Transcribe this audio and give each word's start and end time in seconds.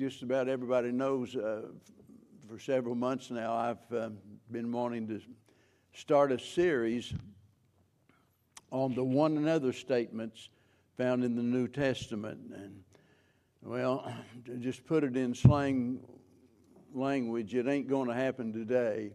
just 0.00 0.22
about 0.22 0.48
everybody 0.48 0.90
knows, 0.90 1.36
uh, 1.36 1.60
for 2.48 2.58
several 2.58 2.94
months 2.94 3.30
now, 3.30 3.54
I've 3.54 3.92
uh, 3.94 4.08
been 4.50 4.72
wanting 4.72 5.06
to 5.08 5.20
start 5.92 6.32
a 6.32 6.38
series 6.38 7.12
on 8.70 8.94
the 8.94 9.04
one 9.04 9.36
another 9.36 9.74
statements 9.74 10.48
found 10.96 11.22
in 11.22 11.36
the 11.36 11.42
New 11.42 11.68
Testament. 11.68 12.50
And, 12.54 12.82
well, 13.62 14.10
to 14.46 14.56
just 14.56 14.86
put 14.86 15.04
it 15.04 15.18
in 15.18 15.34
slang 15.34 16.00
language, 16.94 17.54
it 17.54 17.68
ain't 17.68 17.86
going 17.86 18.08
to 18.08 18.14
happen 18.14 18.54
today. 18.54 19.12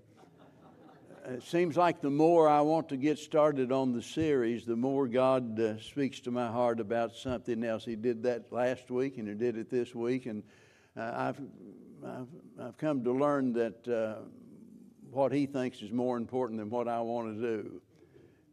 It 1.28 1.42
seems 1.42 1.76
like 1.76 2.00
the 2.00 2.12
more 2.12 2.48
I 2.48 2.62
want 2.62 2.90
to 2.90 2.98
get 2.98 3.18
started 3.18 3.72
on 3.72 3.92
the 3.92 4.04
series, 4.04 4.68
the 4.68 4.76
more 4.76 5.08
God 5.08 5.60
uh, 5.60 5.80
speaks 5.80 6.20
to 6.20 6.32
my 6.32 6.46
heart 6.46 6.80
about 6.80 7.16
something 7.16 7.64
else. 7.64 7.84
He 7.84 7.96
did 7.96 8.22
that 8.22 8.54
last 8.54 8.92
week, 8.92 9.18
and 9.18 9.28
He 9.28 9.34
did 9.34 9.58
it 9.58 9.72
this 9.72 9.96
week, 9.96 10.28
and 10.28 10.44
I've, 10.96 11.42
I've, 12.06 12.28
I've 12.60 12.78
come 12.78 13.04
to 13.04 13.12
learn 13.12 13.54
that 13.54 13.88
uh, 13.88 14.16
what 15.12 15.32
He 15.32 15.46
thinks 15.46 15.82
is 15.82 15.92
more 15.92 16.18
important 16.18 16.60
than 16.60 16.70
what 16.70 16.88
I 16.88 17.02
want 17.02 17.36
to 17.36 17.42
do, 17.42 17.82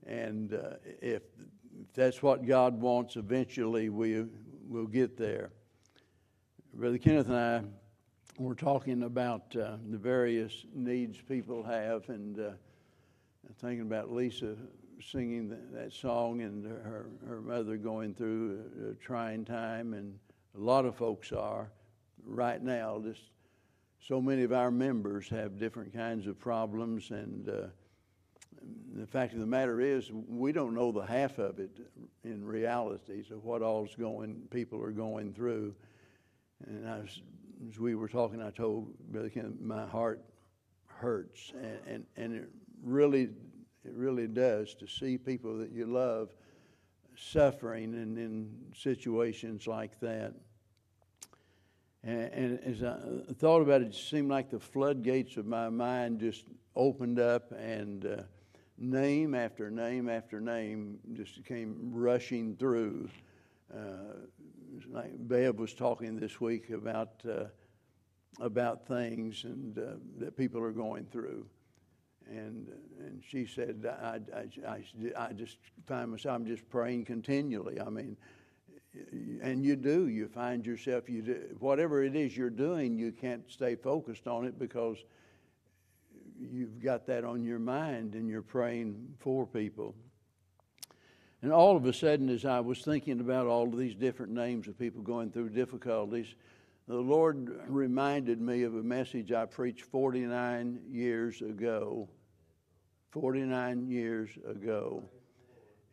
and 0.06 0.54
uh, 0.54 0.76
if, 1.00 1.22
if 1.80 1.92
that's 1.94 2.22
what 2.22 2.46
God 2.46 2.80
wants, 2.80 3.16
eventually 3.16 3.88
we 3.88 4.24
will 4.68 4.86
get 4.86 5.16
there. 5.16 5.50
Brother 6.74 6.98
Kenneth 6.98 7.28
and 7.28 7.36
I 7.36 7.62
we're 8.38 8.54
talking 8.54 9.02
about 9.02 9.54
uh, 9.56 9.76
the 9.90 9.98
various 9.98 10.64
needs 10.74 11.20
people 11.20 11.62
have, 11.62 12.08
and 12.08 12.38
uh, 12.40 12.50
thinking 13.60 13.82
about 13.82 14.10
Lisa 14.10 14.56
singing 15.00 15.54
that 15.72 15.92
song 15.92 16.42
and 16.42 16.64
her, 16.64 17.06
her 17.26 17.40
mother 17.40 17.76
going 17.76 18.14
through 18.14 18.60
a, 18.80 18.90
a, 18.90 18.94
trying 18.94 19.44
time, 19.44 19.94
and 19.94 20.18
a 20.56 20.60
lot 20.60 20.84
of 20.84 20.94
folks 20.96 21.32
are 21.32 21.70
right 22.26 22.62
now. 22.62 23.00
Just 23.02 23.22
so 24.00 24.20
many 24.20 24.42
of 24.42 24.52
our 24.52 24.70
members 24.70 25.28
have 25.28 25.58
different 25.58 25.92
kinds 25.92 26.26
of 26.26 26.38
problems, 26.38 27.10
and 27.10 27.48
uh, 27.48 27.52
the 28.94 29.06
fact 29.06 29.32
of 29.32 29.40
the 29.40 29.46
matter 29.46 29.80
is, 29.80 30.10
we 30.12 30.52
don't 30.52 30.74
know 30.74 30.92
the 30.92 31.06
half 31.06 31.38
of 31.38 31.58
it 31.58 31.70
in 32.24 32.44
reality. 32.44 33.24
So 33.28 33.36
what 33.36 33.62
all's 33.62 33.94
going, 33.94 34.42
people 34.50 34.82
are 34.82 34.92
going 34.92 35.32
through, 35.32 35.74
and 36.66 36.88
I 36.88 36.98
was 36.98 37.20
as 37.68 37.78
we 37.78 37.94
were 37.94 38.08
talking, 38.08 38.42
I 38.42 38.50
told 38.50 38.92
Brother 39.10 39.28
Ken, 39.28 39.56
my 39.60 39.86
heart 39.86 40.24
hurts, 40.86 41.52
and, 41.54 41.78
and, 41.86 42.06
and 42.16 42.34
it 42.34 42.48
really, 42.82 43.28
it 43.84 43.94
really 43.94 44.26
does 44.26 44.74
to 44.74 44.86
see 44.86 45.16
people 45.16 45.58
that 45.58 45.70
you 45.70 45.86
love 45.86 46.30
suffering 47.16 47.94
and 47.94 48.18
in 48.18 48.50
situations 48.74 49.66
like 49.66 50.00
that. 50.00 50.34
And, 52.04 52.32
and, 52.32 52.60
as 52.64 52.82
I 52.82 52.98
thought 53.34 53.62
about 53.62 53.82
it, 53.82 53.88
it 53.88 53.94
seemed 53.94 54.28
like 54.28 54.50
the 54.50 54.58
floodgates 54.58 55.36
of 55.36 55.46
my 55.46 55.68
mind 55.68 56.18
just 56.18 56.44
opened 56.74 57.20
up, 57.20 57.52
and 57.52 58.04
uh, 58.04 58.22
name 58.76 59.34
after 59.34 59.70
name 59.70 60.08
after 60.08 60.40
name 60.40 60.98
just 61.12 61.44
came 61.44 61.90
rushing 61.92 62.56
through. 62.56 63.08
Uh, 63.72 64.16
like 64.90 65.12
Bev 65.16 65.58
was 65.58 65.74
talking 65.74 66.18
this 66.18 66.40
week 66.40 66.70
about 66.70 67.22
uh, 67.28 67.44
about 68.40 68.88
things 68.88 69.44
and 69.44 69.78
uh, 69.78 69.92
that 70.18 70.36
people 70.36 70.60
are 70.60 70.72
going 70.72 71.06
through, 71.06 71.46
and 72.28 72.68
and 72.98 73.22
she 73.24 73.46
said, 73.46 73.86
I, 73.86 74.18
I, 74.34 74.68
I, 74.68 75.28
I 75.28 75.32
just 75.34 75.58
find 75.86 76.10
myself 76.10 76.34
I'm 76.34 76.46
just 76.46 76.68
praying 76.68 77.04
continually. 77.04 77.80
I 77.80 77.90
mean, 77.90 78.16
and 79.42 79.64
you 79.64 79.76
do. 79.76 80.08
You 80.08 80.28
find 80.28 80.66
yourself 80.66 81.08
you 81.08 81.22
do, 81.22 81.56
whatever 81.58 82.02
it 82.02 82.14
is 82.14 82.36
you're 82.36 82.50
doing, 82.50 82.98
you 82.98 83.12
can't 83.12 83.42
stay 83.50 83.74
focused 83.74 84.26
on 84.26 84.44
it 84.44 84.58
because 84.58 84.98
you've 86.38 86.82
got 86.82 87.06
that 87.06 87.24
on 87.24 87.44
your 87.44 87.58
mind 87.58 88.14
and 88.14 88.28
you're 88.28 88.42
praying 88.42 89.14
for 89.18 89.46
people. 89.46 89.94
And 91.42 91.52
all 91.52 91.76
of 91.76 91.86
a 91.86 91.92
sudden, 91.92 92.28
as 92.28 92.44
I 92.44 92.60
was 92.60 92.82
thinking 92.82 93.20
about 93.20 93.46
all 93.46 93.64
of 93.64 93.76
these 93.76 93.96
different 93.96 94.32
names 94.32 94.68
of 94.68 94.78
people 94.78 95.02
going 95.02 95.30
through 95.30 95.48
difficulties, 95.50 96.34
the 96.86 96.94
Lord 96.94 97.60
reminded 97.66 98.40
me 98.40 98.62
of 98.62 98.74
a 98.74 98.82
message 98.82 99.32
I 99.32 99.46
preached 99.46 99.82
49 99.82 100.80
years 100.88 101.40
ago. 101.40 102.08
49 103.10 103.88
years 103.90 104.30
ago. 104.48 105.02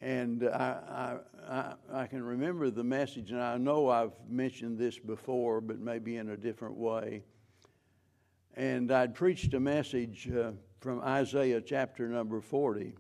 And 0.02 0.44
I, 0.48 1.18
I, 1.50 1.74
I, 1.94 2.08
can 2.08 2.24
remember 2.24 2.70
the 2.70 2.84
message, 2.84 3.32
and 3.32 3.42
I 3.42 3.58
know 3.58 3.90
I've 3.90 4.14
mentioned 4.30 4.78
this 4.78 4.98
before, 4.98 5.60
but 5.60 5.80
maybe 5.80 6.16
in 6.16 6.30
a 6.30 6.38
different 6.38 6.78
way. 6.78 7.24
And 8.56 8.92
I'd 8.92 9.14
preached 9.14 9.54
a 9.54 9.60
message 9.60 10.30
uh, 10.32 10.52
from 10.80 11.02
Isaiah 11.02 11.60
chapter 11.60 12.08
number 12.08 12.40
40 12.40 12.94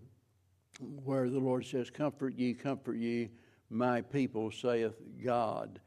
where 1.03 1.29
the 1.29 1.39
Lord 1.39 1.65
says, 1.65 1.89
Comfort 1.89 2.35
ye, 2.37 2.53
comfort 2.53 2.97
ye, 2.97 3.29
my 3.69 4.01
people, 4.01 4.51
saith 4.51 4.95
God. 5.23 5.79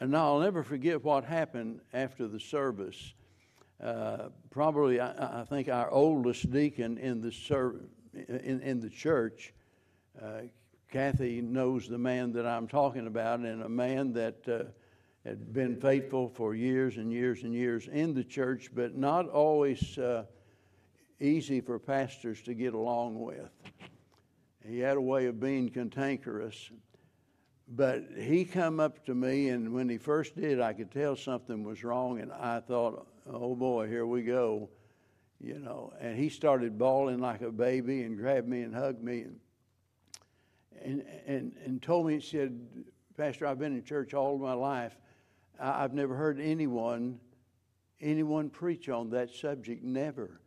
And 0.00 0.16
I'll 0.16 0.38
never 0.38 0.62
forget 0.62 1.02
what 1.02 1.24
happened 1.24 1.80
after 1.92 2.28
the 2.28 2.38
service. 2.38 3.14
Uh, 3.82 4.28
probably, 4.50 5.00
I, 5.00 5.40
I, 5.40 5.44
think 5.44 5.68
our 5.68 5.90
oldest 5.90 6.50
deacon 6.50 6.98
in 6.98 7.20
the, 7.20 7.32
in, 8.28 8.60
in 8.60 8.80
the 8.80 8.90
church, 8.90 9.52
uh, 10.22 10.40
Kathy 10.90 11.40
knows 11.40 11.88
the 11.88 11.98
man 11.98 12.32
that 12.32 12.46
I'm 12.46 12.66
talking 12.66 13.06
about, 13.06 13.40
and 13.40 13.62
a 13.62 13.68
man 13.68 14.12
that 14.14 14.48
uh, 14.48 14.64
had 15.24 15.52
been 15.52 15.76
faithful 15.76 16.28
for 16.28 16.54
years 16.54 16.96
and 16.96 17.12
years 17.12 17.42
and 17.42 17.52
years 17.52 17.88
in 17.88 18.14
the 18.14 18.24
church, 18.24 18.70
but 18.74 18.96
not 18.96 19.28
always 19.28 19.98
uh, 19.98 20.24
easy 21.20 21.60
for 21.60 21.78
pastors 21.78 22.40
to 22.42 22.54
get 22.54 22.74
along 22.74 23.20
with. 23.20 23.50
He 24.66 24.78
had 24.78 24.96
a 24.96 25.00
way 25.00 25.26
of 25.26 25.40
being 25.40 25.68
cantankerous. 25.68 26.70
But 27.70 28.04
he 28.16 28.46
come 28.46 28.80
up 28.80 29.04
to 29.06 29.14
me, 29.14 29.50
and 29.50 29.74
when 29.74 29.90
he 29.90 29.98
first 29.98 30.34
did, 30.34 30.58
I 30.58 30.72
could 30.72 30.90
tell 30.90 31.16
something 31.16 31.62
was 31.62 31.84
wrong, 31.84 32.20
and 32.20 32.32
I 32.32 32.60
thought, 32.60 33.06
oh 33.30 33.54
boy, 33.54 33.88
here 33.88 34.06
we 34.06 34.22
go, 34.22 34.70
you 35.38 35.58
know. 35.58 35.92
And 36.00 36.16
he 36.16 36.30
started 36.30 36.78
bawling 36.78 37.18
like 37.18 37.42
a 37.42 37.52
baby 37.52 38.04
and 38.04 38.16
grabbed 38.16 38.48
me 38.48 38.62
and 38.62 38.74
hugged 38.74 39.02
me, 39.02 39.20
and 39.20 39.38
and 40.84 41.04
and, 41.26 41.52
and 41.64 41.82
told 41.82 42.06
me, 42.06 42.14
he 42.14 42.20
said, 42.20 42.58
Pastor, 43.16 43.46
I've 43.46 43.58
been 43.58 43.74
in 43.74 43.84
church 43.84 44.14
all 44.14 44.38
my 44.38 44.54
life. 44.54 44.98
I've 45.60 45.92
never 45.92 46.14
heard 46.14 46.40
anyone 46.40 47.20
anyone 48.00 48.48
preach 48.50 48.88
on 48.88 49.10
that 49.10 49.34
subject. 49.34 49.82
Never. 49.82 50.40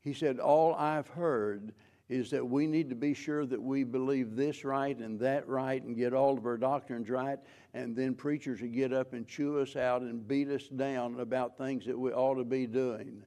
He 0.00 0.14
said, 0.14 0.38
all 0.38 0.74
I've 0.74 1.08
heard 1.08 1.72
is 2.08 2.30
that 2.30 2.46
we 2.46 2.66
need 2.66 2.88
to 2.88 2.94
be 2.94 3.12
sure 3.12 3.44
that 3.44 3.60
we 3.60 3.84
believe 3.84 4.34
this 4.34 4.64
right 4.64 4.96
and 4.96 5.20
that 5.20 5.46
right 5.46 5.82
and 5.82 5.94
get 5.94 6.14
all 6.14 6.38
of 6.38 6.46
our 6.46 6.56
doctrines 6.56 7.10
right, 7.10 7.38
and 7.74 7.94
then 7.94 8.14
preachers 8.14 8.62
will 8.62 8.68
get 8.68 8.92
up 8.94 9.12
and 9.12 9.28
chew 9.28 9.58
us 9.60 9.76
out 9.76 10.00
and 10.00 10.26
beat 10.26 10.48
us 10.48 10.68
down 10.68 11.20
about 11.20 11.58
things 11.58 11.84
that 11.84 11.98
we 11.98 12.10
ought 12.10 12.36
to 12.36 12.44
be 12.44 12.66
doing. 12.66 13.22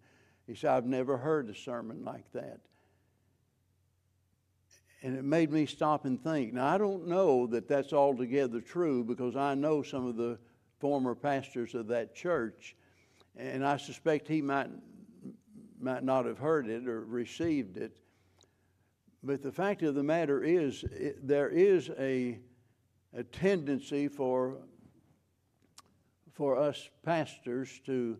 He 0.48 0.56
said, 0.56 0.72
I've 0.72 0.88
never 0.88 1.18
heard 1.18 1.50
a 1.50 1.56
sermon 1.56 2.04
like 2.04 2.26
that. 2.34 2.60
And 5.04 5.18
it 5.18 5.24
made 5.24 5.52
me 5.52 5.66
stop 5.66 6.06
and 6.06 6.22
think. 6.22 6.54
Now, 6.54 6.68
I 6.68 6.78
don't 6.78 7.08
know 7.08 7.48
that 7.48 7.68
that's 7.68 7.92
altogether 7.92 8.62
true 8.62 9.04
because 9.04 9.36
I 9.36 9.56
know 9.56 9.82
some 9.82 10.06
of 10.06 10.16
the 10.16 10.38
former 10.80 11.16
pastors 11.16 11.74
of 11.74 11.88
that 11.88 12.14
church, 12.14 12.76
and 13.36 13.66
I 13.66 13.78
suspect 13.78 14.28
he 14.28 14.42
might, 14.42 14.70
might 15.80 16.04
not 16.04 16.26
have 16.26 16.38
heard 16.38 16.68
it 16.68 16.88
or 16.88 17.04
received 17.04 17.78
it. 17.78 17.98
But 19.24 19.42
the 19.42 19.52
fact 19.52 19.84
of 19.84 19.96
the 19.96 20.04
matter 20.04 20.44
is, 20.44 20.84
it, 20.84 21.28
there 21.28 21.50
is 21.50 21.90
a, 21.98 22.40
a 23.16 23.24
tendency 23.24 24.08
for, 24.08 24.58
for 26.34 26.58
us 26.58 26.90
pastors 27.04 27.80
to 27.86 28.18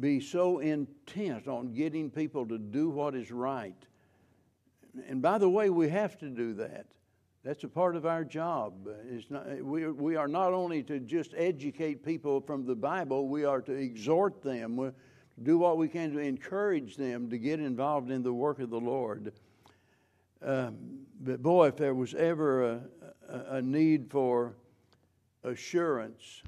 be 0.00 0.20
so 0.20 0.60
intent 0.60 1.48
on 1.48 1.74
getting 1.74 2.10
people 2.10 2.46
to 2.46 2.58
do 2.58 2.88
what 2.88 3.14
is 3.14 3.30
right. 3.30 3.76
And 5.08 5.22
by 5.22 5.38
the 5.38 5.48
way, 5.48 5.70
we 5.70 5.88
have 5.88 6.18
to 6.18 6.28
do 6.28 6.54
that. 6.54 6.86
That's 7.44 7.64
a 7.64 7.68
part 7.68 7.96
of 7.96 8.06
our 8.06 8.24
job. 8.24 8.88
It's 9.10 9.30
not, 9.30 9.60
we, 9.62 9.88
we 9.88 10.14
are 10.16 10.28
not 10.28 10.52
only 10.52 10.82
to 10.84 11.00
just 11.00 11.34
educate 11.36 12.04
people 12.04 12.40
from 12.40 12.64
the 12.64 12.76
Bible, 12.76 13.26
we 13.26 13.44
are 13.44 13.60
to 13.62 13.72
exhort 13.72 14.42
them, 14.42 14.92
do 15.42 15.58
what 15.58 15.76
we 15.76 15.88
can 15.88 16.12
to 16.12 16.18
encourage 16.20 16.96
them 16.96 17.28
to 17.30 17.38
get 17.38 17.58
involved 17.58 18.10
in 18.10 18.22
the 18.22 18.32
work 18.32 18.60
of 18.60 18.70
the 18.70 18.78
Lord. 18.78 19.32
Um, 20.44 21.06
but 21.20 21.42
boy, 21.42 21.68
if 21.68 21.76
there 21.76 21.94
was 21.94 22.14
ever 22.14 22.64
a, 22.64 22.80
a, 23.28 23.62
need 23.62 24.10
for 24.10 24.54
assurance, 25.42 26.42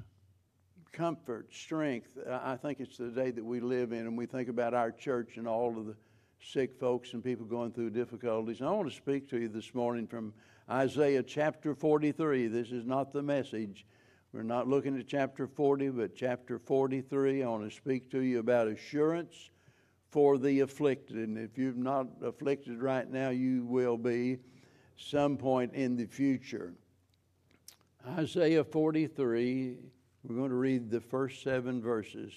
comfort, 0.93 1.53
strength, 1.53 2.17
I 2.29 2.55
think 2.55 2.79
it's 2.79 2.97
the 2.97 3.09
day 3.09 3.31
that 3.31 3.43
we 3.43 3.59
live 3.59 3.91
in, 3.91 3.99
and 3.99 4.17
we 4.17 4.25
think 4.25 4.47
about 4.47 4.73
our 4.73 4.91
church 4.91 5.37
and 5.37 5.47
all 5.47 5.77
of 5.77 5.85
the 5.87 5.95
sick 6.41 6.79
folks 6.79 7.13
and 7.13 7.23
people 7.23 7.45
going 7.45 7.71
through 7.71 7.89
difficulties. 7.89 8.61
I 8.61 8.69
want 8.69 8.89
to 8.89 8.95
speak 8.95 9.29
to 9.29 9.39
you 9.39 9.47
this 9.47 9.73
morning 9.73 10.07
from 10.07 10.33
Isaiah 10.69 11.23
chapter 11.23 11.75
43. 11.75 12.47
This 12.47 12.71
is 12.71 12.85
not 12.85 13.13
the 13.13 13.21
message. 13.21 13.85
We're 14.33 14.43
not 14.43 14.67
looking 14.67 14.99
at 14.99 15.07
chapter 15.07 15.47
40, 15.47 15.89
but 15.89 16.15
chapter 16.15 16.59
43. 16.59 17.43
I 17.43 17.47
want 17.47 17.69
to 17.69 17.75
speak 17.75 18.11
to 18.11 18.19
you 18.19 18.39
about 18.39 18.67
assurance 18.67 19.49
for 20.11 20.37
the 20.37 20.61
afflicted. 20.61 21.17
And 21.17 21.37
if 21.37 21.57
you're 21.57 21.73
not 21.73 22.07
afflicted 22.21 22.81
right 22.81 23.09
now, 23.09 23.29
you 23.29 23.65
will 23.65 23.97
be 23.97 24.37
some 24.97 25.37
point 25.37 25.73
in 25.73 25.95
the 25.95 26.05
future. 26.05 26.73
Isaiah 28.17 28.63
43, 28.63 29.77
we're 30.23 30.35
going 30.35 30.49
to 30.49 30.55
read 30.55 30.89
the 30.91 31.01
first 31.01 31.41
seven 31.41 31.81
verses. 31.81 32.33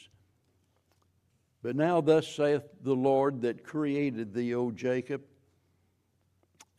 But 1.63 1.75
now, 1.75 2.01
thus 2.01 2.29
saith 2.29 2.63
the 2.83 2.95
Lord 2.95 3.43
that 3.43 3.65
created 3.65 4.33
thee, 4.33 4.55
O 4.55 4.71
Jacob, 4.71 5.23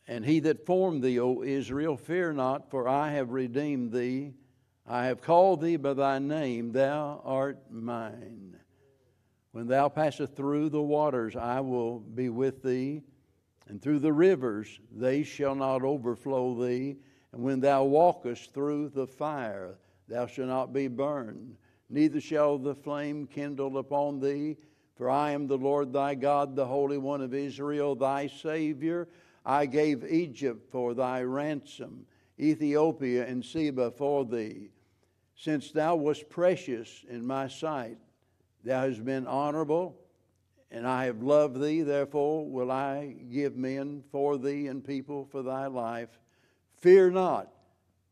and 0.08 0.24
he 0.24 0.40
that 0.40 0.66
formed 0.66 1.02
thee, 1.02 1.20
O 1.20 1.42
Israel, 1.42 1.96
fear 1.96 2.32
not, 2.32 2.70
for 2.70 2.88
I 2.88 3.12
have 3.12 3.30
redeemed 3.30 3.92
thee. 3.92 4.32
I 4.86 5.06
have 5.06 5.20
called 5.20 5.60
thee 5.60 5.76
by 5.76 5.94
thy 5.94 6.18
name, 6.18 6.72
thou 6.72 7.20
art 7.24 7.70
mine. 7.70 8.56
When 9.52 9.66
thou 9.66 9.88
passest 9.88 10.34
through 10.34 10.70
the 10.70 10.82
waters, 10.82 11.36
I 11.36 11.60
will 11.60 12.00
be 12.00 12.28
with 12.28 12.62
thee, 12.62 13.02
and 13.68 13.80
through 13.80 14.00
the 14.00 14.12
rivers, 14.12 14.80
they 14.90 15.22
shall 15.22 15.54
not 15.54 15.84
overflow 15.84 16.60
thee. 16.60 16.96
And 17.32 17.42
when 17.42 17.60
thou 17.60 17.84
walkest 17.84 18.52
through 18.52 18.88
the 18.88 19.06
fire, 19.06 19.78
thou 20.08 20.26
shalt 20.26 20.48
not 20.48 20.72
be 20.72 20.88
burned, 20.88 21.56
neither 21.88 22.20
shall 22.20 22.58
the 22.58 22.74
flame 22.74 23.26
kindle 23.26 23.78
upon 23.78 24.18
thee. 24.18 24.56
For 25.00 25.08
I 25.08 25.30
am 25.30 25.46
the 25.46 25.56
Lord 25.56 25.94
thy 25.94 26.14
God, 26.14 26.54
the 26.54 26.66
Holy 26.66 26.98
One 26.98 27.22
of 27.22 27.32
Israel, 27.32 27.94
thy 27.94 28.26
Savior. 28.26 29.08
I 29.46 29.64
gave 29.64 30.04
Egypt 30.04 30.70
for 30.70 30.92
thy 30.92 31.22
ransom, 31.22 32.04
Ethiopia 32.38 33.26
and 33.26 33.42
Seba 33.42 33.92
for 33.92 34.26
thee. 34.26 34.72
Since 35.34 35.70
thou 35.70 35.96
wast 35.96 36.28
precious 36.28 37.02
in 37.08 37.26
my 37.26 37.48
sight, 37.48 37.96
thou 38.62 38.82
hast 38.82 39.02
been 39.02 39.26
honorable, 39.26 39.96
and 40.70 40.86
I 40.86 41.06
have 41.06 41.22
loved 41.22 41.62
thee, 41.62 41.80
therefore 41.80 42.46
will 42.46 42.70
I 42.70 43.16
give 43.32 43.56
men 43.56 44.04
for 44.12 44.36
thee 44.36 44.66
and 44.66 44.84
people 44.84 45.24
for 45.24 45.42
thy 45.42 45.66
life. 45.66 46.20
Fear 46.74 47.12
not, 47.12 47.50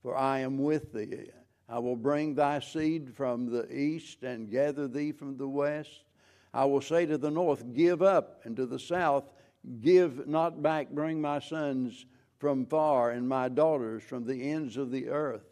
for 0.01 0.17
I 0.17 0.39
am 0.39 0.57
with 0.57 0.95
thee. 0.95 1.29
I 1.69 1.81
will 1.81 1.97
bring 1.97 2.35
thy 2.35 2.61
seed 2.61 3.15
from 3.15 3.45
the 3.45 3.71
east 3.71 4.23
and 4.23 4.51
gather 4.51 4.89
thee 4.89 5.13
from 5.13 5.37
the 5.37 5.49
west. 5.49 6.05
I 6.53 6.65
will 6.65 6.81
say 6.81 7.07
to 7.07 7.19
the 7.19 7.31
north, 7.31 7.75
Give 7.75 8.03
up, 8.03 8.41
and 8.45 8.57
to 8.57 8.67
the 8.67 8.79
south, 8.79 9.31
Give 9.81 10.27
not 10.27 10.63
back, 10.63 10.91
bring 10.91 11.21
my 11.21 11.41
sons 11.41 12.07
from 12.39 12.67
far, 12.67 13.11
and 13.11 13.29
my 13.29 13.49
daughters 13.49 14.03
from 14.03 14.25
the 14.25 14.51
ends 14.51 14.77
of 14.77 14.91
the 14.91 15.09
earth. 15.09 15.45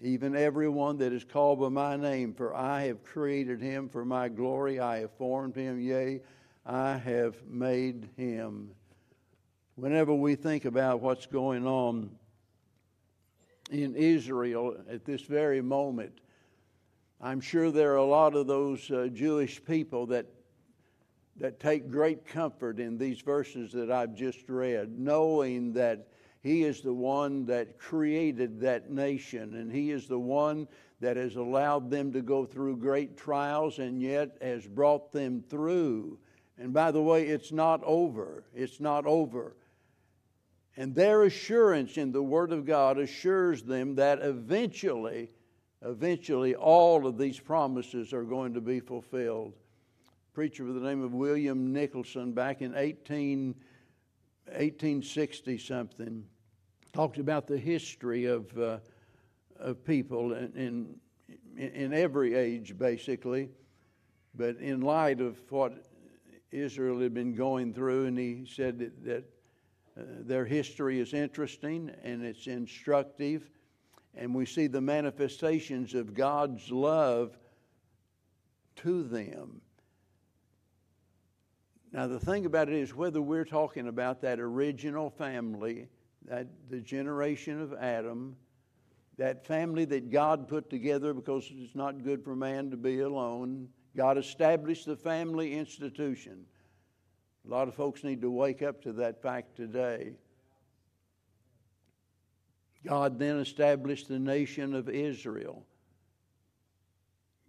Even 0.00 0.36
everyone 0.36 0.98
that 0.98 1.12
is 1.12 1.24
called 1.24 1.60
by 1.60 1.68
my 1.68 1.96
name, 1.96 2.34
for 2.34 2.54
I 2.54 2.82
have 2.82 3.04
created 3.04 3.60
him 3.60 3.88
for 3.88 4.04
my 4.04 4.28
glory, 4.28 4.78
I 4.78 4.98
have 5.00 5.12
formed 5.12 5.56
him, 5.56 5.80
yea, 5.80 6.20
I 6.66 6.96
have 6.96 7.36
made 7.46 8.08
him. 8.16 8.70
Whenever 9.76 10.14
we 10.14 10.34
think 10.34 10.64
about 10.64 11.00
what's 11.00 11.26
going 11.26 11.66
on 11.66 12.10
in 13.70 13.96
Israel 13.96 14.76
at 14.88 15.04
this 15.04 15.22
very 15.22 15.60
moment, 15.60 16.20
I'm 17.24 17.40
sure 17.40 17.70
there 17.70 17.94
are 17.94 17.96
a 17.96 18.04
lot 18.04 18.34
of 18.34 18.46
those 18.46 18.90
uh, 18.90 19.08
Jewish 19.10 19.64
people 19.64 20.04
that 20.08 20.26
that 21.38 21.58
take 21.58 21.90
great 21.90 22.26
comfort 22.26 22.78
in 22.78 22.98
these 22.98 23.22
verses 23.22 23.72
that 23.72 23.90
I've 23.90 24.14
just 24.14 24.46
read, 24.48 24.98
knowing 24.98 25.72
that 25.72 26.08
He 26.42 26.64
is 26.64 26.82
the 26.82 26.92
one 26.92 27.46
that 27.46 27.78
created 27.78 28.60
that 28.60 28.90
nation, 28.90 29.54
and 29.54 29.72
He 29.72 29.90
is 29.90 30.06
the 30.06 30.18
one 30.18 30.68
that 31.00 31.16
has 31.16 31.36
allowed 31.36 31.90
them 31.90 32.12
to 32.12 32.20
go 32.20 32.44
through 32.44 32.76
great 32.76 33.16
trials 33.16 33.78
and 33.78 34.02
yet 34.02 34.36
has 34.42 34.66
brought 34.66 35.10
them 35.10 35.42
through. 35.48 36.18
And 36.58 36.74
by 36.74 36.90
the 36.90 37.02
way, 37.02 37.26
it's 37.26 37.52
not 37.52 37.82
over. 37.84 38.44
It's 38.54 38.80
not 38.80 39.06
over. 39.06 39.56
And 40.76 40.94
their 40.94 41.22
assurance 41.22 41.96
in 41.96 42.12
the 42.12 42.22
Word 42.22 42.52
of 42.52 42.66
God 42.66 42.98
assures 42.98 43.62
them 43.62 43.94
that 43.94 44.20
eventually, 44.20 45.30
eventually, 45.84 46.54
all 46.54 47.06
of 47.06 47.18
these 47.18 47.38
promises 47.38 48.12
are 48.12 48.24
going 48.24 48.54
to 48.54 48.60
be 48.60 48.80
fulfilled 48.80 49.52
A 50.06 50.34
preacher 50.34 50.64
by 50.64 50.72
the 50.72 50.80
name 50.80 51.02
of 51.02 51.12
William 51.12 51.72
Nicholson 51.72 52.32
back 52.32 52.62
in 52.62 52.74
18, 52.74 53.54
1860 54.46 55.58
something 55.58 56.24
talked 56.92 57.18
about 57.18 57.46
the 57.46 57.58
history 57.58 58.26
of, 58.26 58.56
uh, 58.56 58.78
of 59.58 59.84
people 59.84 60.32
in, 60.32 60.96
in, 61.56 61.68
in 61.68 61.92
every 61.92 62.34
age, 62.34 62.78
basically. 62.78 63.50
But 64.36 64.56
in 64.58 64.80
light 64.80 65.20
of 65.20 65.36
what 65.50 65.84
Israel 66.52 67.00
had 67.00 67.12
been 67.12 67.34
going 67.34 67.74
through, 67.74 68.06
and 68.06 68.18
he 68.18 68.46
said 68.48 68.78
that, 68.78 69.04
that 69.04 69.24
uh, 69.98 70.02
their 70.20 70.44
history 70.44 71.00
is 71.00 71.12
interesting 71.14 71.90
and 72.02 72.24
it's 72.24 72.46
instructive, 72.46 73.50
and 74.16 74.34
we 74.34 74.46
see 74.46 74.66
the 74.66 74.80
manifestations 74.80 75.94
of 75.94 76.14
God's 76.14 76.70
love 76.70 77.36
to 78.76 79.02
them. 79.02 79.60
Now, 81.92 82.06
the 82.08 82.18
thing 82.18 82.44
about 82.44 82.68
it 82.68 82.74
is 82.74 82.94
whether 82.94 83.22
we're 83.22 83.44
talking 83.44 83.86
about 83.86 84.20
that 84.22 84.40
original 84.40 85.10
family, 85.10 85.88
that 86.26 86.48
the 86.68 86.80
generation 86.80 87.60
of 87.60 87.72
Adam, 87.74 88.36
that 89.16 89.46
family 89.46 89.84
that 89.84 90.10
God 90.10 90.48
put 90.48 90.68
together 90.70 91.14
because 91.14 91.48
it's 91.56 91.76
not 91.76 92.02
good 92.02 92.24
for 92.24 92.34
man 92.34 92.70
to 92.70 92.76
be 92.76 93.00
alone. 93.00 93.68
God 93.96 94.18
established 94.18 94.86
the 94.86 94.96
family 94.96 95.54
institution. 95.54 96.44
A 97.46 97.50
lot 97.50 97.68
of 97.68 97.74
folks 97.74 98.02
need 98.02 98.20
to 98.22 98.30
wake 98.30 98.62
up 98.62 98.82
to 98.82 98.92
that 98.94 99.22
fact 99.22 99.54
today. 99.54 100.14
God 102.86 103.18
then 103.18 103.38
established 103.38 104.08
the 104.08 104.18
nation 104.18 104.74
of 104.74 104.88
Israel. 104.88 105.64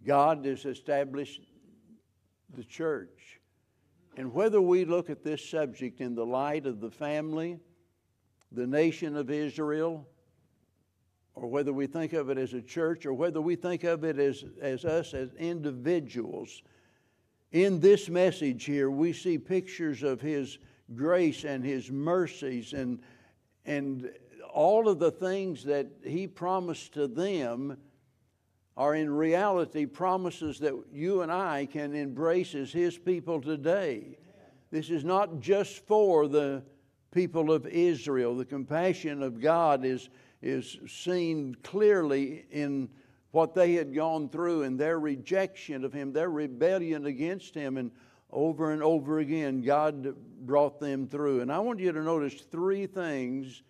God 0.04 0.44
has 0.44 0.64
established 0.64 1.42
the 2.54 2.64
church. 2.64 3.40
And 4.16 4.32
whether 4.32 4.60
we 4.60 4.84
look 4.84 5.10
at 5.10 5.22
this 5.22 5.46
subject 5.46 6.00
in 6.00 6.14
the 6.14 6.24
light 6.24 6.66
of 6.66 6.80
the 6.80 6.90
family, 6.90 7.58
the 8.52 8.66
nation 8.66 9.16
of 9.16 9.30
Israel, 9.30 10.08
or 11.34 11.48
whether 11.48 11.72
we 11.72 11.86
think 11.86 12.14
of 12.14 12.30
it 12.30 12.38
as 12.38 12.54
a 12.54 12.62
church, 12.62 13.04
or 13.04 13.12
whether 13.12 13.42
we 13.42 13.56
think 13.56 13.84
of 13.84 14.04
it 14.04 14.18
as, 14.18 14.44
as 14.62 14.86
us 14.86 15.12
as 15.12 15.34
individuals, 15.34 16.62
in 17.52 17.78
this 17.78 18.08
message 18.08 18.64
here, 18.64 18.90
we 18.90 19.12
see 19.12 19.36
pictures 19.36 20.02
of 20.02 20.20
His 20.20 20.58
grace 20.94 21.44
and 21.44 21.64
His 21.64 21.90
mercies 21.90 22.72
and, 22.72 23.00
and 23.66 24.10
all 24.56 24.88
of 24.88 24.98
the 24.98 25.10
things 25.10 25.64
that 25.64 25.86
He 26.02 26.26
promised 26.26 26.94
to 26.94 27.06
them 27.06 27.76
are 28.74 28.94
in 28.94 29.10
reality 29.10 29.84
promises 29.84 30.58
that 30.60 30.74
you 30.90 31.20
and 31.20 31.30
I 31.30 31.66
can 31.66 31.94
embrace 31.94 32.54
as 32.54 32.72
His 32.72 32.96
people 32.96 33.42
today. 33.42 34.16
This 34.70 34.88
is 34.88 35.04
not 35.04 35.40
just 35.40 35.86
for 35.86 36.26
the 36.26 36.62
people 37.10 37.52
of 37.52 37.66
Israel. 37.66 38.34
The 38.34 38.46
compassion 38.46 39.22
of 39.22 39.42
God 39.42 39.84
is, 39.84 40.08
is 40.40 40.78
seen 40.88 41.54
clearly 41.62 42.46
in 42.50 42.88
what 43.32 43.54
they 43.54 43.74
had 43.74 43.94
gone 43.94 44.30
through 44.30 44.62
and 44.62 44.80
their 44.80 44.98
rejection 44.98 45.84
of 45.84 45.92
Him, 45.92 46.14
their 46.14 46.30
rebellion 46.30 47.04
against 47.04 47.54
Him, 47.54 47.76
and 47.76 47.90
over 48.30 48.72
and 48.72 48.82
over 48.82 49.18
again, 49.18 49.60
God 49.60 50.16
brought 50.46 50.80
them 50.80 51.06
through. 51.06 51.42
And 51.42 51.52
I 51.52 51.58
want 51.58 51.78
you 51.78 51.92
to 51.92 52.02
notice 52.02 52.40
three 52.40 52.86
things 52.86 53.62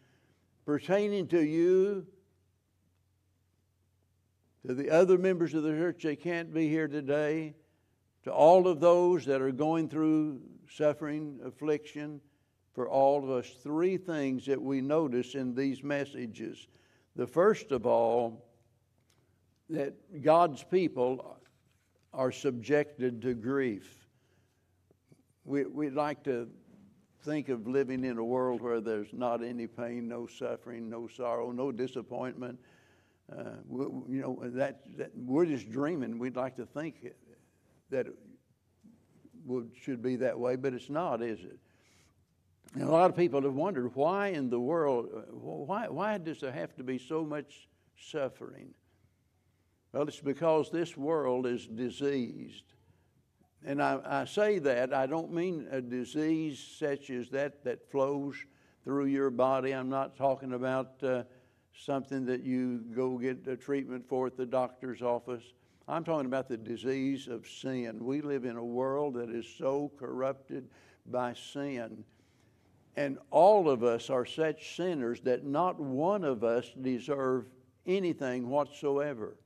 pertaining 0.67 1.29
to 1.29 1.41
you 1.41 2.07
to 4.67 4.75
the 4.75 4.91
other 4.91 5.17
members 5.17 5.55
of 5.55 5.63
the 5.63 5.71
church, 5.71 6.03
they 6.03 6.17
can't 6.17 6.53
be 6.53 6.69
here 6.69 6.89
today. 6.89 7.55
To 8.25 8.33
all 8.33 8.67
of 8.67 8.81
those 8.81 9.25
that 9.27 9.41
are 9.41 9.53
going 9.53 9.89
through 9.89 10.41
suffering, 10.69 11.39
affliction, 11.45 12.21
for 12.75 12.89
all 12.89 13.23
of 13.23 13.31
us, 13.31 13.49
three 13.63 13.97
things 13.97 14.45
that 14.47 14.61
we 14.61 14.81
notice 14.81 15.37
in 15.37 15.55
these 15.55 15.85
messages. 15.85 16.67
The 17.15 17.29
first 17.29 17.71
of 17.71 17.87
all, 17.87 18.45
that 19.71 19.95
God's 20.23 20.65
people 20.65 21.39
are 22.13 22.33
subjected 22.33 23.23
to 23.23 23.35
grief. 23.35 24.09
We, 25.45 25.65
we'd 25.65 25.95
like 25.95 26.25
to 26.25 26.49
think 27.27 27.49
of 27.49 27.67
living 27.67 28.05
in 28.05 28.19
a 28.19 28.25
world 28.25 28.63
where 28.63 28.81
there's 28.81 29.13
not 29.13 29.43
any 29.43 29.67
pain, 29.67 30.07
no 30.07 30.29
suffering, 30.29 30.89
no 30.89 31.09
sorrow, 31.09 31.51
no 31.51 31.73
disappointment. 31.73 32.59
Uh, 33.31 33.57
we, 33.69 33.85
you 34.15 34.23
know, 34.23 34.41
that, 34.45 34.83
that, 34.97 35.11
we're 35.17 35.45
just 35.45 35.69
dreaming. 35.69 36.19
We'd 36.21 36.37
like 36.37 36.55
to 36.57 36.65
think 36.65 37.09
that 37.91 38.07
it 38.07 38.15
would, 39.45 39.73
should 39.83 40.03
be 40.03 40.15
that 40.17 40.39
way, 40.39 40.55
but 40.55 40.73
it's 40.73 40.89
not, 40.89 41.21
is 41.21 41.41
it? 41.41 41.59
And 42.75 42.85
a 42.85 42.91
lot 42.91 43.11
of 43.11 43.17
people 43.17 43.43
have 43.43 43.55
wondered 43.55 43.91
why 43.95 44.29
in 44.29 44.49
the 44.49 44.61
world, 44.61 45.09
why, 45.33 45.89
why 45.89 46.19
does 46.19 46.41
there 46.41 46.53
have 46.53 46.77
to 46.77 46.85
be 46.85 46.97
so 46.97 47.25
much 47.25 47.69
suffering? 47.99 48.73
Well, 49.93 50.07
it's 50.07 50.21
because 50.21 50.71
this 50.71 50.97
world 50.97 51.47
is 51.47 51.67
diseased. 51.67 52.76
And 53.67 53.83
I, 53.83 53.99
I, 54.05 54.25
say 54.27 54.61
that, 54.61 54.95
I 54.95 55.07
don't 55.07 55.33
mean 55.33 55.67
a 55.73 55.81
disease 55.81 56.65
such 56.79 57.11
as 57.11 57.29
that 57.31 57.65
that 57.65 57.91
flows 57.91 58.37
through 58.85 59.07
your 59.07 59.29
body. 59.29 59.73
I'm 59.75 59.89
not 59.89 60.17
talking 60.17 60.53
about 60.53 61.03
uh, 61.03 61.25
something 61.75 62.25
that 62.27 62.45
you 62.45 62.85
go 62.95 63.19
get 63.19 63.45
a 63.49 63.57
treatment 63.57 64.09
for 64.09 64.29
at 64.29 64.37
the 64.37 64.47
doctor's 64.47 65.03
office. 65.03 65.43
I'm 65.89 66.05
talking 66.05 66.27
about 66.27 66.49
the 66.49 66.57
disease 66.57 67.27
of 67.27 67.49
sin. 67.49 68.05
We 68.05 68.21
live 68.21 68.45
in 68.45 68.57
a 68.57 68.65
world 68.65 69.15
that 69.15 69.31
is 69.31 69.47
so 69.59 69.91
corrupted 69.99 70.69
by 71.07 71.35
sin. 71.35 72.05
And 72.95 73.19
all 73.33 73.69
of 73.69 73.83
us 73.83 74.11
are 74.11 74.25
such 74.25 74.77
sinners 74.77 75.21
that 75.23 75.45
not 75.45 75.81
one 75.81 76.23
of 76.23 76.45
us 76.45 76.73
deserve 76.81 77.47
anything 77.85 78.49
whatsoever. 78.49 79.37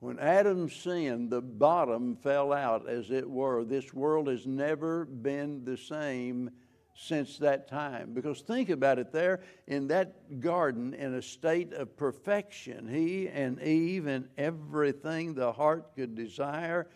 When 0.00 0.18
Adam 0.18 0.68
sinned, 0.68 1.30
the 1.30 1.40
bottom 1.40 2.16
fell 2.16 2.52
out, 2.52 2.88
as 2.88 3.10
it 3.10 3.28
were. 3.28 3.64
This 3.64 3.94
world 3.94 4.28
has 4.28 4.46
never 4.46 5.06
been 5.06 5.64
the 5.64 5.76
same 5.76 6.50
since 6.94 7.38
that 7.38 7.68
time. 7.68 8.12
Because 8.12 8.40
think 8.40 8.70
about 8.70 8.98
it 8.98 9.12
there 9.12 9.40
in 9.66 9.88
that 9.88 10.40
garden, 10.40 10.94
in 10.94 11.14
a 11.14 11.22
state 11.22 11.72
of 11.72 11.96
perfection, 11.96 12.86
he 12.88 13.28
and 13.28 13.60
Eve 13.60 14.06
and 14.06 14.28
everything 14.38 15.34
the 15.34 15.52
heart 15.52 15.94
could 15.96 16.14
desire, 16.14 16.88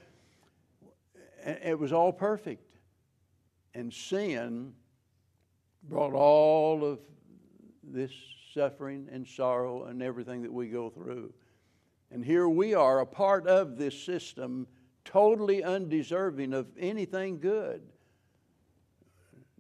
it 1.44 1.78
was 1.78 1.92
all 1.92 2.12
perfect. 2.12 2.76
And 3.74 3.92
sin 3.92 4.74
brought 5.82 6.12
all 6.12 6.84
of 6.84 6.98
this 7.82 8.12
suffering 8.52 9.08
and 9.10 9.26
sorrow 9.26 9.84
and 9.84 10.02
everything 10.02 10.42
that 10.42 10.52
we 10.52 10.68
go 10.68 10.90
through. 10.90 11.32
And 12.10 12.24
here 12.24 12.48
we 12.48 12.74
are, 12.74 13.00
a 13.00 13.06
part 13.06 13.46
of 13.46 13.76
this 13.76 14.00
system, 14.02 14.66
totally 15.04 15.62
undeserving 15.62 16.54
of 16.54 16.66
anything 16.78 17.38
good. 17.38 17.82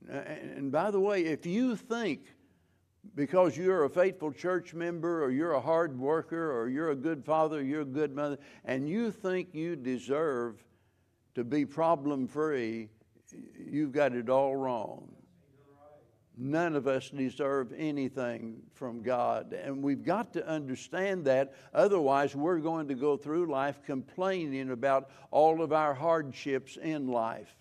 And 0.08 0.72
by 0.72 0.90
the 0.90 1.00
way, 1.00 1.24
if 1.26 1.44
you 1.44 1.76
think 1.76 2.20
because 3.14 3.56
you're 3.56 3.84
a 3.84 3.90
faithful 3.90 4.32
church 4.32 4.74
member 4.74 5.22
or 5.22 5.30
you're 5.30 5.52
a 5.52 5.60
hard 5.60 5.98
worker 5.98 6.52
or 6.52 6.68
you're 6.68 6.90
a 6.90 6.96
good 6.96 7.24
father, 7.24 7.62
you're 7.62 7.82
a 7.82 7.84
good 7.84 8.14
mother, 8.14 8.38
and 8.64 8.88
you 8.88 9.10
think 9.10 9.54
you 9.54 9.76
deserve 9.76 10.64
to 11.34 11.44
be 11.44 11.66
problem 11.66 12.26
free, 12.26 12.88
you've 13.58 13.92
got 13.92 14.14
it 14.14 14.28
all 14.28 14.56
wrong. 14.56 15.08
None 16.40 16.76
of 16.76 16.86
us 16.86 17.10
deserve 17.10 17.72
anything 17.76 18.62
from 18.72 19.02
God. 19.02 19.52
And 19.52 19.82
we've 19.82 20.04
got 20.04 20.32
to 20.34 20.46
understand 20.46 21.24
that. 21.24 21.52
Otherwise, 21.74 22.36
we're 22.36 22.60
going 22.60 22.86
to 22.88 22.94
go 22.94 23.16
through 23.16 23.50
life 23.50 23.80
complaining 23.84 24.70
about 24.70 25.10
all 25.32 25.62
of 25.62 25.72
our 25.72 25.94
hardships 25.94 26.76
in 26.76 27.08
life. 27.08 27.52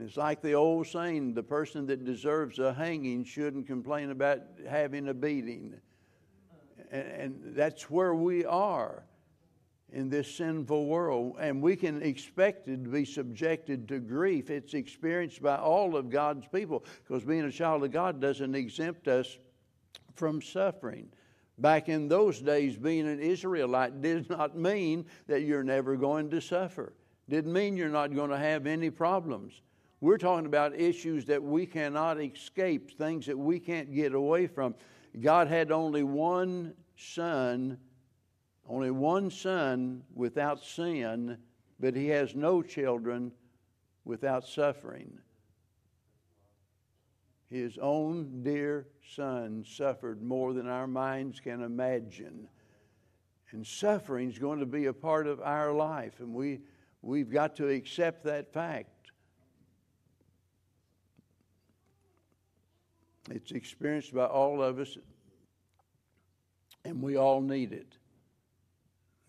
It's 0.00 0.16
like 0.16 0.40
the 0.40 0.54
old 0.54 0.86
saying 0.86 1.34
the 1.34 1.42
person 1.42 1.86
that 1.88 2.06
deserves 2.06 2.58
a 2.58 2.72
hanging 2.72 3.24
shouldn't 3.24 3.66
complain 3.66 4.10
about 4.10 4.40
having 4.66 5.08
a 5.08 5.14
beating. 5.14 5.74
And, 6.90 7.06
and 7.06 7.42
that's 7.54 7.90
where 7.90 8.14
we 8.14 8.46
are 8.46 9.04
in 9.92 10.08
this 10.08 10.34
sinful 10.34 10.86
world. 10.86 11.36
And 11.38 11.62
we 11.62 11.76
can 11.76 12.02
expect 12.02 12.68
it 12.68 12.84
to 12.84 12.90
be 12.90 13.04
subjected 13.04 13.88
to 13.88 13.98
grief. 13.98 14.50
It's 14.50 14.74
experienced 14.74 15.42
by 15.42 15.56
all 15.56 15.96
of 15.96 16.10
God's 16.10 16.46
people 16.46 16.84
because 17.06 17.24
being 17.24 17.42
a 17.42 17.52
child 17.52 17.84
of 17.84 17.90
God 17.90 18.20
doesn't 18.20 18.54
exempt 18.54 19.08
us 19.08 19.38
from 20.14 20.42
suffering. 20.42 21.08
Back 21.58 21.88
in 21.88 22.08
those 22.08 22.40
days, 22.40 22.76
being 22.76 23.06
an 23.06 23.20
Israelite 23.20 24.00
did 24.00 24.28
not 24.38 24.56
mean 24.56 25.06
that 25.26 25.42
you're 25.42 25.64
never 25.64 25.96
going 25.96 26.30
to 26.30 26.40
suffer. 26.40 26.92
Didn't 27.28 27.52
mean 27.52 27.76
you're 27.76 27.88
not 27.88 28.14
going 28.14 28.30
to 28.30 28.38
have 28.38 28.66
any 28.66 28.90
problems. 28.90 29.60
We're 30.00 30.18
talking 30.18 30.46
about 30.46 30.74
issues 30.74 31.24
that 31.26 31.40
we 31.40 31.64
cannot 31.64 32.20
escape, 32.20 32.98
things 32.98 33.26
that 33.26 33.38
we 33.38 33.60
can't 33.60 33.94
get 33.94 34.14
away 34.14 34.48
from. 34.48 34.74
God 35.20 35.46
had 35.46 35.70
only 35.70 36.02
one 36.02 36.74
son, 36.96 37.78
only 38.72 38.90
one 38.90 39.28
son 39.28 40.02
without 40.14 40.64
sin, 40.64 41.36
but 41.78 41.94
he 41.94 42.08
has 42.08 42.34
no 42.34 42.62
children 42.62 43.30
without 44.06 44.46
suffering. 44.46 45.18
His 47.50 47.76
own 47.76 48.42
dear 48.42 48.86
son 49.14 49.62
suffered 49.68 50.22
more 50.22 50.54
than 50.54 50.66
our 50.66 50.86
minds 50.86 51.38
can 51.38 51.60
imagine. 51.60 52.48
And 53.50 53.66
suffering 53.66 54.30
is 54.30 54.38
going 54.38 54.60
to 54.60 54.66
be 54.66 54.86
a 54.86 54.92
part 54.94 55.26
of 55.26 55.42
our 55.42 55.70
life, 55.74 56.20
and 56.20 56.32
we, 56.32 56.60
we've 57.02 57.30
got 57.30 57.54
to 57.56 57.68
accept 57.68 58.24
that 58.24 58.54
fact. 58.54 59.10
It's 63.30 63.52
experienced 63.52 64.14
by 64.14 64.24
all 64.24 64.62
of 64.62 64.78
us, 64.78 64.96
and 66.86 67.02
we 67.02 67.16
all 67.16 67.42
need 67.42 67.74
it. 67.74 67.98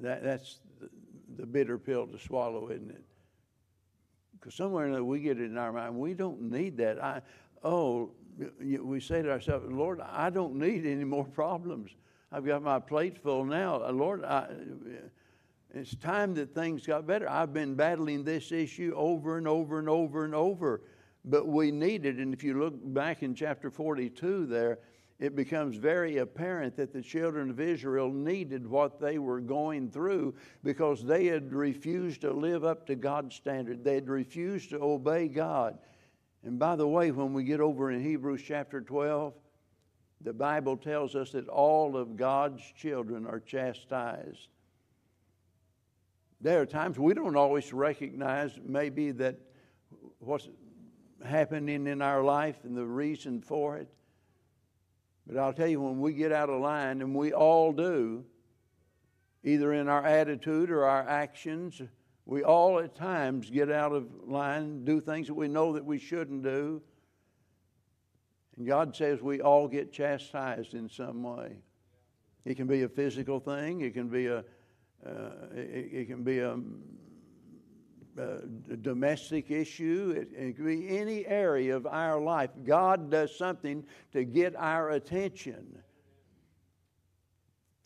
That, 0.03 0.24
that's 0.24 0.60
the, 1.36 1.45
bitter 1.45 1.77
pill 1.77 2.07
to 2.07 2.19
swallow, 2.19 2.69
isn't 2.69 2.91
it? 2.91 3.03
Because 4.33 4.53
somewhere 4.53 4.86
in 4.86 5.07
we 5.07 5.19
get 5.19 5.39
it 5.39 5.45
in 5.45 5.57
our 5.57 5.72
mind, 5.72 5.95
we 5.95 6.13
don't 6.13 6.51
need 6.51 6.77
that. 6.77 7.03
I, 7.03 7.22
oh, 7.63 8.12
we 8.60 9.00
say 9.00 9.22
to 9.22 9.31
ourselves, 9.31 9.65
Lord, 9.72 10.01
I 10.01 10.29
don't 10.29 10.55
need 10.55 10.86
any 10.86 11.03
more 11.05 11.25
problems. 11.25 11.91
I've 12.31 12.45
got 12.45 12.62
my 12.62 12.79
plate 12.79 13.17
full 13.17 13.45
now. 13.45 13.81
Uh, 13.83 13.91
Lord, 13.91 14.24
I, 14.24 14.48
it's 15.74 15.95
time 15.95 16.33
that 16.36 16.53
things 16.53 16.86
got 16.86 17.07
better. 17.07 17.29
I've 17.29 17.53
been 17.53 17.75
battling 17.75 18.24
this 18.24 18.51
issue 18.51 18.93
over 18.95 19.38
and 19.38 19.48
over 19.48 19.79
and 19.79 19.89
over 19.89 20.25
and 20.25 20.36
over 20.36 20.81
but 21.25 21.48
we 21.48 21.72
need 21.72 22.05
it. 22.05 22.17
And 22.17 22.33
if 22.33 22.43
you 22.43 22.60
look 22.60 22.74
back 22.93 23.24
in 23.24 23.33
chapter 23.36 23.69
42 23.72 24.45
there, 24.45 24.79
it 25.24 25.38
becomes 25.38 25.77
very 25.77 26.18
apparent 26.18 26.75
that 26.75 26.92
the 26.92 27.01
children 27.01 27.50
of 27.50 27.62
Israel 27.62 28.10
needed 28.12 28.68
what 28.68 29.00
they 29.00 29.20
were 29.20 29.39
going 29.39 29.89
through 29.89 30.36
because 30.65 31.01
they 31.01 31.27
had 31.27 31.53
refused 31.53 32.20
to 32.20 32.34
live 32.34 32.65
up 32.65 32.86
to 32.88 32.96
God's 32.96 33.34
standard. 33.34 33.86
They 33.86 33.96
had 33.96 34.10
refused 34.10 34.72
to 34.72 34.84
obey 34.84 35.30
God. 35.30 35.77
And 36.44 36.60
by 36.60 36.75
the 36.75 36.86
way, 36.86 37.12
when 37.12 37.32
we 37.32 37.46
get 37.46 37.62
over 37.62 37.89
in 37.89 38.03
Hebrews 38.03 38.42
chapter 38.46 38.82
12, 38.82 39.34
the 40.20 40.34
Bible 40.34 40.75
tells 40.75 41.15
us 41.15 41.32
that 41.32 41.48
all 41.48 41.96
of 41.96 42.18
God's 42.18 42.62
children 42.75 43.25
are 43.25 43.39
chastised. 43.39 44.50
There 46.42 46.60
are 46.60 46.65
times 46.65 47.00
we 47.00 47.13
don't 47.13 47.38
always 47.38 47.72
recognize 47.72 48.60
maybe 48.62 49.12
that 49.12 49.39
what's 50.20 50.50
happening 51.25 51.88
in 51.88 52.01
our 52.01 52.22
life 52.25 52.58
and 52.65 52.75
the 52.75 52.86
reason 52.86 53.39
for 53.39 53.77
it. 53.77 53.88
But 55.27 55.38
I'll 55.38 55.53
tell 55.53 55.68
you, 55.68 55.82
when 55.82 56.00
we 56.00 56.13
get 56.13 56.32
out 56.32 56.50
of 56.50 56.60
line, 56.60 57.01
and 57.01 57.15
we 57.15 57.34
all 57.34 57.72
do, 57.72 58.25
either 59.44 59.74
in 59.74 59.88
our 59.88 60.06
attitude 60.06 60.70
or 60.70 60.86
our 60.86 61.08
actions, 61.08 61.82
we 62.25 62.44
all 62.44 62.80
at 62.80 62.96
times 62.96 63.50
get 63.50 63.72
out 63.72 63.92
of 63.92 64.08
line, 64.25 64.86
do 64.86 65.01
things 65.01 65.27
that 65.27 65.34
we 65.34 65.48
know 65.48 65.74
that 65.74 65.86
we 65.86 66.00
shouldn't 66.00 66.44
do. 66.44 66.82
And 68.58 68.68
God 68.68 68.96
says 68.96 69.22
we 69.22 69.42
all 69.42 69.68
get 69.68 69.92
chastised 69.92 70.74
in 70.74 70.89
some 70.89 71.24
way. 71.24 71.58
It 72.46 72.56
can 72.56 72.68
be 72.68 72.84
a 72.84 72.89
physical 72.89 73.39
thing. 73.39 73.82
It 73.82 73.94
can 73.94 74.10
be 74.10 74.27
a, 74.27 74.39
uh, 75.06 75.32
it, 75.56 75.89
it, 75.92 76.08
can 76.08 76.24
be 76.24 76.39
a 76.39 76.58
uh, 78.20 78.75
domestic 78.82 79.50
issue, 79.50 80.13
it, 80.15 80.29
it 80.38 80.55
could 80.55 80.65
be 80.65 80.98
any 80.98 81.25
area 81.25 81.75
of 81.75 81.88
our 81.88 82.20
life. 82.20 82.51
God 82.63 83.10
does 83.10 83.36
something 83.36 83.84
to 84.12 84.24
get 84.24 84.55
our 84.55 84.91
attention. 84.91 85.79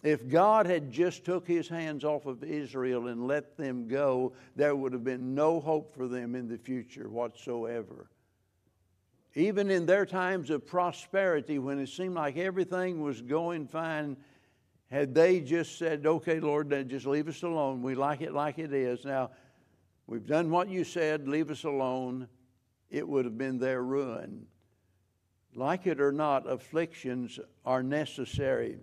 If 0.04 0.28
God 0.28 0.68
had 0.68 0.92
just 0.92 1.26
took 1.26 1.48
his 1.48 1.68
hands 1.68 2.04
off 2.04 2.26
of 2.26 2.44
Israel 2.44 3.08
and 3.08 3.28
let 3.28 3.58
them 3.58 3.88
go, 3.88 4.34
there 4.56 4.76
would 4.76 4.94
have 4.94 5.04
been 5.04 5.34
no 5.34 5.60
hope 5.60 5.94
for 5.94 6.08
them 6.08 6.36
in 6.36 6.48
the 6.48 6.58
future 6.58 7.10
whatsoever. 7.10 8.10
Even 9.34 9.70
in 9.70 9.86
their 9.86 10.06
times 10.06 10.50
of 10.50 10.66
prosperity, 10.66 11.60
when 11.60 11.80
it 11.80 11.90
seemed 11.90 12.16
like 12.16 12.38
everything 12.38 13.02
was 13.02 13.22
going 13.22 13.68
fine, 13.68 14.18
had 14.90 15.14
they 15.14 15.42
just 15.42 15.78
said, 15.78 16.06
Okay, 16.06 16.40
Lord, 16.40 16.70
just 16.90 17.06
leave 17.06 17.28
us 17.28 17.44
alone. 17.44 17.82
We 17.82 17.94
like 17.94 18.22
it 18.22 18.34
like 18.34 18.58
it 18.58 18.74
is. 18.74 19.04
Now, 19.04 19.32
We've 20.08 20.26
done 20.26 20.50
what 20.50 20.70
you 20.70 20.86
said, 20.86 21.28
leave 21.28 21.52
us 21.52 21.66
alone. 21.66 22.30
It 22.90 23.08
would 23.08 23.26
have 23.26 23.38
been 23.38 23.60
their 23.60 23.84
ruin. 23.84 24.48
Like 25.54 25.86
it 25.86 26.00
or 26.00 26.14
not, 26.14 26.50
afflictions 26.50 27.40
are 27.66 27.84
necessary. 27.84 28.78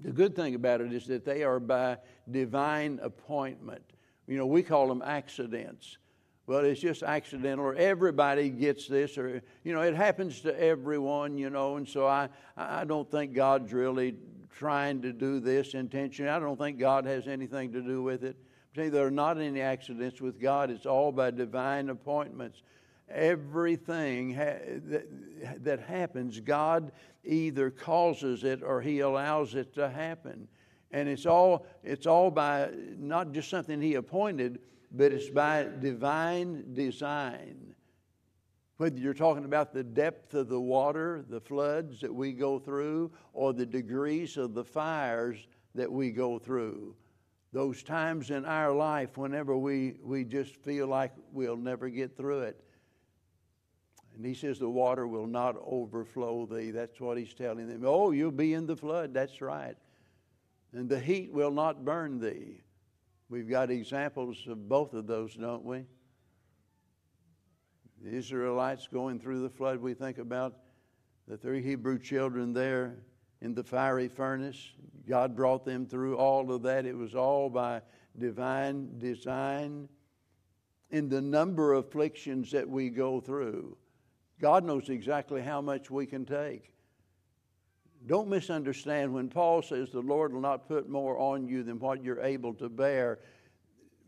The 0.00 0.12
good 0.12 0.36
thing 0.36 0.54
about 0.54 0.80
it 0.80 0.92
is 0.92 1.06
that 1.08 1.24
they 1.24 1.42
are 1.42 1.58
by 1.58 1.98
divine 2.30 3.00
appointment. 3.02 3.82
You 4.28 4.36
know, 4.36 4.46
we 4.46 4.62
call 4.62 4.86
them 4.86 5.02
accidents. 5.04 5.98
Well, 6.46 6.64
it's 6.64 6.80
just 6.80 7.02
accidental, 7.02 7.64
or 7.64 7.74
everybody 7.74 8.48
gets 8.48 8.86
this, 8.86 9.18
or, 9.18 9.42
you 9.64 9.74
know, 9.74 9.82
it 9.82 9.94
happens 9.94 10.40
to 10.42 10.58
everyone, 10.58 11.36
you 11.36 11.50
know, 11.50 11.76
and 11.76 11.86
so 11.86 12.06
I, 12.06 12.28
I 12.56 12.84
don't 12.84 13.10
think 13.10 13.34
God's 13.34 13.72
really 13.72 14.14
trying 14.50 15.02
to 15.02 15.12
do 15.12 15.40
this 15.40 15.74
intentionally. 15.74 16.30
I 16.30 16.38
don't 16.38 16.56
think 16.56 16.78
God 16.78 17.04
has 17.04 17.26
anything 17.26 17.72
to 17.72 17.82
do 17.82 18.02
with 18.02 18.24
it. 18.24 18.36
There 18.74 19.06
are 19.06 19.10
not 19.10 19.38
any 19.38 19.60
accidents 19.60 20.20
with 20.20 20.40
God. 20.40 20.70
It's 20.70 20.86
all 20.86 21.10
by 21.10 21.30
divine 21.30 21.88
appointments. 21.88 22.62
Everything 23.08 24.34
ha- 24.34 24.60
that, 24.86 25.64
that 25.64 25.80
happens, 25.80 26.40
God 26.40 26.92
either 27.24 27.70
causes 27.70 28.44
it 28.44 28.62
or 28.62 28.80
He 28.80 29.00
allows 29.00 29.54
it 29.54 29.74
to 29.74 29.88
happen. 29.88 30.46
And 30.90 31.08
it's 31.08 31.26
all, 31.26 31.66
it's 31.82 32.06
all 32.06 32.30
by 32.30 32.70
not 32.98 33.32
just 33.32 33.48
something 33.48 33.80
He 33.80 33.94
appointed, 33.94 34.60
but 34.92 35.12
it's 35.12 35.30
by 35.30 35.68
divine 35.80 36.74
design. 36.74 37.74
Whether 38.76 38.98
you're 38.98 39.14
talking 39.14 39.44
about 39.44 39.72
the 39.72 39.82
depth 39.82 40.34
of 40.34 40.48
the 40.48 40.60
water, 40.60 41.24
the 41.28 41.40
floods 41.40 42.00
that 42.00 42.14
we 42.14 42.32
go 42.32 42.58
through, 42.58 43.10
or 43.32 43.52
the 43.52 43.66
degrees 43.66 44.36
of 44.36 44.54
the 44.54 44.64
fires 44.64 45.48
that 45.74 45.90
we 45.90 46.10
go 46.10 46.38
through 46.38 46.94
those 47.52 47.82
times 47.82 48.30
in 48.30 48.44
our 48.44 48.72
life 48.72 49.16
whenever 49.16 49.56
we, 49.56 49.94
we 50.02 50.24
just 50.24 50.56
feel 50.56 50.86
like 50.86 51.12
we'll 51.32 51.56
never 51.56 51.88
get 51.88 52.16
through 52.16 52.40
it. 52.40 52.62
And 54.14 54.24
he 54.24 54.34
says, 54.34 54.58
The 54.58 54.68
water 54.68 55.06
will 55.06 55.26
not 55.26 55.56
overflow 55.64 56.46
thee. 56.46 56.70
That's 56.70 57.00
what 57.00 57.16
he's 57.16 57.34
telling 57.34 57.68
them. 57.68 57.82
Oh, 57.86 58.10
you'll 58.10 58.30
be 58.32 58.54
in 58.54 58.66
the 58.66 58.76
flood. 58.76 59.14
That's 59.14 59.40
right. 59.40 59.76
And 60.72 60.88
the 60.88 61.00
heat 61.00 61.32
will 61.32 61.50
not 61.50 61.84
burn 61.84 62.20
thee. 62.20 62.62
We've 63.30 63.48
got 63.48 63.70
examples 63.70 64.46
of 64.46 64.68
both 64.68 64.92
of 64.92 65.06
those, 65.06 65.34
don't 65.34 65.64
we? 65.64 65.84
The 68.02 68.10
Israelites 68.10 68.88
going 68.92 69.20
through 69.20 69.42
the 69.42 69.50
flood, 69.50 69.78
we 69.78 69.94
think 69.94 70.18
about 70.18 70.56
the 71.26 71.36
three 71.36 71.62
Hebrew 71.62 71.98
children 71.98 72.52
there 72.52 72.96
in 73.40 73.54
the 73.54 73.64
fiery 73.64 74.08
furnace. 74.08 74.72
God 75.08 75.34
brought 75.34 75.64
them 75.64 75.86
through 75.86 76.16
all 76.16 76.52
of 76.52 76.62
that. 76.62 76.84
It 76.84 76.96
was 76.96 77.14
all 77.14 77.48
by 77.48 77.82
divine 78.18 78.98
design. 78.98 79.88
In 80.90 81.08
the 81.08 81.20
number 81.20 81.72
of 81.72 81.86
afflictions 81.86 82.50
that 82.52 82.68
we 82.68 82.88
go 82.88 83.20
through, 83.20 83.76
God 84.40 84.64
knows 84.64 84.88
exactly 84.88 85.42
how 85.42 85.60
much 85.60 85.90
we 85.90 86.06
can 86.06 86.24
take. 86.24 86.72
Don't 88.06 88.28
misunderstand 88.28 89.12
when 89.12 89.28
Paul 89.28 89.60
says 89.60 89.90
the 89.90 90.00
Lord 90.00 90.32
will 90.32 90.40
not 90.40 90.68
put 90.68 90.88
more 90.88 91.18
on 91.18 91.48
you 91.48 91.62
than 91.62 91.78
what 91.78 92.02
you're 92.02 92.22
able 92.22 92.54
to 92.54 92.68
bear. 92.68 93.18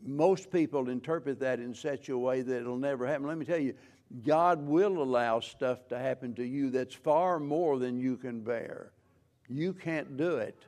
Most 0.01 0.49
people 0.49 0.89
interpret 0.89 1.39
that 1.41 1.59
in 1.59 1.75
such 1.75 2.09
a 2.09 2.17
way 2.17 2.41
that 2.41 2.61
it'll 2.61 2.77
never 2.77 3.05
happen. 3.05 3.27
Let 3.27 3.37
me 3.37 3.45
tell 3.45 3.59
you, 3.59 3.75
God 4.25 4.65
will 4.65 5.01
allow 5.01 5.39
stuff 5.39 5.87
to 5.89 5.99
happen 5.99 6.33
to 6.35 6.43
you 6.43 6.69
that's 6.69 6.95
far 6.95 7.39
more 7.39 7.77
than 7.77 7.99
you 7.99 8.17
can 8.17 8.41
bear. 8.41 8.91
You 9.51 9.73
can't 9.73 10.17
do 10.17 10.37
it. 10.37 10.65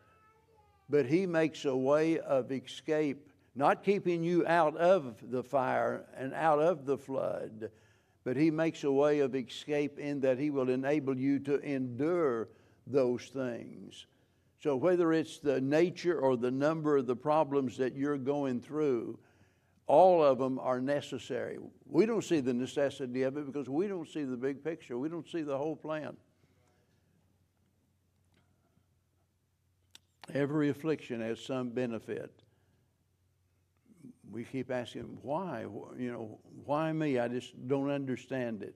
But 0.89 1.05
He 1.05 1.25
makes 1.25 1.65
a 1.65 1.75
way 1.75 2.19
of 2.19 2.51
escape, 2.51 3.29
not 3.55 3.83
keeping 3.83 4.23
you 4.23 4.45
out 4.45 4.75
of 4.77 5.15
the 5.31 5.43
fire 5.43 6.05
and 6.17 6.33
out 6.33 6.59
of 6.59 6.85
the 6.85 6.97
flood, 6.97 7.71
but 8.23 8.35
He 8.35 8.51
makes 8.51 8.83
a 8.83 8.91
way 8.91 9.19
of 9.19 9.35
escape 9.35 9.99
in 9.99 10.19
that 10.21 10.37
He 10.37 10.49
will 10.49 10.69
enable 10.69 11.17
you 11.17 11.39
to 11.39 11.59
endure 11.59 12.49
those 12.85 13.23
things. 13.25 14.05
So, 14.61 14.75
whether 14.75 15.11
it's 15.11 15.39
the 15.39 15.59
nature 15.59 16.19
or 16.19 16.37
the 16.37 16.51
number 16.51 16.97
of 16.97 17.07
the 17.07 17.15
problems 17.15 17.77
that 17.77 17.95
you're 17.95 18.17
going 18.17 18.61
through, 18.61 19.19
all 19.87 20.23
of 20.23 20.37
them 20.37 20.57
are 20.59 20.79
necessary. 20.79 21.57
We 21.85 22.05
don't 22.05 22.23
see 22.23 22.39
the 22.39 22.53
necessity 22.53 23.23
of 23.23 23.35
it 23.37 23.45
because 23.45 23.69
we 23.69 23.87
don't 23.87 24.07
see 24.07 24.23
the 24.23 24.37
big 24.37 24.63
picture, 24.63 24.97
we 24.97 25.09
don't 25.09 25.27
see 25.27 25.41
the 25.41 25.57
whole 25.57 25.75
plan. 25.75 26.15
Every 30.33 30.69
affliction 30.69 31.21
has 31.21 31.39
some 31.39 31.69
benefit. 31.69 32.31
We 34.31 34.43
keep 34.43 34.71
asking, 34.71 35.19
why? 35.21 35.65
You 35.97 36.11
know, 36.11 36.39
why 36.65 36.91
me? 36.91 37.19
I 37.19 37.27
just 37.27 37.67
don't 37.67 37.89
understand 37.89 38.63
it. 38.63 38.75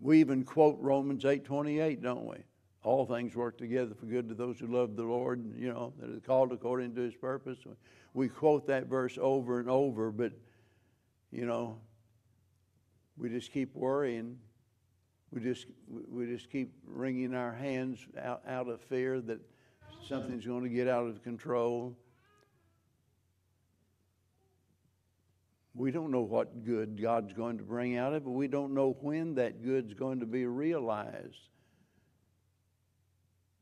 We 0.00 0.20
even 0.20 0.44
quote 0.44 0.78
Romans 0.80 1.24
8:28, 1.24 2.02
don't 2.02 2.26
we? 2.26 2.36
All 2.82 3.06
things 3.06 3.34
work 3.34 3.56
together 3.56 3.94
for 3.94 4.04
good 4.04 4.28
to 4.28 4.34
those 4.34 4.58
who 4.58 4.66
love 4.66 4.96
the 4.96 5.04
Lord, 5.04 5.54
you 5.56 5.72
know, 5.72 5.94
that 5.98 6.10
are 6.10 6.20
called 6.20 6.52
according 6.52 6.94
to 6.96 7.00
his 7.00 7.14
purpose. 7.14 7.58
We 8.12 8.28
quote 8.28 8.66
that 8.66 8.86
verse 8.86 9.16
over 9.18 9.58
and 9.58 9.70
over, 9.70 10.10
but, 10.10 10.32
you 11.30 11.46
know, 11.46 11.78
we 13.16 13.30
just 13.30 13.52
keep 13.52 13.74
worrying. 13.74 14.38
We 15.30 15.40
just, 15.40 15.66
we 15.88 16.26
just 16.26 16.50
keep 16.50 16.74
wringing 16.86 17.34
our 17.34 17.52
hands 17.52 18.06
out, 18.22 18.42
out 18.46 18.68
of 18.68 18.82
fear 18.82 19.20
that 19.22 19.40
something's 20.08 20.46
going 20.46 20.62
to 20.62 20.68
get 20.68 20.88
out 20.88 21.06
of 21.06 21.22
control. 21.22 21.96
We 25.74 25.90
don't 25.90 26.10
know 26.10 26.20
what 26.20 26.64
good 26.64 27.00
God's 27.00 27.32
going 27.32 27.58
to 27.58 27.64
bring 27.64 27.96
out 27.96 28.12
of 28.12 28.22
it, 28.22 28.24
but 28.24 28.30
we 28.30 28.46
don't 28.46 28.74
know 28.74 28.96
when 29.00 29.34
that 29.36 29.64
good's 29.64 29.92
going 29.92 30.20
to 30.20 30.26
be 30.26 30.46
realized. 30.46 31.48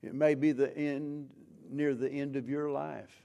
It 0.03 0.15
may 0.15 0.35
be 0.35 0.53
the 0.53 0.77
end, 0.77 1.31
near 1.71 1.95
the 1.95 2.11
end 2.11 2.37
of 2.37 2.49
your 2.49 2.71
life. 2.71 3.25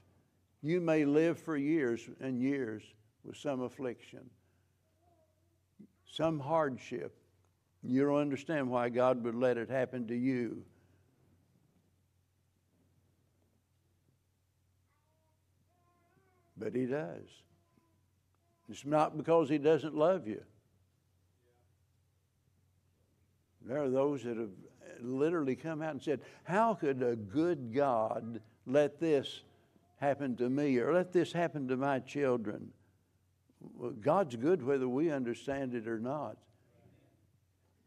You 0.62 0.80
may 0.80 1.04
live 1.04 1.38
for 1.38 1.56
years 1.56 2.08
and 2.20 2.40
years 2.40 2.82
with 3.24 3.36
some 3.36 3.60
affliction, 3.60 4.30
some 6.10 6.40
hardship. 6.40 7.14
You 7.82 8.06
don't 8.06 8.20
understand 8.20 8.70
why 8.70 8.88
God 8.88 9.22
would 9.24 9.34
let 9.34 9.58
it 9.58 9.68
happen 9.68 10.06
to 10.08 10.16
you. 10.16 10.64
But 16.58 16.74
He 16.74 16.86
does. 16.86 17.24
It's 18.68 18.84
not 18.84 19.16
because 19.16 19.48
He 19.48 19.58
doesn't 19.58 19.94
love 19.94 20.26
you. 20.26 20.42
There 23.64 23.82
are 23.82 23.90
those 23.90 24.22
that 24.24 24.36
have 24.36 24.50
literally 25.00 25.56
come 25.56 25.82
out 25.82 25.92
and 25.92 26.02
said, 26.02 26.20
How 26.44 26.74
could 26.74 27.02
a 27.02 27.16
good 27.16 27.74
God 27.74 28.40
let 28.66 29.00
this 29.00 29.42
happen 29.96 30.36
to 30.36 30.48
me 30.48 30.78
or 30.78 30.92
let 30.92 31.12
this 31.12 31.32
happen 31.32 31.68
to 31.68 31.76
my 31.76 31.98
children? 32.00 32.70
God's 34.00 34.36
good 34.36 34.62
whether 34.62 34.88
we 34.88 35.10
understand 35.10 35.74
it 35.74 35.88
or 35.88 35.98
not. 35.98 36.36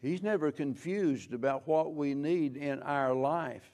He's 0.01 0.23
never 0.23 0.51
confused 0.51 1.33
about 1.33 1.67
what 1.67 1.93
we 1.93 2.15
need 2.15 2.57
in 2.57 2.81
our 2.81 3.13
life. 3.13 3.71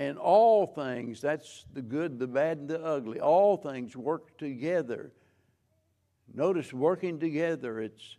And 0.00 0.16
all 0.16 0.66
things, 0.66 1.20
that's 1.20 1.66
the 1.74 1.82
good, 1.82 2.18
the 2.18 2.26
bad, 2.26 2.56
and 2.56 2.70
the 2.70 2.82
ugly, 2.82 3.20
all 3.20 3.58
things 3.58 3.94
work 3.94 4.38
together. 4.38 5.12
Notice 6.32 6.72
working 6.72 7.20
together, 7.20 7.80
it's, 7.80 8.16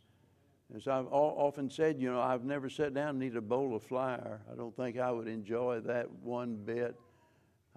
as 0.76 0.88
I've 0.88 1.08
often 1.08 1.72
said, 1.72 2.00
you 2.00 2.12
know, 2.12 2.22
I've 2.22 2.44
never 2.44 2.70
sat 2.70 2.94
down 2.94 3.10
and 3.10 3.20
need 3.20 3.36
a 3.36 3.41
bowl 3.41 3.76
of 3.76 3.82
flour. 3.82 4.41
I 4.52 4.56
don't 4.56 4.76
think 4.76 5.00
I 5.00 5.10
would 5.10 5.28
enjoy 5.28 5.80
that 5.80 6.12
one 6.12 6.56
bit. 6.56 6.96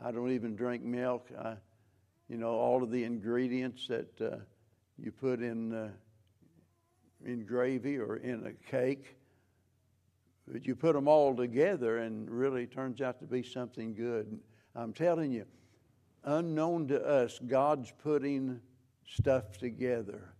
I 0.04 0.10
don't 0.10 0.32
even 0.32 0.54
drink 0.54 0.82
milk. 0.82 1.30
I, 1.42 1.54
you 2.28 2.36
know, 2.36 2.50
all 2.50 2.82
of 2.82 2.90
the 2.90 3.04
ingredients 3.04 3.88
that 3.88 4.20
uh, 4.20 4.36
you 4.98 5.12
put 5.12 5.40
in, 5.40 5.72
uh, 5.72 5.88
in 7.24 7.46
gravy 7.46 7.96
or 7.96 8.16
in 8.16 8.44
a 8.44 8.70
cake 8.70 9.16
but 10.46 10.66
you 10.66 10.74
put 10.74 10.94
them 10.94 11.08
all 11.08 11.34
together 11.34 11.98
and 11.98 12.30
really 12.30 12.66
turns 12.66 13.00
out 13.00 13.18
to 13.20 13.26
be 13.26 13.42
something 13.42 13.94
good. 13.94 14.38
I'm 14.74 14.92
telling 14.92 15.32
you, 15.32 15.46
unknown 16.24 16.88
to 16.88 17.02
us, 17.04 17.38
God's 17.46 17.92
putting 18.02 18.60
stuff 19.06 19.58
together. 19.58 20.34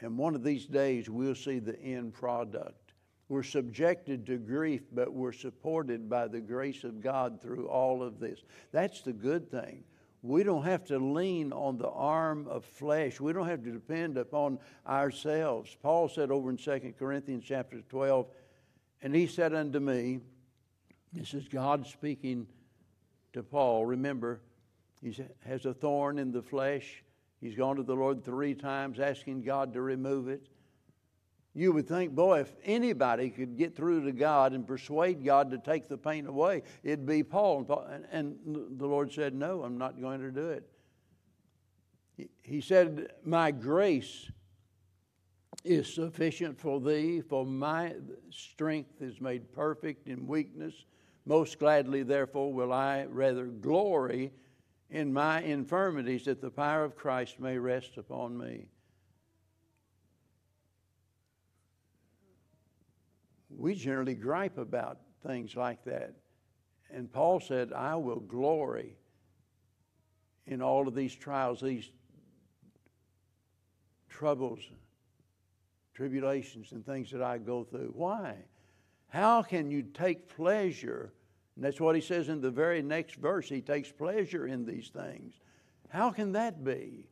And 0.00 0.18
one 0.18 0.34
of 0.34 0.42
these 0.42 0.66
days, 0.66 1.08
we'll 1.08 1.34
see 1.34 1.60
the 1.60 1.78
end 1.80 2.12
product. 2.12 2.92
We're 3.28 3.44
subjected 3.44 4.26
to 4.26 4.36
grief, 4.36 4.82
but 4.92 5.12
we're 5.12 5.32
supported 5.32 6.10
by 6.10 6.26
the 6.28 6.40
grace 6.40 6.84
of 6.84 7.00
God 7.00 7.40
through 7.40 7.68
all 7.68 8.02
of 8.02 8.18
this. 8.18 8.42
That's 8.72 9.00
the 9.02 9.12
good 9.12 9.50
thing. 9.50 9.84
We 10.22 10.44
don't 10.44 10.64
have 10.64 10.84
to 10.84 10.98
lean 10.98 11.52
on 11.52 11.78
the 11.78 11.88
arm 11.88 12.46
of 12.48 12.64
flesh. 12.64 13.20
We 13.20 13.32
don't 13.32 13.48
have 13.48 13.64
to 13.64 13.72
depend 13.72 14.16
upon 14.16 14.60
ourselves. 14.86 15.76
Paul 15.82 16.08
said 16.08 16.30
over 16.30 16.48
in 16.48 16.56
2 16.56 16.94
Corinthians 16.96 17.44
chapter 17.44 17.80
12, 17.88 18.26
and 19.02 19.14
he 19.14 19.26
said 19.26 19.52
unto 19.52 19.80
me, 19.80 20.20
this 21.12 21.34
is 21.34 21.48
God 21.48 21.86
speaking 21.86 22.46
to 23.32 23.42
Paul. 23.42 23.84
Remember, 23.84 24.40
he 25.02 25.14
has 25.44 25.66
a 25.66 25.74
thorn 25.74 26.18
in 26.18 26.30
the 26.30 26.42
flesh. 26.42 27.02
He's 27.40 27.56
gone 27.56 27.76
to 27.76 27.82
the 27.82 27.96
Lord 27.96 28.24
three 28.24 28.54
times 28.54 29.00
asking 29.00 29.42
God 29.42 29.72
to 29.74 29.82
remove 29.82 30.28
it. 30.28 30.46
You 31.54 31.72
would 31.72 31.86
think, 31.86 32.14
boy, 32.14 32.40
if 32.40 32.52
anybody 32.64 33.28
could 33.28 33.58
get 33.58 33.76
through 33.76 34.06
to 34.06 34.12
God 34.12 34.54
and 34.54 34.66
persuade 34.66 35.22
God 35.22 35.50
to 35.50 35.58
take 35.58 35.86
the 35.88 35.98
pain 35.98 36.26
away, 36.26 36.62
it'd 36.82 37.04
be 37.04 37.22
Paul. 37.22 37.66
And 38.10 38.38
the 38.78 38.86
Lord 38.86 39.12
said, 39.12 39.34
No, 39.34 39.62
I'm 39.62 39.76
not 39.76 40.00
going 40.00 40.20
to 40.20 40.30
do 40.30 40.48
it. 40.48 40.68
He 42.42 42.60
said, 42.60 43.12
My 43.24 43.50
grace 43.50 44.30
is 45.62 45.92
sufficient 45.92 46.58
for 46.58 46.80
thee, 46.80 47.20
for 47.20 47.44
my 47.44 47.94
strength 48.30 49.02
is 49.02 49.20
made 49.20 49.52
perfect 49.52 50.08
in 50.08 50.26
weakness. 50.26 50.74
Most 51.26 51.58
gladly, 51.58 52.02
therefore, 52.02 52.52
will 52.52 52.72
I 52.72 53.04
rather 53.04 53.44
glory 53.46 54.32
in 54.90 55.12
my 55.12 55.42
infirmities 55.42 56.24
that 56.24 56.40
the 56.40 56.50
power 56.50 56.84
of 56.84 56.96
Christ 56.96 57.38
may 57.38 57.58
rest 57.58 57.96
upon 57.96 58.36
me. 58.36 58.66
We 63.62 63.76
generally 63.76 64.16
gripe 64.16 64.58
about 64.58 64.98
things 65.24 65.54
like 65.54 65.84
that. 65.84 66.14
And 66.92 67.12
Paul 67.12 67.38
said, 67.38 67.72
I 67.72 67.94
will 67.94 68.18
glory 68.18 68.96
in 70.48 70.60
all 70.60 70.88
of 70.88 70.96
these 70.96 71.14
trials, 71.14 71.60
these 71.60 71.88
troubles, 74.10 74.58
tribulations, 75.94 76.72
and 76.72 76.84
things 76.84 77.12
that 77.12 77.22
I 77.22 77.38
go 77.38 77.62
through. 77.62 77.92
Why? 77.94 78.34
How 79.06 79.42
can 79.42 79.70
you 79.70 79.82
take 79.82 80.34
pleasure? 80.34 81.12
And 81.54 81.64
that's 81.64 81.80
what 81.80 81.94
he 81.94 82.00
says 82.00 82.28
in 82.28 82.40
the 82.40 82.50
very 82.50 82.82
next 82.82 83.14
verse. 83.14 83.48
He 83.48 83.60
takes 83.60 83.92
pleasure 83.92 84.48
in 84.48 84.66
these 84.66 84.88
things. 84.88 85.34
How 85.88 86.10
can 86.10 86.32
that 86.32 86.64
be? 86.64 87.06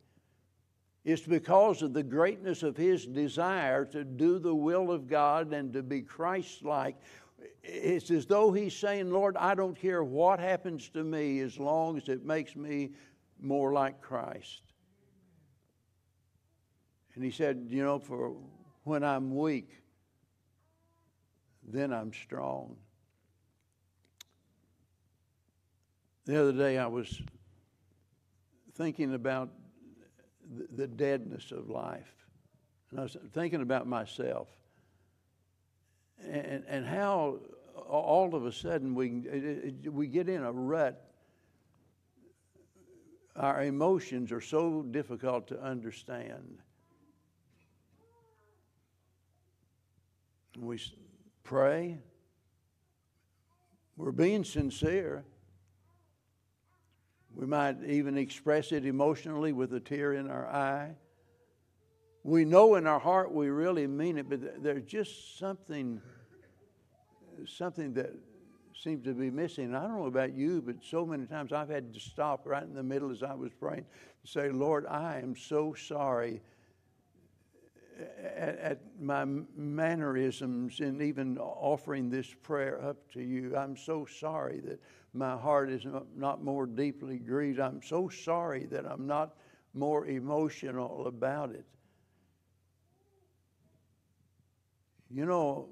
It's 1.03 1.21
because 1.23 1.81
of 1.81 1.93
the 1.93 2.03
greatness 2.03 2.61
of 2.61 2.77
his 2.77 3.05
desire 3.05 3.85
to 3.85 4.03
do 4.03 4.37
the 4.37 4.53
will 4.53 4.91
of 4.91 5.07
God 5.07 5.51
and 5.51 5.73
to 5.73 5.81
be 5.81 6.01
Christ 6.01 6.63
like. 6.63 6.95
It's 7.63 8.11
as 8.11 8.27
though 8.27 8.51
he's 8.51 8.75
saying, 8.75 9.09
Lord, 9.09 9.35
I 9.35 9.55
don't 9.55 9.75
care 9.75 10.03
what 10.03 10.39
happens 10.39 10.89
to 10.89 11.03
me 11.03 11.39
as 11.39 11.57
long 11.57 11.97
as 11.97 12.07
it 12.07 12.23
makes 12.23 12.55
me 12.55 12.91
more 13.39 13.73
like 13.73 13.99
Christ. 13.99 14.61
And 17.15 17.23
he 17.23 17.31
said, 17.31 17.65
You 17.69 17.83
know, 17.83 17.97
for 17.97 18.35
when 18.83 19.03
I'm 19.03 19.35
weak, 19.35 19.81
then 21.63 21.91
I'm 21.91 22.13
strong. 22.13 22.75
The 26.25 26.39
other 26.39 26.53
day 26.53 26.77
I 26.77 26.85
was 26.85 27.21
thinking 28.75 29.15
about 29.15 29.49
the 30.75 30.87
deadness 30.87 31.51
of 31.51 31.69
life. 31.69 32.13
And 32.89 32.99
I 32.99 33.03
was 33.03 33.15
thinking 33.33 33.61
about 33.61 33.87
myself 33.87 34.47
and, 36.29 36.63
and 36.67 36.85
how 36.85 37.39
all 37.87 38.35
of 38.35 38.45
a 38.45 38.51
sudden 38.51 38.93
we, 38.95 39.23
we 39.89 40.07
get 40.07 40.29
in 40.29 40.43
a 40.43 40.51
rut. 40.51 41.01
Our 43.35 43.63
emotions 43.63 44.31
are 44.31 44.41
so 44.41 44.83
difficult 44.83 45.47
to 45.47 45.61
understand. 45.61 46.59
We 50.57 50.79
pray. 51.43 51.97
We're 53.95 54.11
being 54.11 54.43
sincere. 54.43 55.23
We 57.41 57.47
might 57.47 57.83
even 57.87 58.19
express 58.19 58.71
it 58.71 58.85
emotionally 58.85 59.51
with 59.51 59.73
a 59.73 59.79
tear 59.79 60.13
in 60.13 60.29
our 60.29 60.45
eye. 60.45 60.91
We 62.23 62.45
know 62.45 62.75
in 62.75 62.85
our 62.85 62.99
heart 62.99 63.33
we 63.33 63.49
really 63.49 63.87
mean 63.87 64.19
it, 64.19 64.29
but 64.29 64.61
there's 64.61 64.83
just 64.83 65.39
something, 65.39 65.99
something 67.47 67.95
that 67.95 68.11
seems 68.79 69.03
to 69.05 69.15
be 69.15 69.31
missing. 69.31 69.73
I 69.73 69.81
don't 69.81 69.97
know 69.97 70.05
about 70.05 70.35
you, 70.35 70.61
but 70.61 70.75
so 70.83 71.03
many 71.03 71.25
times 71.25 71.51
I've 71.51 71.69
had 71.69 71.95
to 71.95 71.99
stop 71.99 72.45
right 72.45 72.61
in 72.61 72.75
the 72.75 72.83
middle 72.83 73.09
as 73.09 73.23
I 73.23 73.33
was 73.33 73.51
praying 73.59 73.85
and 73.85 74.29
say, 74.29 74.51
Lord, 74.51 74.85
I 74.85 75.17
am 75.17 75.35
so 75.35 75.73
sorry 75.73 76.43
at, 78.35 78.59
at, 78.59 78.79
my 78.99 79.25
mannerisms 79.55 80.79
in 80.79 81.01
even 81.01 81.39
offering 81.39 82.07
this 82.11 82.35
prayer 82.43 82.79
up 82.85 83.11
to 83.13 83.21
you. 83.21 83.57
I'm 83.57 83.75
so 83.75 84.05
sorry 84.05 84.59
that 84.59 84.79
my 85.13 85.35
heart 85.35 85.69
is 85.69 85.85
not 86.15 86.43
more 86.43 86.65
deeply 86.65 87.17
grieved. 87.17 87.59
I'm 87.59 87.81
so 87.83 88.07
sorry 88.07 88.65
that 88.67 88.85
I'm 88.85 89.07
not 89.07 89.35
more 89.73 90.05
emotional 90.07 91.07
about 91.07 91.51
it. 91.51 91.65
You 95.09 95.25
know, 95.25 95.67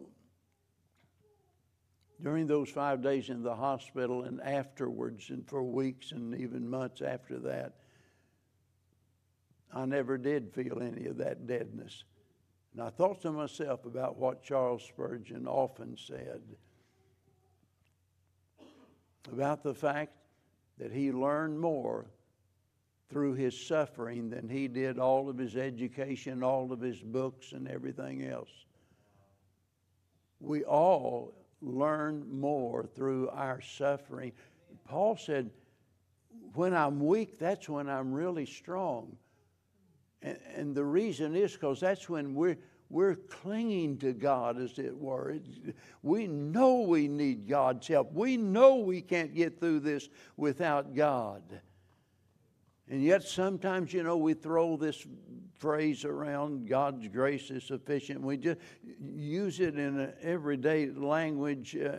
during 2.21 2.47
those 2.47 2.69
five 2.69 3.01
days 3.01 3.29
in 3.29 3.41
the 3.41 3.55
hospital 3.55 4.23
and 4.23 4.41
afterwards, 4.41 5.29
and 5.29 5.47
for 5.47 5.63
weeks 5.63 6.11
and 6.11 6.35
even 6.35 6.69
months 6.69 7.01
after 7.01 7.39
that, 7.39 7.75
I 9.73 9.85
never 9.85 10.17
did 10.17 10.53
feel 10.53 10.81
any 10.81 11.05
of 11.05 11.17
that 11.17 11.47
deadness. 11.47 12.03
And 12.73 12.81
I 12.81 12.89
thought 12.89 13.21
to 13.21 13.31
myself 13.31 13.85
about 13.85 14.17
what 14.17 14.43
Charles 14.43 14.83
Spurgeon 14.83 15.47
often 15.47 15.95
said 15.95 16.41
about 19.31 19.63
the 19.63 19.73
fact 19.73 20.13
that 20.77 20.91
he 20.91 21.11
learned 21.11 21.59
more 21.59 22.05
through 23.09 23.33
his 23.33 23.59
suffering 23.59 24.29
than 24.29 24.47
he 24.47 24.67
did 24.67 24.99
all 24.99 25.29
of 25.29 25.37
his 25.37 25.55
education, 25.55 26.43
all 26.43 26.71
of 26.71 26.79
his 26.79 26.99
books, 26.99 27.53
and 27.53 27.67
everything 27.67 28.25
else. 28.25 28.51
We 30.39 30.63
all 30.63 31.33
learn 31.61 32.25
more 32.31 32.85
through 32.85 33.29
our 33.29 33.61
suffering. 33.61 34.31
Paul 34.85 35.17
said, 35.17 35.49
When 36.53 36.73
I'm 36.73 37.05
weak, 37.05 37.39
that's 37.39 37.67
when 37.67 37.89
I'm 37.89 38.13
really 38.13 38.45
strong. 38.45 39.17
And, 40.21 40.37
and 40.55 40.75
the 40.75 40.85
reason 40.85 41.35
is 41.35 41.53
because 41.53 41.79
that's 41.79 42.07
when 42.09 42.35
we're, 42.35 42.57
we're 42.89 43.15
clinging 43.15 43.99
to 43.99 44.13
God, 44.13 44.59
as 44.59 44.79
it 44.79 44.97
were. 44.97 45.37
We 46.01 46.25
know 46.25 46.81
we 46.81 47.07
need 47.07 47.47
God's 47.47 47.87
help. 47.87 48.11
We 48.13 48.35
know 48.35 48.77
we 48.77 49.01
can't 49.01 49.33
get 49.33 49.59
through 49.59 49.81
this 49.81 50.09
without 50.37 50.95
God. 50.95 51.43
And 52.89 53.03
yet, 53.03 53.21
sometimes, 53.21 53.93
you 53.93 54.01
know, 54.01 54.17
we 54.17 54.33
throw 54.33 54.75
this 54.75 55.05
phrase 55.59 56.03
around 56.03 56.67
God's 56.67 57.07
grace 57.07 57.51
is 57.51 57.63
sufficient. 57.63 58.21
We 58.21 58.37
just 58.37 58.59
use 58.99 59.59
it 59.59 59.77
in 59.77 60.11
everyday 60.23 60.89
language 60.89 61.75
uh, 61.75 61.91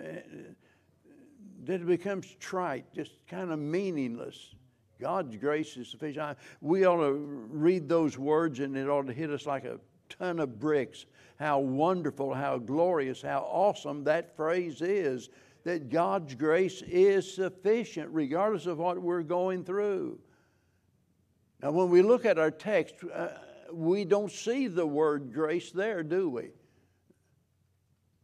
that 1.65 1.81
it 1.83 1.87
becomes 1.87 2.27
trite, 2.41 2.93
just 2.93 3.13
kind 3.29 3.53
of 3.53 3.61
meaningless. 3.61 4.57
God's 5.01 5.37
grace 5.37 5.77
is 5.77 5.89
sufficient. 5.89 6.37
we 6.61 6.85
ought 6.85 7.01
to 7.01 7.13
read 7.13 7.89
those 7.89 8.19
words 8.19 8.59
and 8.59 8.77
it 8.77 8.89
ought 8.89 9.07
to 9.07 9.13
hit 9.13 9.31
us 9.31 9.47
like 9.47 9.65
a 9.65 9.79
ton 10.11 10.41
of 10.41 10.59
bricks. 10.59 11.07
How 11.39 11.59
wonderful, 11.59 12.35
how 12.35 12.59
glorious, 12.59 13.23
how 13.23 13.41
awesome 13.51 14.05
that 14.05 14.37
phrase 14.37 14.83
is 14.83 15.31
that 15.65 15.89
God's 15.89 16.35
grace 16.35 16.83
is 16.83 17.33
sufficient 17.33 18.09
regardless 18.13 18.67
of 18.67 18.79
what 18.79 19.01
we're 19.01 19.23
going 19.23 19.65
through. 19.65 20.19
Now, 21.63 21.73
when 21.73 21.91
we 21.91 22.03
look 22.03 22.25
at 22.25 22.39
our 22.39 22.51
text, 22.51 22.95
uh, 23.13 23.29
we 23.73 24.05
don't 24.05 24.33
see 24.33 24.67
the 24.67 24.87
word 24.87 25.33
grace 25.33 25.71
there, 25.71 26.03
do 26.03 26.31
we? 26.31 26.51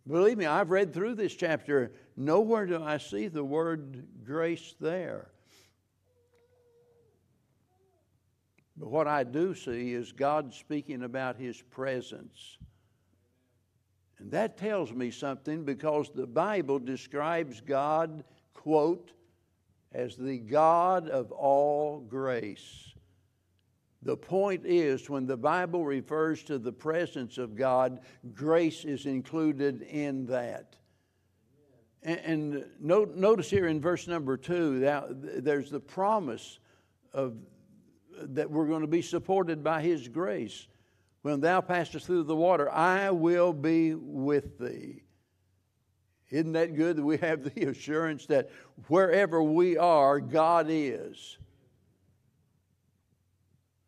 Believe 0.06 0.38
me, 0.38 0.46
I've 0.46 0.70
read 0.70 0.94
through 0.94 1.16
this 1.16 1.34
chapter. 1.34 1.92
Nowhere 2.16 2.66
do 2.66 2.82
I 2.82 2.98
see 2.98 3.28
the 3.28 3.44
word 3.44 4.06
grace 4.24 4.74
there. 4.80 5.30
But 8.76 8.90
what 8.90 9.08
I 9.08 9.24
do 9.24 9.54
see 9.54 9.92
is 9.92 10.12
God 10.12 10.52
speaking 10.52 11.02
about 11.02 11.36
His 11.36 11.60
presence. 11.62 12.58
And 14.18 14.30
that 14.30 14.56
tells 14.58 14.92
me 14.92 15.10
something 15.10 15.64
because 15.64 16.10
the 16.14 16.26
Bible 16.26 16.78
describes 16.78 17.60
God, 17.60 18.24
quote, 18.54 19.12
as 19.92 20.16
the 20.16 20.38
God 20.38 21.08
of 21.08 21.32
all 21.32 22.00
grace. 22.00 22.92
The 24.02 24.16
point 24.16 24.64
is, 24.64 25.08
when 25.08 25.26
the 25.26 25.36
Bible 25.36 25.84
refers 25.84 26.42
to 26.44 26.58
the 26.58 26.72
presence 26.72 27.38
of 27.38 27.56
God, 27.56 28.00
grace 28.34 28.84
is 28.84 29.06
included 29.06 29.82
in 29.82 30.26
that. 30.26 30.76
And, 32.02 32.64
notice 32.78 33.50
here 33.50 33.66
in 33.66 33.80
verse 33.80 34.06
number 34.06 34.36
two, 34.36 34.78
there's 35.38 35.70
the 35.70 35.80
promise 35.80 36.60
of 37.12 37.34
that 38.20 38.50
we're 38.50 38.66
going 38.66 38.82
to 38.82 38.86
be 38.86 39.02
supported 39.02 39.62
by 39.62 39.82
His 39.82 40.08
grace. 40.08 40.66
When 41.22 41.40
thou 41.40 41.60
passest 41.60 42.06
through 42.06 42.24
the 42.24 42.36
water, 42.36 42.70
I 42.70 43.10
will 43.10 43.52
be 43.52 43.94
with 43.94 44.58
thee. 44.58 45.02
Isn't 46.30 46.52
that 46.52 46.74
good 46.74 46.96
that 46.96 47.04
we 47.04 47.18
have 47.18 47.54
the 47.54 47.64
assurance 47.68 48.26
that 48.26 48.50
wherever 48.88 49.42
we 49.42 49.76
are, 49.76 50.20
God 50.20 50.66
is? 50.68 51.38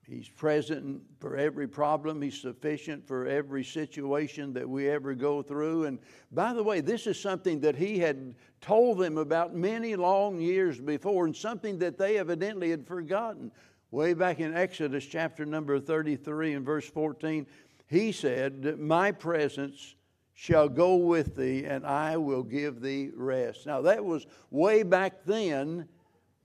He's 0.09 0.29
present 0.29 1.03
for 1.21 1.37
every 1.37 1.69
problem. 1.69 2.23
He's 2.23 2.41
sufficient 2.41 3.07
for 3.07 3.27
every 3.27 3.62
situation 3.62 4.55
that 4.55 4.67
we 4.67 4.88
ever 4.88 5.14
go 5.14 5.43
through. 5.43 5.85
And 5.85 5.99
by 6.33 6.55
the 6.55 6.62
way, 6.62 6.81
this 6.81 7.07
is 7.07 7.21
something 7.21 7.61
that 7.61 7.77
he 7.77 7.99
had 7.99 8.35
told 8.62 8.99
them 8.99 9.19
about 9.19 9.55
many 9.55 9.97
long 9.97 10.41
years 10.41 10.81
before, 10.81 11.27
and 11.27 11.37
something 11.37 11.79
that 11.81 11.99
they 11.99 12.17
evidently 12.17 12.71
had 12.71 12.87
forgotten. 12.87 13.53
Way 13.90 14.12
back 14.12 14.38
in 14.38 14.55
Exodus 14.55 15.07
chapter 15.07 15.46
number 15.46 15.81
33 15.81 16.55
and 16.55 16.66
verse 16.66 16.88
14, 16.88 17.46
he 17.87 18.12
said, 18.12 18.79
My 18.79 19.12
presence 19.12 19.94
shall 20.35 20.68
go 20.68 20.96
with 20.96 21.37
thee, 21.37 21.64
and 21.64 21.87
I 21.87 22.16
will 22.18 22.42
give 22.42 22.83
thee 22.83 23.11
rest. 23.14 23.66
Now, 23.66 23.81
that 23.83 24.05
was 24.05 24.27
way 24.51 24.83
back 24.83 25.24
then, 25.24 25.88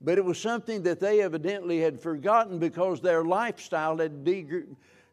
but 0.00 0.16
it 0.16 0.24
was 0.24 0.40
something 0.40 0.82
that 0.82 1.00
they 1.00 1.20
evidently 1.20 1.80
had 1.80 2.00
forgotten 2.00 2.58
because 2.58 3.00
their 3.00 3.24
lifestyle 3.24 3.98
had 3.98 4.26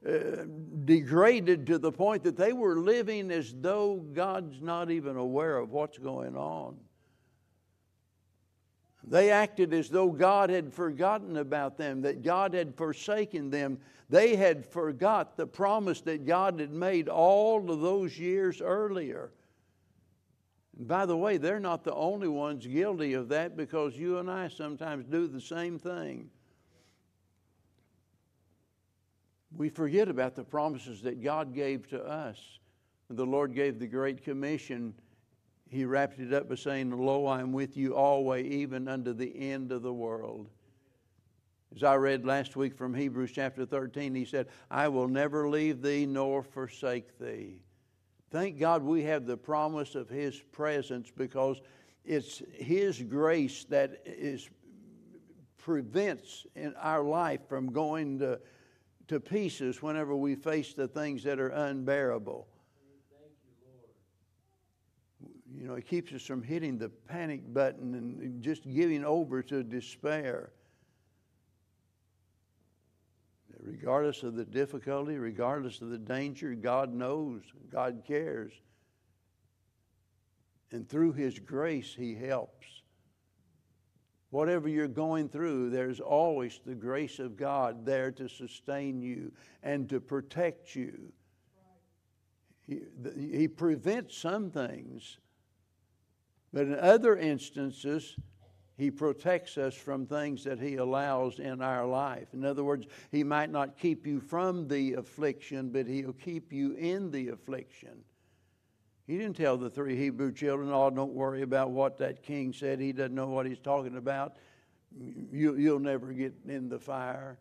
uh, 0.08 0.46
degraded 0.86 1.67
to 1.67 1.78
the 1.78 1.91
point 1.91 2.24
that 2.24 2.38
they 2.38 2.54
were 2.54 2.78
living 2.78 3.30
as 3.30 3.54
though 3.60 3.98
God's 4.13 4.62
not 4.62 4.89
even 4.89 5.17
aware 5.17 5.58
of 5.58 5.72
what's 5.72 5.98
going 5.98 6.36
on. 6.36 6.78
They 9.04 9.32
acted 9.32 9.74
as 9.74 9.90
though 9.90 10.10
God 10.10 10.50
had 10.50 10.74
forgotten 10.74 11.38
about 11.38 11.78
them, 11.78 12.02
that 12.02 12.22
God 12.22 12.54
had 12.54 12.76
forsaken 12.76 13.50
them. 13.50 13.80
They 14.10 14.36
had 14.36 14.66
forgot 14.66 15.38
the 15.38 15.48
promise 15.48 16.02
that 16.02 16.26
God 16.26 16.60
had 16.60 16.72
made 16.72 17.10
all 17.10 17.72
of 17.72 17.82
those 17.82 18.18
years 18.20 18.62
earlier. 18.62 19.32
And 20.78 20.88
by 20.88 21.06
the 21.06 21.18
way, 21.18 21.38
they're 21.38 21.60
not 21.60 21.84
the 21.84 21.96
only 21.96 22.28
ones 22.28 22.68
guilty 22.68 23.14
of 23.14 23.30
that 23.30 23.58
because 23.58 23.98
you 23.98 24.20
and 24.20 24.30
I 24.30 24.48
sometimes 24.50 25.06
do 25.06 25.28
the 25.28 25.42
same 25.42 25.80
thing. 25.80 26.30
we 29.56 29.70
forget 29.70 30.08
about 30.08 30.36
the 30.36 30.44
promises 30.44 31.02
that 31.02 31.22
God 31.22 31.54
gave 31.54 31.88
to 31.90 32.02
us. 32.04 32.38
The 33.10 33.26
Lord 33.26 33.54
gave 33.54 33.80
the 33.80 33.88
Great 33.88 34.24
Commission. 34.24 34.94
He 35.72 35.86
wrapped 35.86 36.20
it 36.20 36.34
up 36.34 36.50
by 36.50 36.56
saying, 36.56 36.92
Lo, 36.92 37.26
I 37.26 37.40
am 37.40 37.54
with 37.54 37.78
you 37.78 37.96
always, 37.96 38.46
even 38.46 38.90
unto 38.90 39.14
the 39.14 39.34
end 39.52 39.72
of 39.72 39.82
the 39.82 39.94
world. 39.94 40.50
As 41.74 41.82
I 41.82 41.96
read 41.96 42.26
last 42.26 42.58
week 42.58 42.76
from 42.76 42.94
Hebrews 42.94 43.32
chapter 43.32 43.66
13, 43.66 44.14
he 44.14 44.26
said, 44.26 44.48
I 44.70 44.90
will 44.90 45.08
never 45.08 45.48
leave 45.48 45.82
thee 45.82 46.06
nor 46.06 46.44
forsake 46.44 47.18
thee. 47.18 47.62
Thank 48.32 48.60
God 48.60 48.84
we 48.84 49.04
have 49.04 49.26
the 49.26 49.38
promise 49.38 49.96
of 49.96 50.10
His 50.10 50.42
presence 50.52 51.10
because 51.10 51.62
it's 52.04 52.42
His 52.54 53.02
grace 53.02 53.64
that 53.70 54.02
is 54.06 54.50
prevents 55.58 56.46
in 56.56 56.74
our 56.76 57.04
life 57.04 57.42
from 57.48 57.72
going 57.72 58.20
to 58.20 58.42
to 59.08 59.20
pieces 59.20 59.82
whenever 59.82 60.16
we 60.16 60.36
face 60.36 60.74
the 60.74 60.88
things 60.88 61.24
that 61.24 61.38
are 61.38 61.50
unbearable. 61.50 62.48
You, 65.58 65.68
know, 65.68 65.74
it 65.76 65.88
keeps 65.88 66.14
us 66.14 66.24
from 66.24 66.44
hitting 66.44 66.78
the 66.78 66.90
panic 66.90 67.54
button 67.54 67.94
and 67.96 68.42
just 68.42 68.64
giving 68.64 69.04
over 69.04 69.42
to 69.44 69.64
despair. 69.64 70.52
Regardless 73.60 74.24
of 74.24 74.36
the 74.36 74.46
difficulty, 74.46 75.18
regardless 75.18 75.82
of 75.82 75.90
the 75.90 75.98
danger, 75.98 76.56
God 76.56 76.94
knows, 76.94 77.42
God 77.72 78.04
cares. 78.08 78.54
And 80.72 80.88
through 80.88 81.14
His 81.14 81.38
grace, 81.38 81.94
He 81.94 82.16
helps. 82.16 82.68
Whatever 84.32 84.70
you're 84.70 84.88
going 84.88 85.28
through, 85.28 85.70
there's 85.70 86.00
always 86.00 86.62
the 86.66 86.74
grace 86.74 87.20
of 87.20 87.36
God 87.36 87.86
there 87.86 88.12
to 88.12 88.30
sustain 88.30 89.02
you 89.02 89.32
and 89.62 89.90
to 89.90 90.00
protect 90.00 90.74
you. 90.74 91.12
He, 92.66 92.80
he 93.14 93.48
prevents 93.50 94.18
some 94.18 94.50
things, 94.50 95.18
but 96.54 96.64
in 96.64 96.80
other 96.80 97.18
instances, 97.18 98.16
he 98.82 98.90
protects 98.90 99.60
us 99.60 99.76
from 99.76 100.08
things 100.08 100.44
that 100.46 100.60
He 100.60 100.78
allows 100.78 101.38
in 101.38 101.62
our 101.62 101.86
life. 101.86 102.34
In 102.34 102.44
other 102.44 102.64
words, 102.64 102.88
He 103.12 103.24
might 103.24 103.52
not 103.52 103.78
keep 103.78 104.08
you 104.08 104.20
from 104.20 104.68
the 104.68 104.94
affliction, 104.94 105.70
but 105.70 105.86
He'll 105.86 106.14
keep 106.14 106.52
you 106.52 106.74
in 106.74 107.12
the 107.12 107.28
affliction. 107.28 108.04
He 109.06 109.20
didn't 109.20 109.36
tell 109.36 109.56
the 109.56 109.70
three 109.70 109.96
Hebrew 109.96 110.32
children, 110.32 110.72
oh, 110.72 110.90
don't 110.90 111.14
worry 111.14 111.44
about 111.44 111.70
what 111.70 112.00
that 112.00 112.24
king 112.24 112.54
said. 112.54 112.80
He 112.80 112.92
doesn't 112.92 113.14
know 113.14 113.28
what 113.28 113.46
he's 113.46 113.60
talking 113.60 113.98
about. 113.98 114.38
You, 115.00 115.56
you'll 115.58 115.80
never 115.80 116.12
get 116.12 116.34
in 116.48 116.68
the 116.68 116.80
fire. 116.80 117.38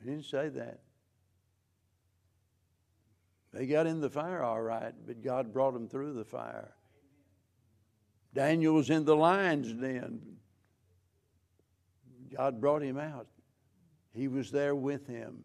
He 0.00 0.08
didn't 0.08 0.24
say 0.24 0.48
that. 0.48 0.83
They 3.54 3.66
got 3.66 3.86
in 3.86 4.00
the 4.00 4.10
fire 4.10 4.42
all 4.42 4.60
right, 4.60 4.92
but 5.06 5.22
God 5.22 5.52
brought 5.52 5.74
them 5.74 5.88
through 5.88 6.14
the 6.14 6.24
fire. 6.24 6.74
Daniel 8.34 8.74
was 8.74 8.90
in 8.90 9.04
the 9.04 9.14
lion's 9.14 9.72
den. 9.72 10.20
God 12.36 12.60
brought 12.60 12.82
him 12.82 12.98
out. 12.98 13.28
He 14.12 14.26
was 14.26 14.50
there 14.50 14.74
with 14.74 15.06
him. 15.06 15.44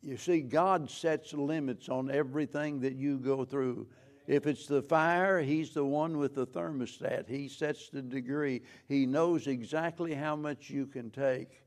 You 0.00 0.16
see, 0.16 0.40
God 0.40 0.90
sets 0.90 1.34
limits 1.34 1.90
on 1.90 2.10
everything 2.10 2.80
that 2.80 2.94
you 2.94 3.18
go 3.18 3.44
through. 3.44 3.88
If 4.26 4.46
it's 4.46 4.66
the 4.66 4.82
fire, 4.82 5.42
He's 5.42 5.74
the 5.74 5.84
one 5.84 6.16
with 6.16 6.34
the 6.34 6.46
thermostat. 6.46 7.28
He 7.28 7.48
sets 7.48 7.90
the 7.90 8.00
degree. 8.00 8.62
He 8.88 9.04
knows 9.04 9.48
exactly 9.48 10.14
how 10.14 10.34
much 10.36 10.70
you 10.70 10.86
can 10.86 11.10
take. 11.10 11.60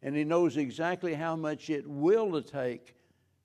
And 0.00 0.16
He 0.16 0.24
knows 0.24 0.56
exactly 0.56 1.12
how 1.12 1.36
much 1.36 1.68
it 1.68 1.86
will 1.86 2.40
take 2.40 2.94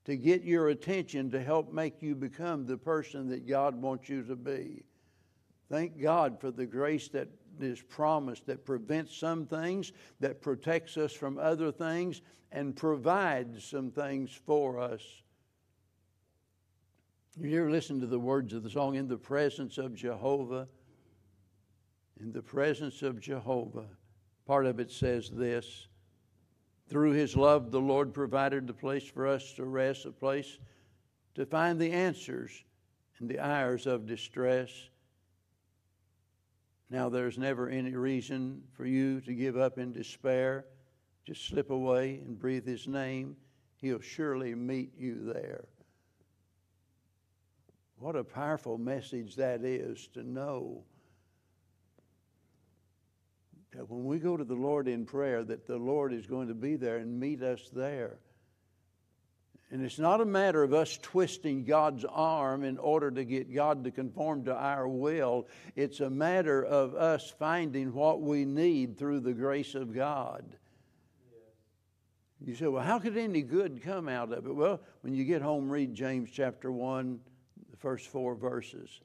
to 0.04 0.16
get 0.16 0.42
your 0.42 0.68
attention 0.68 1.30
to 1.30 1.42
help 1.42 1.72
make 1.72 2.02
you 2.02 2.14
become 2.14 2.66
the 2.66 2.76
person 2.76 3.28
that 3.30 3.46
God 3.46 3.74
wants 3.74 4.08
you 4.08 4.22
to 4.24 4.36
be. 4.36 4.84
Thank 5.70 6.00
God 6.00 6.38
for 6.40 6.50
the 6.50 6.66
grace 6.66 7.08
that 7.08 7.28
is 7.60 7.80
promised 7.80 8.46
that 8.46 8.64
prevents 8.64 9.16
some 9.16 9.46
things, 9.46 9.92
that 10.20 10.42
protects 10.42 10.96
us 10.96 11.12
from 11.12 11.38
other 11.38 11.72
things, 11.72 12.20
and 12.52 12.76
provides 12.76 13.64
some 13.64 13.90
things 13.90 14.30
for 14.30 14.78
us. 14.78 15.02
You 17.40 17.60
ever 17.60 17.70
listen 17.70 18.00
to 18.00 18.06
the 18.06 18.18
words 18.18 18.52
of 18.52 18.62
the 18.62 18.70
song, 18.70 18.94
In 18.94 19.08
the 19.08 19.16
Presence 19.16 19.78
of 19.78 19.94
Jehovah? 19.94 20.68
In 22.20 22.30
the 22.30 22.42
presence 22.42 23.02
of 23.02 23.20
Jehovah. 23.20 23.88
Part 24.46 24.66
of 24.66 24.78
it 24.78 24.92
says 24.92 25.30
this 25.30 25.88
Through 26.88 27.12
his 27.12 27.36
love, 27.36 27.70
the 27.70 27.80
Lord 27.80 28.12
provided 28.12 28.66
the 28.66 28.74
place 28.74 29.04
for 29.04 29.26
us 29.26 29.52
to 29.54 29.64
rest, 29.64 30.04
a 30.04 30.12
place 30.12 30.58
to 31.34 31.46
find 31.46 31.80
the 31.80 31.90
answers 31.90 32.64
in 33.20 33.26
the 33.26 33.40
hours 33.40 33.86
of 33.86 34.06
distress. 34.06 34.70
Now, 36.90 37.08
there's 37.08 37.38
never 37.38 37.68
any 37.68 37.94
reason 37.94 38.62
for 38.72 38.84
you 38.84 39.20
to 39.22 39.34
give 39.34 39.56
up 39.56 39.78
in 39.78 39.92
despair. 39.92 40.66
Just 41.24 41.46
slip 41.46 41.70
away 41.70 42.16
and 42.16 42.38
breathe 42.38 42.66
His 42.66 42.86
name. 42.86 43.36
He'll 43.76 44.00
surely 44.00 44.54
meet 44.54 44.92
you 44.96 45.32
there. 45.32 45.64
What 47.98 48.16
a 48.16 48.24
powerful 48.24 48.76
message 48.76 49.36
that 49.36 49.64
is 49.64 50.08
to 50.08 50.22
know 50.22 50.84
that 53.74 53.90
when 53.90 54.04
we 54.04 54.18
go 54.18 54.36
to 54.36 54.44
the 54.44 54.54
Lord 54.54 54.88
in 54.88 55.04
prayer, 55.04 55.42
that 55.44 55.66
the 55.66 55.76
Lord 55.76 56.12
is 56.12 56.26
going 56.26 56.48
to 56.48 56.54
be 56.54 56.76
there 56.76 56.98
and 56.98 57.18
meet 57.18 57.42
us 57.42 57.70
there. 57.72 58.18
And 59.70 59.84
it's 59.84 59.98
not 59.98 60.20
a 60.20 60.24
matter 60.24 60.62
of 60.62 60.72
us 60.72 60.98
twisting 61.02 61.64
God's 61.64 62.04
arm 62.04 62.62
in 62.62 62.78
order 62.78 63.10
to 63.10 63.24
get 63.24 63.52
God 63.52 63.82
to 63.84 63.90
conform 63.90 64.44
to 64.44 64.54
our 64.54 64.86
will. 64.86 65.48
It's 65.74 66.00
a 66.00 66.10
matter 66.10 66.64
of 66.64 66.94
us 66.94 67.32
finding 67.38 67.92
what 67.92 68.20
we 68.20 68.44
need 68.44 68.96
through 68.96 69.20
the 69.20 69.32
grace 69.32 69.74
of 69.74 69.92
God. 69.92 70.44
You 72.44 72.54
say, 72.54 72.66
well, 72.66 72.84
how 72.84 72.98
could 72.98 73.16
any 73.16 73.42
good 73.42 73.82
come 73.82 74.08
out 74.08 74.30
of 74.32 74.46
it? 74.46 74.54
Well, 74.54 74.80
when 75.00 75.14
you 75.14 75.24
get 75.24 75.40
home, 75.40 75.70
read 75.70 75.94
James 75.94 76.30
chapter 76.30 76.70
1, 76.70 77.18
the 77.70 77.76
first 77.76 78.06
four 78.08 78.34
verses. 78.34 79.00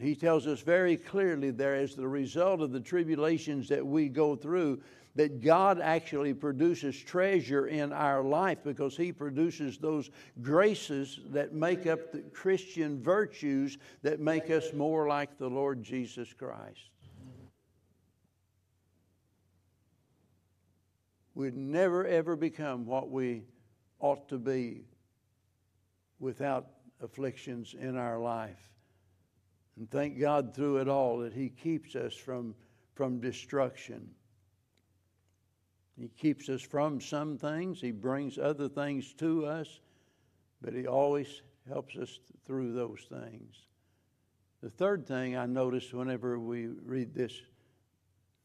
He 0.00 0.14
tells 0.14 0.46
us 0.46 0.60
very 0.60 0.96
clearly 0.96 1.50
there, 1.50 1.74
as 1.74 1.94
the 1.94 2.08
result 2.08 2.62
of 2.62 2.72
the 2.72 2.80
tribulations 2.80 3.68
that 3.68 3.86
we 3.86 4.08
go 4.08 4.34
through, 4.34 4.80
that 5.14 5.42
God 5.42 5.80
actually 5.80 6.32
produces 6.32 6.96
treasure 6.96 7.66
in 7.66 7.92
our 7.92 8.22
life 8.22 8.58
because 8.64 8.96
He 8.96 9.12
produces 9.12 9.76
those 9.76 10.10
graces 10.40 11.20
that 11.30 11.52
make 11.52 11.86
up 11.86 12.12
the 12.12 12.20
Christian 12.32 13.02
virtues 13.02 13.76
that 14.02 14.20
make 14.20 14.50
us 14.50 14.72
more 14.72 15.06
like 15.08 15.36
the 15.36 15.48
Lord 15.48 15.82
Jesus 15.82 16.32
Christ. 16.32 16.90
We'd 21.34 21.56
never 21.56 22.06
ever 22.06 22.36
become 22.36 22.86
what 22.86 23.10
we 23.10 23.44
ought 23.98 24.28
to 24.28 24.38
be 24.38 24.84
without 26.18 26.68
afflictions 27.02 27.74
in 27.78 27.96
our 27.96 28.18
life. 28.18 28.70
And 29.80 29.90
thank 29.90 30.20
God 30.20 30.54
through 30.54 30.76
it 30.76 30.88
all 30.88 31.16
that 31.20 31.32
He 31.32 31.48
keeps 31.48 31.96
us 31.96 32.12
from, 32.12 32.54
from 32.94 33.18
destruction. 33.18 34.10
He 35.98 36.08
keeps 36.08 36.50
us 36.50 36.60
from 36.60 37.00
some 37.00 37.38
things, 37.38 37.80
He 37.80 37.90
brings 37.90 38.36
other 38.36 38.68
things 38.68 39.14
to 39.14 39.46
us, 39.46 39.80
but 40.60 40.74
He 40.74 40.86
always 40.86 41.40
helps 41.66 41.96
us 41.96 42.18
through 42.46 42.74
those 42.74 43.06
things. 43.08 43.54
The 44.62 44.68
third 44.68 45.06
thing 45.06 45.38
I 45.38 45.46
notice 45.46 45.94
whenever 45.94 46.38
we 46.38 46.66
read 46.66 47.14
this, 47.14 47.32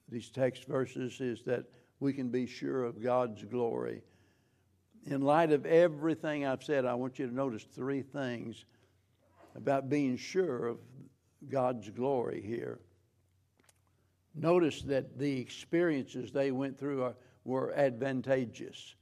these 0.07 0.29
text 0.29 0.65
verses 0.65 1.19
is 1.19 1.43
that 1.43 1.65
we 1.99 2.13
can 2.13 2.29
be 2.29 2.47
sure 2.47 2.85
of 2.85 3.03
God's 3.03 3.43
glory. 3.43 4.03
in 5.03 5.19
light 5.19 5.51
of 5.51 5.65
everything 5.65 6.45
I've 6.45 6.63
said, 6.63 6.85
I 6.85 6.93
want 6.93 7.19
you 7.19 7.27
to 7.27 7.35
notice 7.35 7.63
three 7.63 8.03
things 8.03 8.63
about 9.53 9.89
being 9.89 10.15
sure 10.15 10.67
of 10.67 10.77
God's 11.49 11.89
glory 11.89 12.41
here. 12.41 12.79
Notice 14.33 14.81
that 14.83 15.17
the 15.17 15.39
experiences 15.39 16.31
they 16.31 16.51
went 16.51 16.77
through 16.77 17.03
are, 17.03 17.15
were 17.45 17.73
advantageous. 17.73 18.95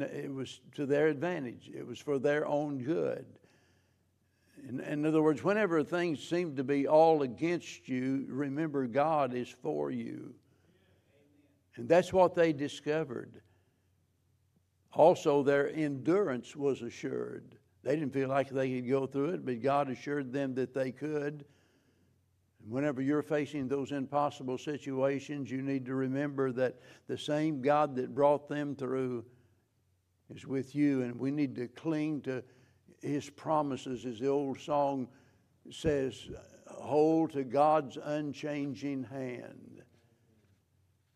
It 0.00 0.32
was 0.32 0.60
to 0.76 0.86
their 0.86 1.08
advantage, 1.08 1.70
it 1.74 1.86
was 1.86 1.98
for 1.98 2.18
their 2.18 2.46
own 2.46 2.78
good. 2.78 3.26
In, 4.68 4.80
in 4.80 5.04
other 5.04 5.22
words, 5.22 5.42
whenever 5.42 5.82
things 5.82 6.22
seem 6.22 6.56
to 6.56 6.64
be 6.64 6.86
all 6.86 7.22
against 7.22 7.88
you, 7.88 8.24
remember 8.28 8.86
God 8.86 9.34
is 9.34 9.48
for 9.48 9.90
you. 9.90 10.34
And 11.76 11.88
that's 11.88 12.12
what 12.12 12.34
they 12.34 12.52
discovered. 12.52 13.40
Also, 14.92 15.42
their 15.42 15.70
endurance 15.70 16.54
was 16.54 16.82
assured. 16.82 17.56
They 17.82 17.96
didn't 17.96 18.12
feel 18.12 18.28
like 18.28 18.50
they 18.50 18.74
could 18.74 18.88
go 18.88 19.06
through 19.06 19.30
it, 19.30 19.44
but 19.44 19.62
God 19.62 19.90
assured 19.90 20.32
them 20.32 20.54
that 20.54 20.74
they 20.74 20.92
could. 20.92 21.44
Whenever 22.68 23.02
you're 23.02 23.22
facing 23.22 23.68
those 23.68 23.92
impossible 23.92 24.56
situations, 24.56 25.50
you 25.50 25.62
need 25.62 25.84
to 25.86 25.94
remember 25.94 26.52
that 26.52 26.80
the 27.08 27.18
same 27.18 27.60
God 27.60 27.96
that 27.96 28.14
brought 28.14 28.48
them 28.48 28.76
through 28.76 29.24
is 30.34 30.46
with 30.46 30.74
you, 30.74 31.02
and 31.02 31.18
we 31.18 31.30
need 31.30 31.54
to 31.56 31.68
cling 31.68 32.20
to 32.22 32.42
His 33.00 33.28
promises, 33.28 34.06
as 34.06 34.18
the 34.18 34.28
old 34.28 34.60
song 34.60 35.08
says, 35.70 36.30
hold 36.66 37.32
to 37.32 37.44
God's 37.44 37.98
unchanging 38.02 39.04
hand. 39.04 39.82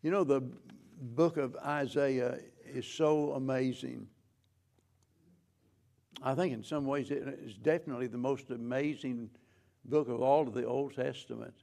You 0.01 0.11
know, 0.11 0.23
the 0.23 0.41
book 1.01 1.37
of 1.37 1.55
Isaiah 1.57 2.39
is 2.65 2.85
so 2.85 3.33
amazing. 3.33 4.07
I 6.21 6.35
think 6.35 6.53
in 6.53 6.63
some 6.63 6.85
ways 6.85 7.11
it 7.11 7.39
is 7.43 7.55
definitely 7.55 8.07
the 8.07 8.17
most 8.17 8.49
amazing 8.51 9.29
book 9.87 10.09
of 10.09 10.21
all 10.21 10.47
of 10.47 10.53
the 10.53 10.65
Old 10.65 10.95
Testament. 10.95 11.53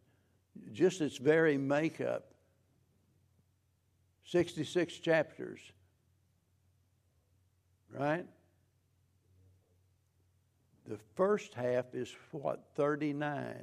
Just 0.72 1.00
its 1.00 1.18
very 1.18 1.58
makeup 1.58 2.34
66 4.26 4.98
chapters, 4.98 5.60
right? 7.92 8.26
The 10.86 10.98
first 11.14 11.54
half 11.54 11.94
is 11.94 12.14
what? 12.30 12.64
39. 12.74 13.54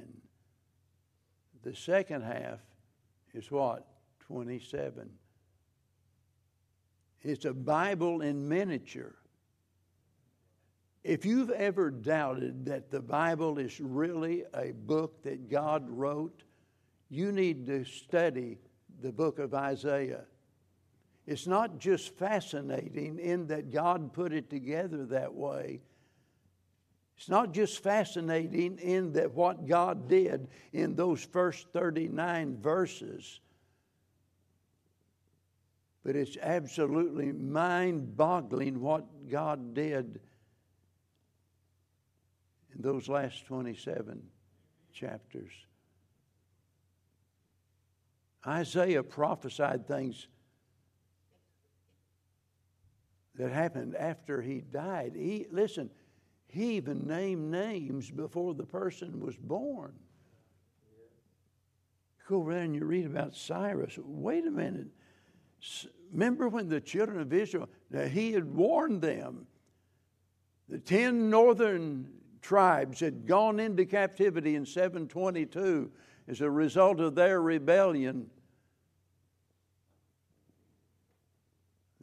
The 1.62 1.74
second 1.74 2.22
half 2.22 2.60
is 3.34 3.50
what? 3.50 3.86
27. 4.26 5.10
It's 7.22 7.44
a 7.44 7.52
Bible 7.52 8.20
in 8.20 8.48
miniature. 8.48 9.14
If 11.04 11.26
you've 11.26 11.50
ever 11.50 11.90
doubted 11.90 12.66
that 12.66 12.90
the 12.90 13.00
Bible 13.00 13.58
is 13.58 13.80
really 13.80 14.44
a 14.54 14.72
book 14.72 15.22
that 15.24 15.50
God 15.50 15.88
wrote, 15.88 16.44
you 17.08 17.32
need 17.32 17.66
to 17.66 17.84
study 17.84 18.58
the 19.00 19.12
book 19.12 19.38
of 19.38 19.52
Isaiah. 19.52 20.24
It's 21.26 21.46
not 21.46 21.78
just 21.78 22.16
fascinating 22.16 23.18
in 23.18 23.48
that 23.48 23.70
God 23.70 24.12
put 24.12 24.32
it 24.32 24.48
together 24.48 25.06
that 25.06 25.34
way. 25.34 25.80
It's 27.16 27.28
not 27.28 27.52
just 27.52 27.82
fascinating 27.82 28.78
in 28.78 29.12
that 29.12 29.32
what 29.32 29.66
God 29.66 30.08
did 30.08 30.48
in 30.72 30.94
those 30.94 31.22
first 31.22 31.68
39 31.72 32.58
verses 32.60 33.40
but 36.04 36.16
it's 36.16 36.36
absolutely 36.42 37.32
mind 37.32 38.16
boggling 38.16 38.80
what 38.80 39.06
God 39.30 39.74
did 39.74 40.20
in 42.74 42.82
those 42.82 43.08
last 43.08 43.46
27 43.46 44.22
chapters. 44.92 45.52
Isaiah 48.46 49.02
prophesied 49.02 49.86
things 49.86 50.26
that 53.36 53.50
happened 53.50 53.96
after 53.96 54.42
he 54.42 54.60
died. 54.60 55.12
He 55.14 55.46
listen, 55.50 55.90
he 56.48 56.76
even 56.76 57.06
named 57.06 57.50
names 57.50 58.10
before 58.10 58.54
the 58.54 58.66
person 58.66 59.20
was 59.20 59.36
born. 59.36 59.94
Go 62.28 62.36
over 62.36 62.54
there 62.54 62.62
and 62.62 62.74
you 62.74 62.84
read 62.84 63.06
about 63.06 63.34
Cyrus. 63.34 63.98
Wait 63.98 64.46
a 64.46 64.50
minute. 64.50 64.88
Remember 66.12 66.48
when 66.48 66.68
the 66.68 66.80
children 66.80 67.20
of 67.20 67.32
Israel, 67.32 67.68
he 68.10 68.32
had 68.32 68.44
warned 68.44 69.02
them. 69.02 69.46
The 70.68 70.78
10 70.78 71.30
northern 71.30 72.08
tribes 72.42 73.00
had 73.00 73.26
gone 73.26 73.58
into 73.58 73.86
captivity 73.86 74.56
in 74.56 74.66
722 74.66 75.90
as 76.28 76.40
a 76.40 76.50
result 76.50 77.00
of 77.00 77.14
their 77.14 77.40
rebellion. 77.40 78.28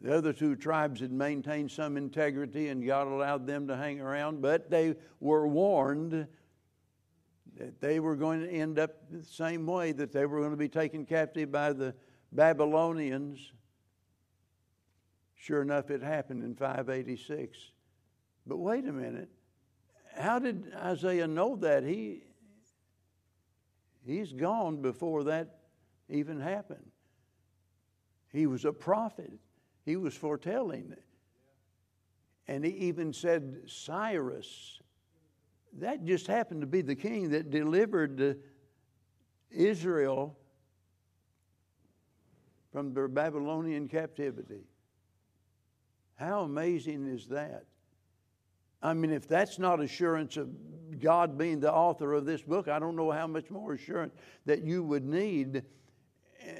The 0.01 0.15
other 0.15 0.31
two 0.31 0.55
tribes 0.55 1.01
had 1.01 1.11
maintained 1.11 1.69
some 1.69 1.97
integrity 1.97 2.69
and 2.69 2.85
God 2.85 3.07
allowed 3.07 3.45
them 3.45 3.67
to 3.67 3.75
hang 3.75 3.99
around, 3.99 4.41
but 4.41 4.69
they 4.69 4.95
were 5.19 5.45
warned 5.45 6.25
that 7.57 7.81
they 7.81 7.99
were 7.99 8.15
going 8.15 8.39
to 8.39 8.49
end 8.49 8.79
up 8.79 8.91
the 9.11 9.21
same 9.21 9.65
way, 9.65 9.91
that 9.91 10.13
they 10.13 10.25
were 10.25 10.39
going 10.39 10.51
to 10.51 10.57
be 10.57 10.69
taken 10.69 11.05
captive 11.05 11.51
by 11.51 11.73
the 11.73 11.93
Babylonians. 12.31 13.51
Sure 15.35 15.61
enough, 15.61 15.89
it 15.89 16.01
happened 16.01 16.43
in 16.43 16.55
586. 16.55 17.57
But 18.47 18.57
wait 18.57 18.87
a 18.87 18.93
minute. 18.93 19.29
How 20.19 20.37
did 20.37 20.73
Isaiah 20.75 21.27
know 21.27 21.55
that? 21.55 21.83
He, 21.83 22.23
he's 24.05 24.33
gone 24.33 24.81
before 24.81 25.23
that 25.23 25.59
even 26.09 26.41
happened. 26.41 26.91
He 28.33 28.45
was 28.45 28.65
a 28.65 28.73
prophet, 28.73 29.31
he 29.85 29.95
was 29.95 30.13
foretelling. 30.13 30.93
And 32.47 32.65
he 32.65 32.71
even 32.71 33.13
said, 33.13 33.61
Cyrus. 33.67 34.81
That 35.77 36.03
just 36.03 36.25
happened 36.25 36.61
to 36.61 36.67
be 36.67 36.81
the 36.81 36.95
king 36.95 37.29
that 37.29 37.51
delivered 37.51 38.39
Israel 39.51 40.35
from 42.71 42.93
their 42.93 43.07
Babylonian 43.07 43.87
captivity. 43.87 44.63
How 46.15 46.41
amazing 46.41 47.07
is 47.07 47.27
that? 47.27 47.65
I 48.81 48.93
mean, 48.93 49.11
if 49.11 49.27
that's 49.27 49.59
not 49.59 49.81
assurance 49.81 50.37
of 50.37 50.49
God 50.99 51.37
being 51.37 51.59
the 51.59 51.71
author 51.71 52.13
of 52.13 52.25
this 52.25 52.41
book, 52.41 52.67
I 52.67 52.79
don't 52.79 52.95
know 52.95 53.11
how 53.11 53.27
much 53.27 53.49
more 53.49 53.73
assurance 53.73 54.13
that 54.45 54.63
you 54.63 54.83
would 54.83 55.05
need. 55.05 55.63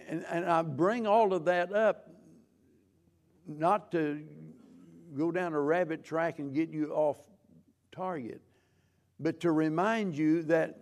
And, 0.08 0.26
and 0.30 0.46
I 0.46 0.62
bring 0.62 1.08
all 1.08 1.34
of 1.34 1.46
that 1.46 1.74
up 1.74 2.10
not 3.48 3.92
to 3.94 4.24
go 5.18 5.32
down 5.32 5.54
a 5.54 5.60
rabbit 5.60 6.04
track 6.04 6.40
and 6.40 6.54
get 6.54 6.70
you 6.70 6.92
off 6.94 7.18
target, 7.92 8.42
but 9.20 9.40
to 9.42 9.52
remind 9.52 10.16
you 10.16 10.44
that 10.44 10.80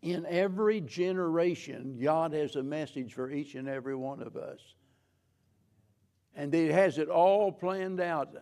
in 0.00 0.26
every 0.26 0.80
generation, 0.80 1.98
God 2.02 2.32
has 2.32 2.56
a 2.56 2.62
message 2.62 3.14
for 3.14 3.30
each 3.30 3.54
and 3.54 3.68
every 3.68 3.94
one 3.94 4.20
of 4.22 4.36
us. 4.36 4.60
And 6.34 6.52
He 6.52 6.68
has 6.68 6.98
it 6.98 7.08
all 7.08 7.52
planned 7.52 8.00
out. 8.00 8.34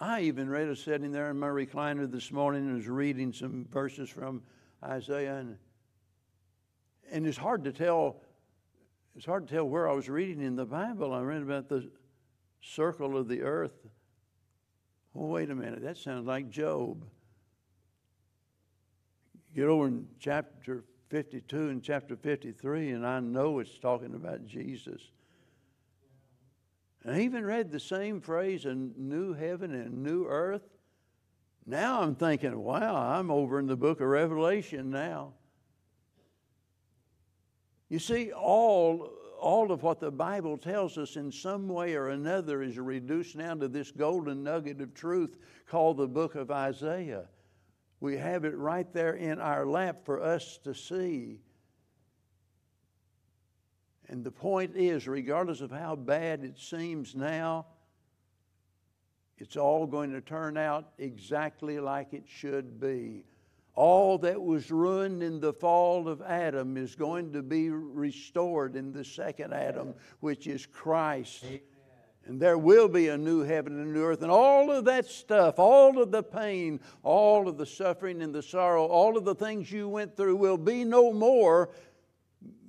I 0.00 0.22
even 0.22 0.48
read 0.48 0.68
a 0.68 0.76
sitting 0.76 1.12
there 1.12 1.30
in 1.30 1.38
my 1.38 1.48
recliner 1.48 2.10
this 2.10 2.32
morning 2.32 2.66
and 2.66 2.76
was 2.76 2.88
reading 2.88 3.32
some 3.32 3.66
verses 3.70 4.08
from 4.10 4.42
Isaiah, 4.82 5.36
and, 5.36 5.56
and 7.10 7.26
it's 7.26 7.38
hard 7.38 7.64
to 7.64 7.72
tell. 7.72 8.16
It's 9.14 9.26
hard 9.26 9.46
to 9.48 9.54
tell 9.54 9.68
where 9.68 9.88
I 9.88 9.92
was 9.92 10.08
reading 10.08 10.42
in 10.42 10.56
the 10.56 10.64
Bible. 10.64 11.12
I 11.12 11.20
read 11.20 11.42
about 11.42 11.68
the 11.68 11.90
circle 12.62 13.16
of 13.16 13.28
the 13.28 13.42
earth. 13.42 13.86
Oh, 15.14 15.26
wait 15.26 15.50
a 15.50 15.54
minute, 15.54 15.82
that 15.82 15.98
sounds 15.98 16.26
like 16.26 16.48
Job. 16.48 17.04
Get 19.54 19.66
over 19.66 19.86
in 19.86 20.06
chapter 20.18 20.84
52 21.10 21.68
and 21.68 21.82
chapter 21.82 22.16
53, 22.16 22.92
and 22.92 23.06
I 23.06 23.20
know 23.20 23.58
it's 23.58 23.78
talking 23.78 24.14
about 24.14 24.46
Jesus. 24.46 25.02
And 27.04 27.16
I 27.16 27.20
even 27.20 27.44
read 27.44 27.70
the 27.70 27.80
same 27.80 28.20
phrase, 28.20 28.64
a 28.64 28.74
new 28.74 29.32
heaven 29.32 29.74
and 29.74 30.02
new 30.02 30.26
earth. 30.26 30.62
Now 31.66 32.02
I'm 32.02 32.14
thinking, 32.14 32.58
wow, 32.58 32.96
I'm 32.96 33.30
over 33.30 33.58
in 33.58 33.66
the 33.66 33.76
book 33.76 34.00
of 34.00 34.06
Revelation 34.06 34.90
now. 34.90 35.32
You 37.88 37.98
see, 37.98 38.32
all, 38.32 39.10
all 39.38 39.70
of 39.70 39.82
what 39.82 40.00
the 40.00 40.10
Bible 40.10 40.56
tells 40.56 40.96
us 40.96 41.16
in 41.16 41.30
some 41.30 41.68
way 41.68 41.94
or 41.94 42.08
another 42.08 42.62
is 42.62 42.78
reduced 42.78 43.36
down 43.36 43.60
to 43.60 43.68
this 43.68 43.90
golden 43.90 44.42
nugget 44.42 44.80
of 44.80 44.94
truth 44.94 45.36
called 45.68 45.98
the 45.98 46.08
book 46.08 46.34
of 46.34 46.50
Isaiah. 46.50 47.26
We 48.00 48.16
have 48.16 48.44
it 48.44 48.56
right 48.56 48.90
there 48.92 49.14
in 49.14 49.38
our 49.40 49.66
lap 49.66 50.04
for 50.04 50.22
us 50.22 50.58
to 50.64 50.74
see. 50.74 51.40
And 54.12 54.22
the 54.22 54.30
point 54.30 54.76
is, 54.76 55.08
regardless 55.08 55.62
of 55.62 55.70
how 55.70 55.96
bad 55.96 56.44
it 56.44 56.58
seems 56.58 57.14
now, 57.14 57.64
It's 59.42 59.56
all 59.56 59.88
going 59.88 60.12
to 60.12 60.20
turn 60.20 60.56
out 60.56 60.92
exactly 60.98 61.80
like 61.80 62.12
it 62.12 62.22
should 62.28 62.78
be. 62.78 63.24
All 63.74 64.16
that 64.18 64.40
was 64.40 64.70
ruined 64.70 65.20
in 65.20 65.40
the 65.40 65.52
fall 65.52 66.06
of 66.06 66.22
Adam 66.22 66.76
is 66.76 66.94
going 66.94 67.32
to 67.32 67.42
be 67.42 67.70
restored 67.70 68.76
in 68.76 68.92
the 68.92 69.04
second 69.04 69.52
Adam, 69.52 69.94
which 70.20 70.46
is 70.46 70.64
Christ. 70.64 71.42
Amen. 71.44 71.60
And 72.24 72.40
there 72.40 72.56
will 72.56 72.86
be 72.86 73.08
a 73.08 73.18
new 73.18 73.40
heaven 73.40 73.80
and 73.80 73.88
a 73.88 73.92
new 73.92 74.04
earth. 74.04 74.22
And 74.22 74.30
all 74.30 74.70
of 74.70 74.84
that 74.84 75.06
stuff, 75.06 75.58
all 75.58 76.00
of 76.00 76.12
the 76.12 76.22
pain, 76.22 76.78
all 77.02 77.48
of 77.48 77.58
the 77.58 77.66
suffering 77.66 78.22
and 78.22 78.32
the 78.32 78.42
sorrow, 78.42 78.84
all 78.84 79.16
of 79.16 79.24
the 79.24 79.34
things 79.34 79.72
you 79.72 79.88
went 79.88 80.16
through 80.16 80.36
will 80.36 80.56
be 80.56 80.84
no 80.84 81.12
more. 81.12 81.70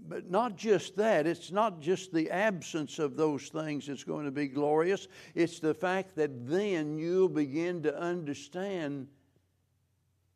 But 0.06 0.30
not 0.30 0.58
just 0.58 0.98
that, 0.98 1.26
it's 1.26 1.52
not 1.52 1.80
just 1.80 2.14
the 2.14 2.30
absence 2.30 3.00
of 3.00 3.16
those 3.16 3.48
things 3.48 3.88
that's 3.88 4.04
going 4.04 4.26
to 4.26 4.32
be 4.32 4.48
glorious. 4.48 5.08
It's 5.34 5.60
the 5.60 5.74
fact 5.74 6.18
that 6.18 6.48
then 6.48 6.98
you'll 6.98 7.30
begin 7.30 7.84
to 7.84 7.98
understand 7.98 9.08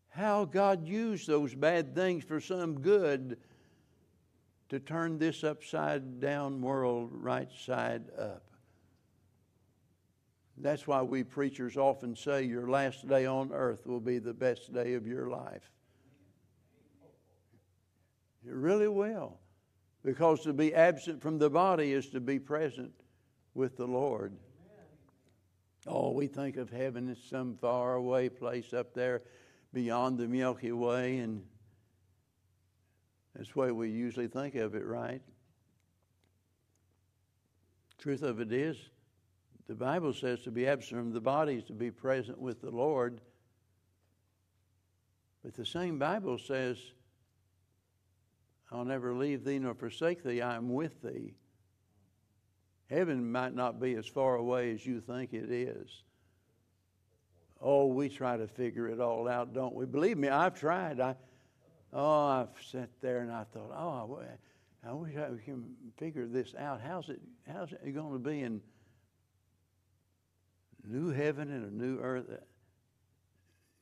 how 0.09 0.45
God 0.45 0.87
used 0.87 1.27
those 1.27 1.53
bad 1.53 1.93
things 1.93 2.23
for 2.23 2.39
some 2.39 2.79
good 2.79 3.37
to 4.69 4.79
turn 4.79 5.17
this 5.17 5.43
upside 5.43 6.19
down 6.19 6.61
world 6.61 7.09
right 7.11 7.51
side 7.51 8.05
up. 8.17 8.43
That's 10.57 10.87
why 10.87 11.01
we 11.03 11.23
preachers 11.23 11.77
often 11.77 12.15
say 12.15 12.43
your 12.43 12.69
last 12.69 13.07
day 13.07 13.25
on 13.25 13.51
earth 13.53 13.85
will 13.85 13.99
be 13.99 14.17
the 14.17 14.33
best 14.33 14.73
day 14.73 14.95
of 14.95 15.05
your 15.05 15.29
life. 15.29 15.71
It 18.45 18.53
really 18.53 18.87
will. 18.87 19.37
Because 20.07 20.39
to 20.43 20.53
be 20.53 20.73
absent 20.73 21.21
from 21.21 21.37
the 21.37 21.49
body 21.49 21.91
is 21.91 22.07
to 22.11 22.21
be 22.21 22.39
present 22.39 22.93
with 23.53 23.75
the 23.75 23.85
Lord. 23.85 24.31
Oh, 25.85 26.11
we 26.11 26.27
think 26.27 26.55
of 26.55 26.69
heaven 26.69 27.09
as 27.09 27.17
some 27.29 27.57
faraway 27.59 28.29
place 28.29 28.71
up 28.71 28.93
there 28.93 29.23
beyond 29.73 30.17
the 30.17 30.29
Milky 30.29 30.71
Way, 30.71 31.17
and 31.17 31.43
that's 33.35 33.51
the 33.51 33.59
way 33.59 33.71
we 33.73 33.89
usually 33.89 34.29
think 34.29 34.55
of 34.55 34.75
it, 34.75 34.85
right? 34.85 35.21
Truth 37.97 38.23
of 38.23 38.39
it 38.39 38.53
is, 38.53 38.77
the 39.67 39.75
Bible 39.75 40.13
says 40.13 40.39
to 40.43 40.51
be 40.51 40.67
absent 40.67 41.01
from 41.01 41.11
the 41.11 41.19
body 41.19 41.55
is 41.55 41.65
to 41.65 41.73
be 41.73 41.91
present 41.91 42.39
with 42.39 42.61
the 42.61 42.71
Lord. 42.71 43.19
But 45.43 45.53
the 45.53 45.65
same 45.65 45.99
Bible 45.99 46.37
says, 46.37 46.77
I'll 48.71 48.85
never 48.85 49.13
leave 49.13 49.43
thee 49.43 49.59
nor 49.59 49.73
forsake 49.73 50.23
thee, 50.23 50.41
I 50.41 50.55
am 50.55 50.73
with 50.73 51.01
thee. 51.01 51.35
Heaven 52.89 53.31
might 53.31 53.53
not 53.53 53.79
be 53.79 53.95
as 53.95 54.05
far 54.05 54.35
away 54.35 54.71
as 54.71 54.85
you 54.85 55.01
think 55.01 55.33
it 55.33 55.51
is. 55.51 56.03
Oh, 57.59 57.87
we 57.87 58.07
try 58.07 58.37
to 58.37 58.47
figure 58.47 58.87
it 58.87 58.99
all 58.99 59.27
out, 59.27 59.53
don't 59.53 59.73
we? 59.73 59.85
Believe 59.85 60.17
me, 60.17 60.29
I've 60.29 60.57
tried. 60.57 60.99
I, 60.99 61.15
oh, 61.91 62.27
I've 62.27 62.63
sat 62.63 62.89
there 63.01 63.19
and 63.19 63.31
I 63.31 63.45
thought, 63.45 63.71
oh, 63.75 64.19
I, 64.21 64.89
I 64.89 64.93
wish 64.93 65.15
I 65.17 65.29
can 65.43 65.65
figure 65.97 66.27
this 66.27 66.53
out. 66.55 66.81
How's 66.81 67.09
it? 67.09 67.19
How's 67.51 67.71
it 67.71 67.91
going 67.93 68.13
to 68.13 68.19
be 68.19 68.41
in 68.41 68.61
new 70.85 71.09
heaven 71.09 71.51
and 71.51 71.65
a 71.65 71.75
new 71.75 71.99
earth? 71.99 72.25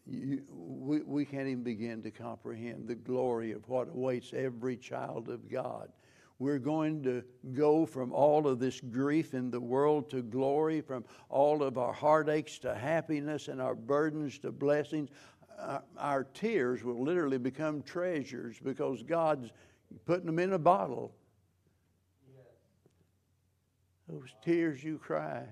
You, 0.07 0.43
we, 0.49 1.01
we 1.01 1.25
can't 1.25 1.47
even 1.47 1.63
begin 1.63 2.03
to 2.03 2.11
comprehend 2.11 2.87
the 2.87 2.95
glory 2.95 3.51
of 3.51 3.67
what 3.67 3.89
awaits 3.89 4.33
every 4.33 4.77
child 4.77 5.29
of 5.29 5.49
God. 5.49 5.89
We're 6.37 6.59
going 6.59 7.01
to 7.03 7.23
go 7.53 7.85
from 7.85 8.11
all 8.11 8.45
of 8.47 8.59
this 8.59 8.81
grief 8.81 9.33
in 9.33 9.49
the 9.49 9.59
world 9.59 10.09
to 10.09 10.21
glory, 10.21 10.81
from 10.81 11.05
all 11.29 11.63
of 11.63 11.77
our 11.77 11.93
heartaches 11.93 12.59
to 12.59 12.75
happiness, 12.75 13.47
and 13.47 13.61
our 13.61 13.73
burdens 13.73 14.37
to 14.39 14.51
blessings. 14.51 15.09
Our, 15.57 15.83
our 15.97 16.23
tears 16.25 16.83
will 16.83 17.01
literally 17.01 17.37
become 17.37 17.81
treasures 17.81 18.57
because 18.61 19.01
God's 19.01 19.51
putting 20.05 20.25
them 20.25 20.39
in 20.39 20.53
a 20.53 20.59
bottle. 20.59 21.15
Those 24.09 24.35
tears 24.43 24.83
you 24.83 24.99
cry, 24.99 25.45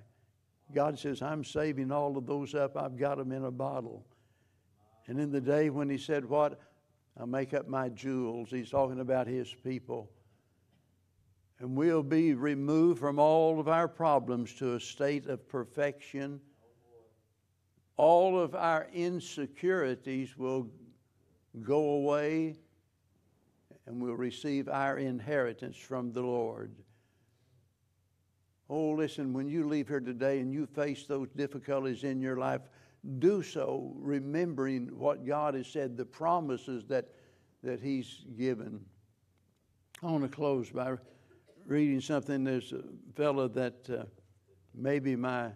God 0.76 1.00
says, 1.00 1.22
I'm 1.22 1.44
saving 1.44 1.92
all 1.92 2.18
of 2.18 2.28
those 2.28 2.54
up. 2.54 2.78
I've 2.78 2.98
got 2.98 3.18
them 3.18 3.32
in 3.32 3.46
a 3.46 3.52
bottle. 3.52 4.06
And 5.08 5.20
in 5.20 5.32
the 5.32 5.42
day 5.42 5.70
when 5.70 5.90
He 5.90 5.98
said, 5.98 6.26
What? 6.26 6.60
I'll 7.20 7.28
make 7.28 7.54
up 7.54 7.68
my 7.68 7.90
jewels, 7.90 8.50
He's 8.50 8.70
talking 8.70 9.00
about 9.00 9.28
His 9.28 9.54
people 9.64 10.10
and 11.64 11.78
we'll 11.78 12.04
be 12.04 12.34
removed 12.34 13.00
from 13.00 13.20
all 13.20 13.58
of 13.58 13.70
our 13.70 13.88
problems 13.88 14.54
to 14.56 14.76
a 14.76 14.80
state 14.82 15.28
of 15.28 15.48
perfection. 15.48 16.42
All 17.96 18.38
of 18.38 18.54
our 18.54 18.88
insecurities 18.92 20.38
will 20.38 20.68
go 21.62 21.78
away 21.92 22.58
and 23.86 24.02
we'll 24.02 24.16
receive 24.16 24.68
our 24.68 24.98
inheritance 24.98 25.78
from 25.78 26.12
the 26.12 26.22
Lord. 26.22 26.76
Oh, 28.70 28.90
listen, 28.90 29.32
when 29.32 29.48
you 29.48 29.66
leave 29.66 29.88
here 29.88 30.02
today 30.02 30.40
and 30.40 30.52
you 30.52 30.66
face 30.66 31.06
those 31.06 31.30
difficulties 31.30 32.04
in 32.04 32.20
your 32.20 32.36
life, 32.36 32.62
do 33.20 33.44
so 33.44 33.94
remembering 33.98 34.88
what 34.98 35.26
God 35.26 35.56
has 35.56 35.68
said, 35.68 35.98
the 35.98 36.06
promises 36.06 36.86
that, 36.86 37.10
that 37.64 37.82
He's 37.82 38.26
given. 38.38 38.80
I 40.02 40.08
want 40.08 40.24
to 40.24 40.30
close 40.30 40.70
by 40.70 40.96
reading 41.66 42.02
something. 42.02 42.44
There's 42.44 42.74
a 42.74 42.84
fellow 43.16 43.48
that 43.50 43.90
uh, 43.90 44.04
maybe 44.74 45.16
my, 45.16 45.52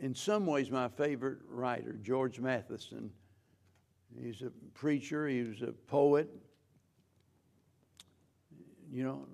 in 0.00 0.14
some 0.14 0.46
ways, 0.46 0.70
my 0.70 0.88
favorite 0.88 1.38
writer, 1.48 1.98
George 2.02 2.40
Matheson. 2.40 3.10
He's 4.20 4.42
a 4.42 4.50
preacher, 4.74 5.28
he 5.28 5.42
was 5.42 5.62
a 5.62 5.72
poet. 5.72 6.28
You 8.90 9.04
know, 9.04 9.26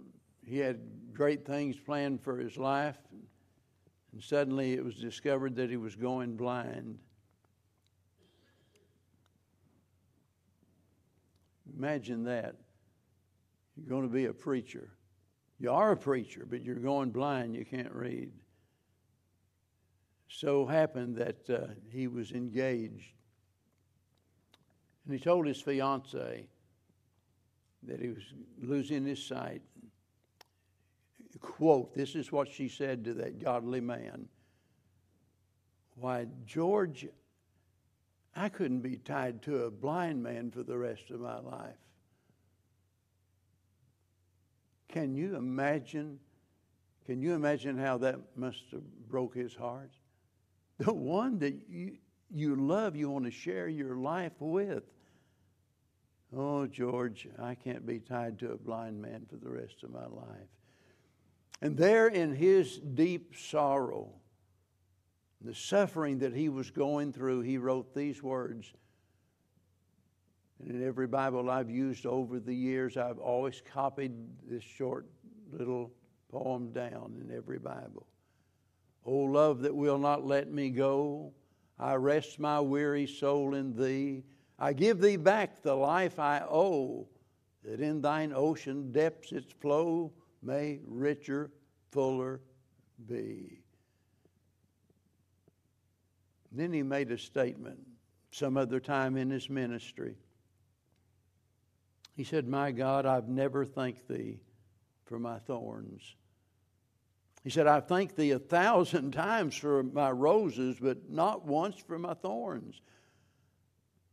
he 0.45 0.59
had 0.59 0.81
great 1.13 1.47
things 1.47 1.77
planned 1.77 2.21
for 2.23 2.39
his 2.39 2.57
life, 2.57 2.99
and 4.15 4.23
suddenly 4.23 4.75
it 4.75 4.85
was 4.85 4.95
discovered 4.95 5.57
that 5.57 5.71
he 5.71 5.77
was 5.77 5.97
going 5.97 6.37
blind. 6.37 7.01
Imagine 11.77 12.23
that. 12.23 12.55
You're 13.77 13.89
going 13.89 14.09
to 14.09 14.15
be 14.15 14.27
a 14.27 14.33
preacher. 14.33 14.91
You 15.59 15.73
are 15.73 15.91
a 15.91 15.97
preacher, 15.97 16.47
but 16.49 16.63
you're 16.63 16.77
going 16.77 17.11
blind, 17.11 17.57
you 17.57 17.65
can't 17.65 17.93
read. 17.93 18.31
So 20.29 20.65
happened 20.65 21.17
that 21.17 21.51
uh, 21.51 21.67
he 21.91 22.07
was 22.07 22.31
engaged. 22.31 23.15
And 25.05 25.13
he 25.13 25.19
told 25.19 25.45
his 25.45 25.61
fiancee 25.61 26.47
that 27.83 28.01
he 28.01 28.11
was 28.11 28.23
losing 28.63 29.05
his 29.05 29.21
sight. 29.21 29.63
Quote, 31.41 31.95
this 31.95 32.15
is 32.15 32.31
what 32.31 32.49
she 32.49 32.69
said 32.69 33.05
to 33.05 33.15
that 33.15 33.43
godly 33.43 33.81
man. 33.81 34.29
Why, 35.97 36.27
George, 36.47 37.07
I 38.35 38.49
couldn't 38.49 38.81
be 38.81 38.97
tied 38.97 39.43
to 39.43 39.65
a 39.65 39.71
blind 39.71 40.23
man 40.23 40.51
for 40.51 40.63
the 40.63 40.77
rest 40.77 41.11
of 41.11 41.21
my 41.21 41.39
life. 41.39 41.77
Can 44.89 45.15
you 45.15 45.37
imagine? 45.37 46.19
Can 47.07 47.21
you 47.21 47.35
imagine 47.35 47.77
how 47.77 47.99
that 47.99 48.21
must 48.37 48.63
have 48.73 49.09
broke 49.09 49.35
his 49.35 49.55
heart? 49.55 49.91
The 50.79 50.95
one 50.95 51.39
that 51.41 51.55
you, 51.69 51.99
you 52.31 52.57
love, 52.57 52.97
you 52.97 53.11
want 53.11 53.25
to 53.25 53.31
share 53.31 53.69
your 53.69 53.97
life 53.97 54.33
with. 54.41 54.85
Oh, 56.37 56.67
George, 56.67 57.29
I 57.39 57.55
can't 57.55 57.87
be 57.87 58.01
tied 58.01 58.41
to 58.41 58.53
a 58.53 58.57
blind 58.57 59.01
man 59.01 59.27
for 59.29 59.37
the 59.37 59.51
rest 59.51 59.85
of 59.85 59.91
my 59.91 60.07
life. 60.07 60.49
And 61.65 61.77
there 61.77 62.07
in 62.07 62.33
his 62.33 62.79
deep 62.79 63.35
sorrow, 63.35 64.13
the 65.41 65.55
suffering 65.55 66.21
that 66.21 66.33
he 66.33 66.49
was 66.49 66.71
going 66.71 67.13
through, 67.13 67.41
he 67.41 67.59
wrote 67.59 67.93
these 67.93 68.23
words 68.23 68.73
and 70.61 70.71
in 70.71 70.87
every 70.87 71.07
Bible 71.07 71.51
I've 71.51 71.71
used 71.71 72.07
over 72.07 72.39
the 72.39 72.55
years, 72.55 72.97
I've 72.97 73.19
always 73.19 73.61
copied 73.73 74.13
this 74.49 74.63
short 74.63 75.07
little 75.53 75.91
poem 76.31 76.73
down 76.73 77.21
in 77.21 77.35
every 77.37 77.59
Bible. 77.59 78.07
O 79.05 79.15
love 79.15 79.61
that 79.61 79.75
will 79.75 79.99
not 79.99 80.27
let 80.27 80.51
me 80.51 80.71
go, 80.71 81.33
I 81.79 81.95
rest 81.95 82.39
my 82.39 82.61
weary 82.61 83.07
soul 83.07 83.55
in 83.55 83.77
thee. 83.77 84.25
I 84.59 84.73
give 84.73 85.01
thee 85.01 85.17
back 85.17 85.63
the 85.63 85.75
life 85.75 86.19
I 86.19 86.41
owe, 86.41 87.09
that 87.65 87.81
in 87.81 88.01
thine 88.01 88.33
ocean 88.35 88.93
depths 88.93 89.33
its 89.33 89.53
flow 89.53 90.13
may 90.45 90.81
richer, 90.87 91.51
fuller 91.91 92.41
be. 93.07 93.61
Then 96.53 96.73
he 96.73 96.83
made 96.83 97.11
a 97.11 97.19
statement 97.19 97.81
some 98.31 98.57
other 98.57 98.81
time 98.81 99.17
in 99.17 99.31
his 99.31 99.49
ministry. 99.51 100.17
He 102.17 102.25
said, 102.25 102.47
My 102.47 102.71
God, 102.71 103.07
I've 103.07 103.29
never 103.29 103.65
thanked 103.65 104.09
thee 104.09 104.39
for 105.05 105.19
my 105.19 105.39
thorns. 105.41 106.15
He 107.43 107.51
said, 107.51 107.67
I 107.67 107.81
thank 107.81 108.17
thee 108.17 108.31
a 108.31 108.39
thousand 108.39 109.11
times 109.13 109.57
for 109.57 109.83
my 109.83 110.11
roses, 110.11 110.77
but 110.81 111.11
not 111.11 111.45
once 111.45 111.77
for 111.77 111.99
my 111.99 112.15
thorns. 112.15 112.81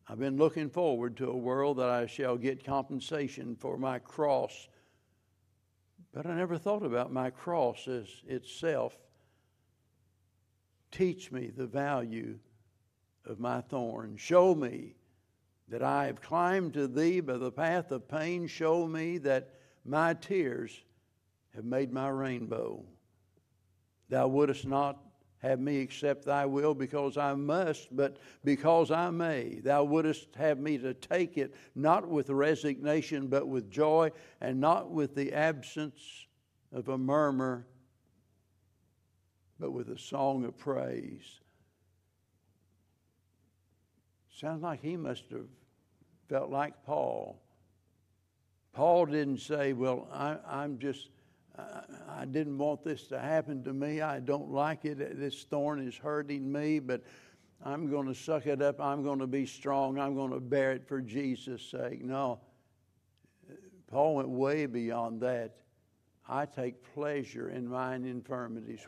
I've 0.08 0.20
been 0.20 0.38
looking 0.38 0.70
forward 0.70 1.16
to 1.18 1.30
a 1.30 1.38
world 1.38 1.78
that 1.78 1.90
I 1.90 2.06
shall 2.06 2.38
get 2.38 2.66
compensation 2.66 3.56
for 3.56 3.78
my 3.78 4.00
cross. 4.00 4.68
But 6.14 6.26
I 6.26 6.36
never 6.36 6.58
thought 6.58 6.84
about 6.84 7.12
my 7.12 7.30
cross 7.30 7.88
as 7.88 8.08
itself. 8.28 8.98
Teach 10.92 11.32
me 11.32 11.48
the 11.48 11.68
value 11.68 12.38
of 13.26 13.40
my 13.40 13.62
thorn. 13.62 14.18
Show 14.18 14.54
me 14.54 14.96
that 15.70 15.82
I 15.82 16.08
have 16.08 16.22
climbed 16.22 16.74
to 16.74 16.88
thee 16.88 17.22
by 17.22 17.38
the 17.38 17.52
path 17.52 17.92
of 17.92 18.10
pain. 18.10 18.48
Show 18.48 18.88
me 18.88 19.20
that 19.20 19.54
my 19.86 20.14
tears 20.14 20.84
have 21.56 21.64
made 21.64 21.94
my 21.94 22.10
rainbow. 22.10 22.84
Thou 24.10 24.28
wouldest 24.28 24.68
not 24.68 25.00
have 25.42 25.60
me 25.60 25.82
accept 25.82 26.26
thy 26.26 26.46
will 26.46 26.74
because 26.74 27.18
I 27.18 27.34
must, 27.34 27.96
but 27.96 28.18
because 28.44 28.92
I 28.92 29.10
may. 29.10 29.56
Thou 29.56 29.84
wouldest 29.84 30.36
have 30.36 30.60
me 30.60 30.78
to 30.80 30.94
take 30.94 31.38
it 31.38 31.56
not 31.74 32.08
with 32.08 32.30
resignation, 32.30 33.28
but 33.28 33.48
with 33.48 33.72
joy, 33.72 34.12
and 34.40 34.60
not 34.60 34.92
with 34.92 35.16
the 35.16 35.34
absence 35.34 36.28
of 36.72 36.90
a 36.90 36.98
murmur, 36.98 37.66
but 39.60 39.72
with 39.72 39.90
a 39.90 39.98
song 39.98 40.46
of 40.46 40.58
praise. 40.58 41.40
Sounds 44.40 44.62
like 44.64 44.82
he 44.82 44.96
must 44.96 45.24
have 45.32 45.48
felt 46.30 46.50
like 46.50 46.86
Paul. 46.86 47.40
Paul 48.74 49.08
didn't 49.08 49.40
say, 49.40 49.74
Well, 49.74 50.08
I, 50.14 50.64
am 50.64 50.80
just, 50.80 51.10
I, 51.58 52.26
didn't 52.26 52.58
want 52.58 52.84
this 52.84 53.08
to 53.08 53.20
happen 53.20 53.64
to 53.64 53.74
me. 53.74 54.02
I 54.02 54.20
don't 54.20 54.52
like 54.52 54.86
it. 54.86 55.20
This 55.20 55.44
thorn 55.44 55.86
is 55.86 55.96
hurting 55.96 56.50
me, 56.52 56.80
but 56.80 57.04
I'm 57.64 57.90
going 57.90 58.08
to 58.08 58.16
suck 58.16 58.48
it 58.48 58.62
up. 58.62 58.80
I'm 58.80 59.04
going 59.04 59.20
to 59.20 59.28
be 59.28 59.46
strong. 59.46 60.00
I'm 60.00 60.16
going 60.16 60.32
to 60.32 60.40
bear 60.40 60.72
it 60.72 60.88
for 60.88 61.02
Jesus' 61.02 61.62
sake. 61.62 62.04
No. 62.04 62.40
Paul 63.88 64.16
went 64.16 64.30
way 64.30 64.66
beyond 64.66 65.22
that. 65.22 65.58
I 66.28 66.46
take 66.46 66.82
pleasure 66.94 67.50
in 67.50 67.68
mine 67.68 68.06
infirmities. 68.06 68.88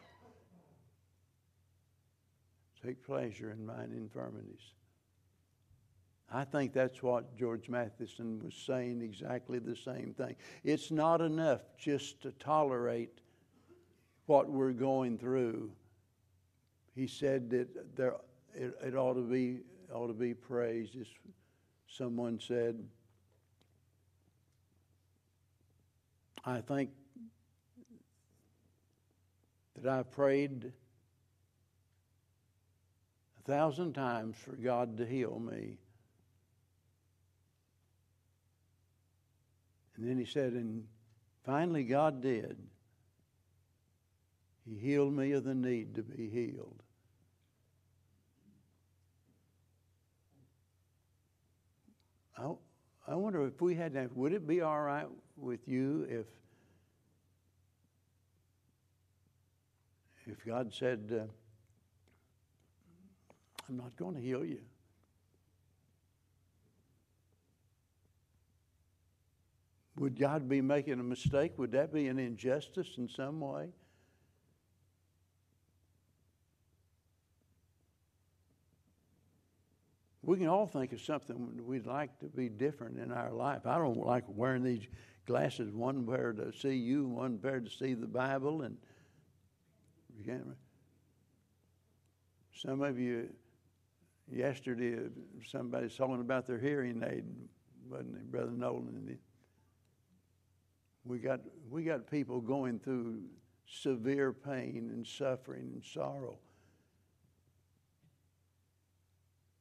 Take 2.86 3.04
pleasure 3.06 3.52
in 3.52 3.66
mine 3.66 3.92
infirmities. 3.96 4.62
I 6.36 6.46
think 6.46 6.74
that's 6.74 7.04
what 7.04 7.38
George 7.38 7.70
Matheson 7.70 8.42
was 8.44 8.56
saying, 8.56 9.04
exactly 9.04 9.60
the 9.60 9.76
same 9.76 10.16
thing. 10.18 10.36
It's 10.64 10.90
not 10.90 11.22
enough 11.22 11.62
just 11.78 12.24
to 12.24 12.32
tolerate 12.32 13.20
what 14.26 14.50
we're 14.50 14.72
going 14.72 15.20
through. 15.20 15.72
He 16.96 17.06
said 17.06 17.52
that 17.52 17.96
there, 17.96 18.16
it, 18.56 18.74
it 18.84 18.96
ought 18.96 19.14
to 19.14 19.22
be 19.22 19.60
ought 19.94 20.08
to 20.08 20.14
be 20.14 20.34
praised. 20.34 21.00
As 21.00 21.06
someone 21.88 22.40
said, 22.40 22.84
I 26.44 26.62
think 26.62 26.90
that 29.80 29.92
I 30.00 30.02
prayed 30.02 30.72
a 33.38 33.42
thousand 33.52 33.94
times 33.94 34.36
for 34.38 34.56
God 34.56 34.98
to 34.98 35.06
heal 35.06 35.40
me. 35.40 35.78
And 40.04 40.12
then 40.12 40.18
he 40.18 40.26
said, 40.26 40.52
and 40.52 40.84
finally 41.46 41.86
God 41.86 42.22
did. 42.22 42.58
He 44.68 44.78
healed 44.78 45.14
me 45.14 45.32
of 45.32 45.46
the 45.46 45.56
need 45.56 45.96
to 45.96 46.04
be 46.04 46.30
healed. 46.30 46.84
I, 52.38 52.52
I 53.08 53.16
wonder 53.16 53.48
if 53.48 53.62
we 53.62 53.76
had 53.76 53.94
that, 53.94 54.14
would 54.14 54.34
it 54.34 54.46
be 54.46 54.60
all 54.60 54.82
right 54.82 55.08
with 55.38 55.66
you 55.70 56.06
if 56.10 56.26
if 60.26 60.46
God 60.46 60.74
said, 60.74 61.14
uh, 61.18 61.24
I'm 63.70 63.78
not 63.78 63.96
going 63.96 64.16
to 64.16 64.22
heal 64.22 64.44
you? 64.44 64.60
Would 69.96 70.20
God 70.20 70.50
be 70.50 70.62
making 70.62 71.00
a 71.00 71.04
mistake? 71.04 71.54
Would 71.58 71.72
that 71.74 71.94
be 71.94 72.08
an 72.08 72.18
injustice 72.18 72.96
in 72.98 73.08
some 73.08 73.40
way? 73.40 73.70
We 80.24 80.38
can 80.38 80.48
all 80.48 80.68
think 80.68 80.94
of 80.94 81.02
something 81.02 81.66
we'd 81.66 81.86
like 81.86 82.18
to 82.20 82.28
be 82.28 82.48
different 82.48 82.98
in 82.98 83.12
our 83.12 83.32
life. 83.32 83.66
I 83.66 83.78
don't 83.78 83.98
like 83.98 84.24
wearing 84.28 84.64
these 84.64 84.88
glasses, 85.26 85.72
one 85.74 86.06
pair 86.08 86.32
to 86.32 86.52
see 86.54 86.76
you, 86.76 87.08
one 87.08 87.38
pair 87.38 87.60
to 87.60 87.70
see 87.70 87.94
the 87.94 88.08
Bible, 88.08 88.62
and. 88.62 88.78
Some 92.54 92.82
of 92.82 92.98
you, 92.98 93.30
yesterday, 94.32 95.10
somebody's 95.46 95.96
talking 95.96 96.22
about 96.22 96.48
their 96.48 96.60
hearing 96.60 97.04
aid, 97.06 97.26
wasn't 97.90 98.16
it, 98.16 98.32
Brother 98.32 98.52
Nolan? 98.52 99.18
We 101.06 101.20
got, 101.20 101.42
we 101.70 101.84
got 101.84 102.10
people 102.10 102.40
going 102.40 102.80
through 102.80 103.22
severe 103.66 104.32
pain 104.32 104.90
and 104.94 105.06
suffering 105.06 105.72
and 105.74 105.84
sorrow. 105.84 106.38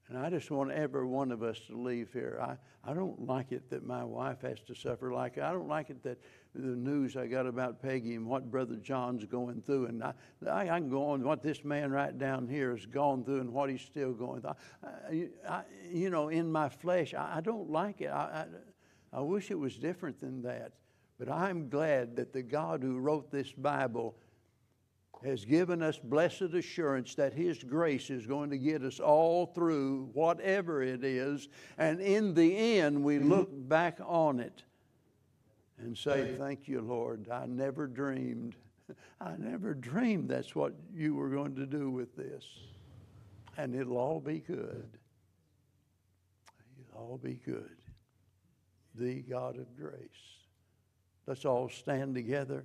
And 0.09 0.19
I 0.19 0.29
just 0.29 0.51
want 0.51 0.71
every 0.73 1.07
one 1.07 1.33
of 1.33 1.43
us 1.43 1.59
to 1.69 1.77
leave 1.77 2.13
here. 2.13 2.39
I, 2.43 2.57
I 2.89 2.93
don't 2.93 3.27
like 3.27 3.51
it 3.51 3.71
that 3.71 3.87
my 3.87 4.05
wife 4.05 4.43
has 4.43 4.61
to 4.67 4.75
suffer 4.75 5.11
like. 5.11 5.39
I 5.39 5.53
don't 5.53 5.69
like 5.69 5.89
it 5.89 6.03
that 6.03 6.19
the 6.55 6.77
news 6.77 7.17
I 7.17 7.27
got 7.27 7.47
about 7.47 7.81
Peggy 7.81 8.15
and 8.15 8.27
what 8.27 8.51
Brother 8.51 8.77
John's 8.77 9.25
going 9.25 9.63
through. 9.63 9.87
And 9.87 10.05
I, 10.05 10.13
I, 10.47 10.69
I 10.69 10.79
can 10.81 10.91
go 10.91 11.07
on 11.07 11.25
what 11.25 11.43
this 11.43 11.65
man 11.65 11.91
right 11.91 12.17
down 12.19 12.47
here 12.47 12.73
has 12.73 12.85
gone 12.85 13.25
through 13.25 13.41
and 13.41 13.55
what 13.55 13.71
he's 13.71 13.81
still 13.81 14.13
going 14.13 14.43
through. 14.43 14.51
I, 14.85 15.29
I, 15.49 15.63
you 15.91 16.11
know, 16.11 16.29
in 16.29 16.53
my 16.53 16.69
flesh, 16.69 17.15
I, 17.15 17.39
I 17.39 17.41
don't 17.41 17.71
like 17.71 18.03
it. 18.03 18.11
I, 18.11 18.45
I 19.15 19.21
wish 19.21 19.51
it 19.51 19.59
was 19.59 19.79
different 19.79 20.21
than 20.21 20.43
that. 20.43 20.73
But 21.19 21.29
I'm 21.29 21.69
glad 21.69 22.17
that 22.17 22.33
the 22.33 22.43
God 22.43 22.83
who 22.83 22.99
wrote 22.99 23.31
this 23.31 23.53
Bible 23.53 24.17
has 25.25 25.45
given 25.45 25.83
us 25.83 25.99
blessed 25.99 26.55
assurance 26.55 27.15
that 27.15 27.33
His 27.33 27.63
grace 27.63 28.11
is 28.11 28.27
going 28.27 28.51
to 28.51 28.59
get 28.59 28.83
us 28.83 28.99
all 28.99 29.47
through 29.47 30.11
whatever 30.13 30.83
it 30.83 31.05
is. 31.05 31.49
And 31.79 32.01
in 32.01 32.35
the 32.35 32.57
end, 32.79 33.03
we 33.03 33.17
mm-hmm. 33.17 33.31
look 33.31 33.49
back 33.69 33.99
on 34.05 34.41
it 34.41 34.65
and 35.79 35.97
say, 35.97 36.35
Thank 36.37 36.69
you, 36.69 36.81
Lord. 36.81 37.29
I 37.31 37.47
never 37.47 37.87
dreamed. 37.87 38.57
I 39.21 39.35
never 39.39 39.75
dreamed 39.75 40.29
that's 40.29 40.55
what 40.55 40.75
you 40.93 41.15
were 41.15 41.29
going 41.29 41.55
to 41.57 41.67
do 41.67 41.91
with 41.91 42.17
this. 42.17 42.45
And 43.57 43.75
it'll 43.75 43.99
all 43.99 44.21
be 44.21 44.41
good. 44.41 44.89
It'll 46.81 47.01
all 47.01 47.19
be 47.23 47.35
good. 47.45 47.77
The 48.95 49.21
God 49.23 49.59
of 49.59 49.77
grace. 49.77 50.42
Let's 51.27 51.45
all 51.45 51.69
stand 51.69 52.15
together. 52.15 52.65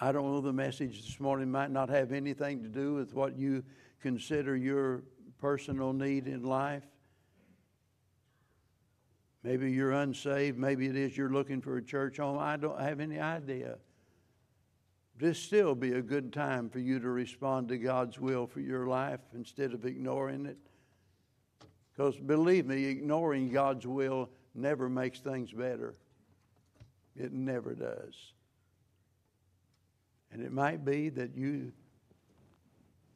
I 0.00 0.12
don't 0.12 0.32
know, 0.32 0.40
the 0.40 0.52
message 0.52 1.02
this 1.02 1.20
morning 1.20 1.50
might 1.50 1.70
not 1.70 1.88
have 1.88 2.12
anything 2.12 2.62
to 2.62 2.68
do 2.68 2.94
with 2.94 3.14
what 3.14 3.36
you 3.36 3.64
consider 4.00 4.56
your 4.56 5.02
personal 5.38 5.92
need 5.92 6.26
in 6.26 6.42
life. 6.42 6.84
Maybe 9.42 9.70
you're 9.70 9.92
unsaved. 9.92 10.58
Maybe 10.58 10.86
it 10.86 10.96
is 10.96 11.16
you're 11.16 11.30
looking 11.30 11.60
for 11.60 11.76
a 11.76 11.82
church 11.82 12.16
home. 12.16 12.38
I 12.38 12.56
don't 12.56 12.80
have 12.80 12.98
any 12.98 13.20
idea. 13.20 13.76
This 15.16 15.38
still 15.38 15.74
be 15.74 15.92
a 15.92 16.02
good 16.02 16.32
time 16.32 16.68
for 16.70 16.80
you 16.80 16.98
to 16.98 17.08
respond 17.08 17.68
to 17.68 17.78
God's 17.78 18.18
will 18.18 18.46
for 18.46 18.60
your 18.60 18.86
life 18.86 19.20
instead 19.34 19.72
of 19.72 19.84
ignoring 19.84 20.46
it. 20.46 20.56
Because 21.92 22.16
believe 22.18 22.66
me, 22.66 22.86
ignoring 22.86 23.50
God's 23.50 23.86
will 23.86 24.30
never 24.54 24.88
makes 24.88 25.20
things 25.20 25.52
better. 25.52 25.94
It 27.16 27.32
never 27.32 27.74
does. 27.74 28.14
And 30.32 30.42
it 30.42 30.52
might 30.52 30.84
be 30.84 31.10
that 31.10 31.36
you, 31.36 31.72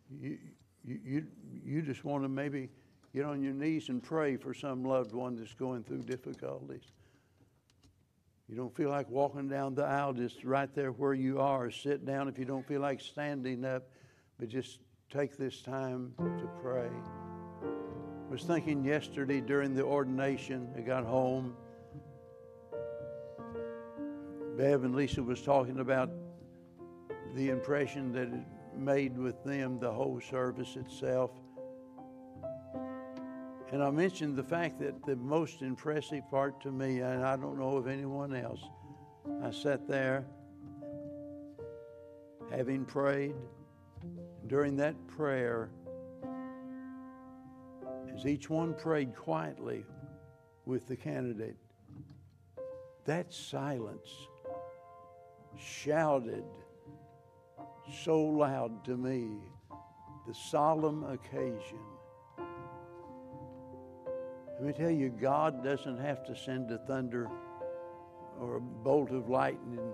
you, 0.08 0.38
you, 0.84 1.26
you 1.64 1.82
just 1.82 2.04
want 2.04 2.22
to 2.22 2.28
maybe 2.28 2.68
get 3.14 3.24
on 3.24 3.42
your 3.42 3.54
knees 3.54 3.88
and 3.88 4.02
pray 4.02 4.36
for 4.36 4.54
some 4.54 4.84
loved 4.84 5.12
one 5.12 5.36
that's 5.36 5.54
going 5.54 5.82
through 5.82 6.02
difficulties. 6.02 6.84
You 8.48 8.56
don't 8.56 8.74
feel 8.74 8.88
like 8.88 9.10
walking 9.10 9.48
down 9.48 9.74
the 9.74 9.84
aisle, 9.84 10.14
just 10.14 10.42
right 10.44 10.72
there 10.74 10.92
where 10.92 11.12
you 11.12 11.40
are. 11.40 11.70
Sit 11.70 12.06
down 12.06 12.28
if 12.28 12.38
you 12.38 12.46
don't 12.46 12.66
feel 12.66 12.80
like 12.80 13.00
standing 13.00 13.64
up, 13.64 13.88
but 14.38 14.48
just 14.48 14.78
take 15.10 15.36
this 15.36 15.60
time 15.60 16.14
to 16.18 16.48
pray. 16.62 16.88
I 17.62 18.30
was 18.30 18.44
thinking 18.44 18.84
yesterday 18.84 19.40
during 19.40 19.74
the 19.74 19.82
ordination, 19.82 20.68
I 20.76 20.80
got 20.80 21.04
home. 21.04 21.56
Bev 24.58 24.82
and 24.82 24.92
Lisa 24.92 25.22
was 25.22 25.40
talking 25.40 25.78
about 25.78 26.10
the 27.36 27.50
impression 27.50 28.10
that 28.10 28.26
it 28.26 28.44
made 28.76 29.16
with 29.16 29.44
them 29.44 29.78
the 29.78 29.92
whole 29.92 30.20
service 30.20 30.74
itself. 30.74 31.30
And 33.70 33.84
I 33.84 33.90
mentioned 33.90 34.34
the 34.34 34.42
fact 34.42 34.80
that 34.80 35.06
the 35.06 35.14
most 35.14 35.62
impressive 35.62 36.28
part 36.28 36.60
to 36.62 36.72
me, 36.72 36.98
and 37.02 37.24
I 37.24 37.36
don't 37.36 37.56
know 37.56 37.76
of 37.76 37.86
anyone 37.86 38.34
else, 38.34 38.60
I 39.44 39.52
sat 39.52 39.86
there 39.86 40.26
having 42.50 42.84
prayed. 42.84 43.36
During 44.48 44.74
that 44.78 44.96
prayer, 45.06 45.70
as 48.12 48.26
each 48.26 48.50
one 48.50 48.74
prayed 48.74 49.14
quietly 49.14 49.84
with 50.64 50.88
the 50.88 50.96
candidate, 50.96 51.58
that 53.04 53.32
silence 53.32 54.08
shouted 55.58 56.44
so 58.04 58.20
loud 58.20 58.84
to 58.84 58.96
me 58.96 59.28
the 60.26 60.34
solemn 60.34 61.04
occasion. 61.04 61.78
Let 64.54 64.62
me 64.62 64.72
tell 64.72 64.90
you, 64.90 65.08
God 65.08 65.62
doesn't 65.62 65.98
have 65.98 66.24
to 66.26 66.36
send 66.36 66.70
a 66.70 66.78
thunder 66.78 67.28
or 68.40 68.56
a 68.56 68.60
bolt 68.60 69.10
of 69.10 69.28
lightning 69.28 69.92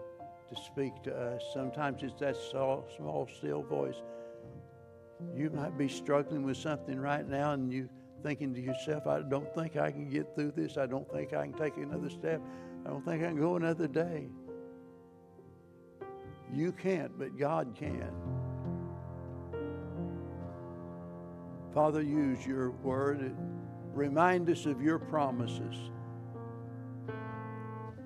to 0.49 0.63
speak 0.63 1.03
to 1.05 1.15
us. 1.15 1.43
Sometimes 1.53 2.03
it's 2.03 2.19
that 2.21 2.37
small, 2.37 2.85
small, 2.97 3.29
still 3.37 3.63
voice. 3.63 4.03
You 5.37 5.51
might 5.51 5.79
be 5.79 5.89
struggling 5.89 6.45
with 6.45 6.57
something 6.57 6.99
right 6.99 7.29
now 7.29 7.53
and 7.53 7.73
you 7.73 7.89
thinking 8.23 8.55
to 8.55 8.61
yourself, 8.61 9.07
I 9.07 9.21
don't 9.21 9.55
think 9.55 9.77
I 9.77 9.91
can 9.91 10.09
get 10.09 10.35
through 10.35 10.53
this. 10.57 10.79
I 10.79 10.87
don't 10.87 11.11
think 11.13 11.35
I 11.35 11.43
can 11.43 11.53
take 11.53 11.77
another 11.77 12.09
step. 12.09 12.41
I 12.87 12.89
don't 12.89 13.05
think 13.05 13.23
I 13.23 13.27
can 13.29 13.37
go 13.37 13.57
another 13.57 13.87
day. 13.87 14.29
You 16.53 16.73
can't, 16.73 17.19
but 17.19 17.37
God 17.39 17.75
can. 17.77 18.11
Father, 21.73 22.03
use 22.03 22.47
your 22.47 22.71
word. 22.71 23.35
Remind 23.93 24.49
us 24.49 24.67
of 24.67 24.81
your 24.81 24.99
promises. 24.99 25.91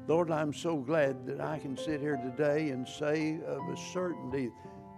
Lord, 0.07 0.31
I'm 0.31 0.55
so 0.55 0.79
glad 0.79 1.27
that 1.27 1.41
I 1.41 1.59
can 1.59 1.77
sit 1.77 2.01
here 2.01 2.17
today 2.17 2.71
and 2.71 2.89
say 2.89 3.41
of 3.47 3.69
a 3.69 3.77
certainty 3.93 4.51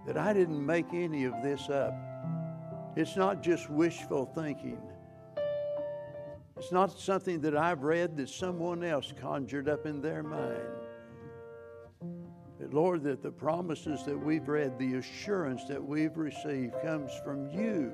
that 0.06 0.16
I 0.16 0.32
didn't 0.32 0.64
make 0.64 0.86
any 0.92 1.24
of 1.24 1.34
this 1.42 1.68
up. 1.68 1.92
It's 2.94 3.16
not 3.16 3.42
just 3.42 3.68
wishful 3.68 4.26
thinking. 4.26 4.78
It's 6.56 6.70
not 6.70 6.96
something 6.98 7.40
that 7.40 7.56
I've 7.56 7.82
read 7.82 8.16
that 8.18 8.28
someone 8.28 8.84
else 8.84 9.12
conjured 9.20 9.68
up 9.68 9.86
in 9.86 10.00
their 10.00 10.22
mind. 10.22 10.79
Lord, 12.68 13.02
that 13.04 13.22
the 13.22 13.30
promises 13.30 14.04
that 14.04 14.18
we've 14.18 14.46
read, 14.46 14.78
the 14.78 14.94
assurance 14.94 15.64
that 15.64 15.82
we've 15.82 16.16
received 16.16 16.74
comes 16.82 17.10
from 17.24 17.48
you, 17.48 17.92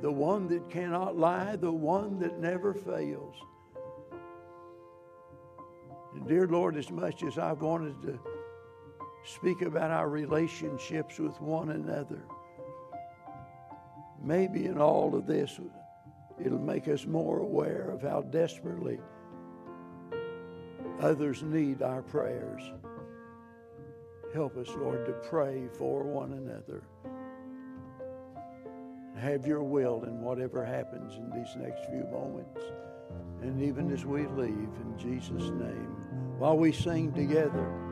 the 0.00 0.10
one 0.10 0.48
that 0.48 0.70
cannot 0.70 1.18
lie, 1.18 1.56
the 1.56 1.70
one 1.70 2.18
that 2.20 2.38
never 2.38 2.72
fails. 2.72 3.36
And 6.14 6.26
dear 6.26 6.46
Lord, 6.46 6.76
as 6.76 6.90
much 6.90 7.22
as 7.22 7.38
I've 7.38 7.60
wanted 7.60 8.00
to 8.02 8.18
speak 9.24 9.62
about 9.62 9.90
our 9.90 10.08
relationships 10.08 11.18
with 11.18 11.38
one 11.40 11.70
another, 11.70 12.22
maybe 14.22 14.64
in 14.66 14.78
all 14.78 15.14
of 15.14 15.26
this, 15.26 15.60
it'll 16.42 16.58
make 16.58 16.88
us 16.88 17.04
more 17.04 17.40
aware 17.40 17.90
of 17.90 18.02
how 18.02 18.22
desperately 18.22 18.98
others 21.00 21.42
need 21.42 21.82
our 21.82 22.02
prayers. 22.02 22.62
Help 24.34 24.56
us, 24.58 24.68
Lord, 24.76 25.06
to 25.06 25.12
pray 25.28 25.68
for 25.78 26.02
one 26.02 26.32
another. 26.34 26.82
Have 29.16 29.46
your 29.46 29.62
will 29.62 30.04
in 30.04 30.20
whatever 30.20 30.64
happens 30.64 31.14
in 31.16 31.30
these 31.30 31.56
next 31.56 31.86
few 31.86 32.04
moments. 32.12 32.60
And 33.40 33.62
even 33.62 33.90
as 33.90 34.04
we 34.04 34.26
leave, 34.26 34.50
in 34.50 34.94
Jesus' 34.98 35.50
name, 35.50 35.96
while 36.38 36.58
we 36.58 36.72
sing 36.72 37.12
together, 37.12 37.87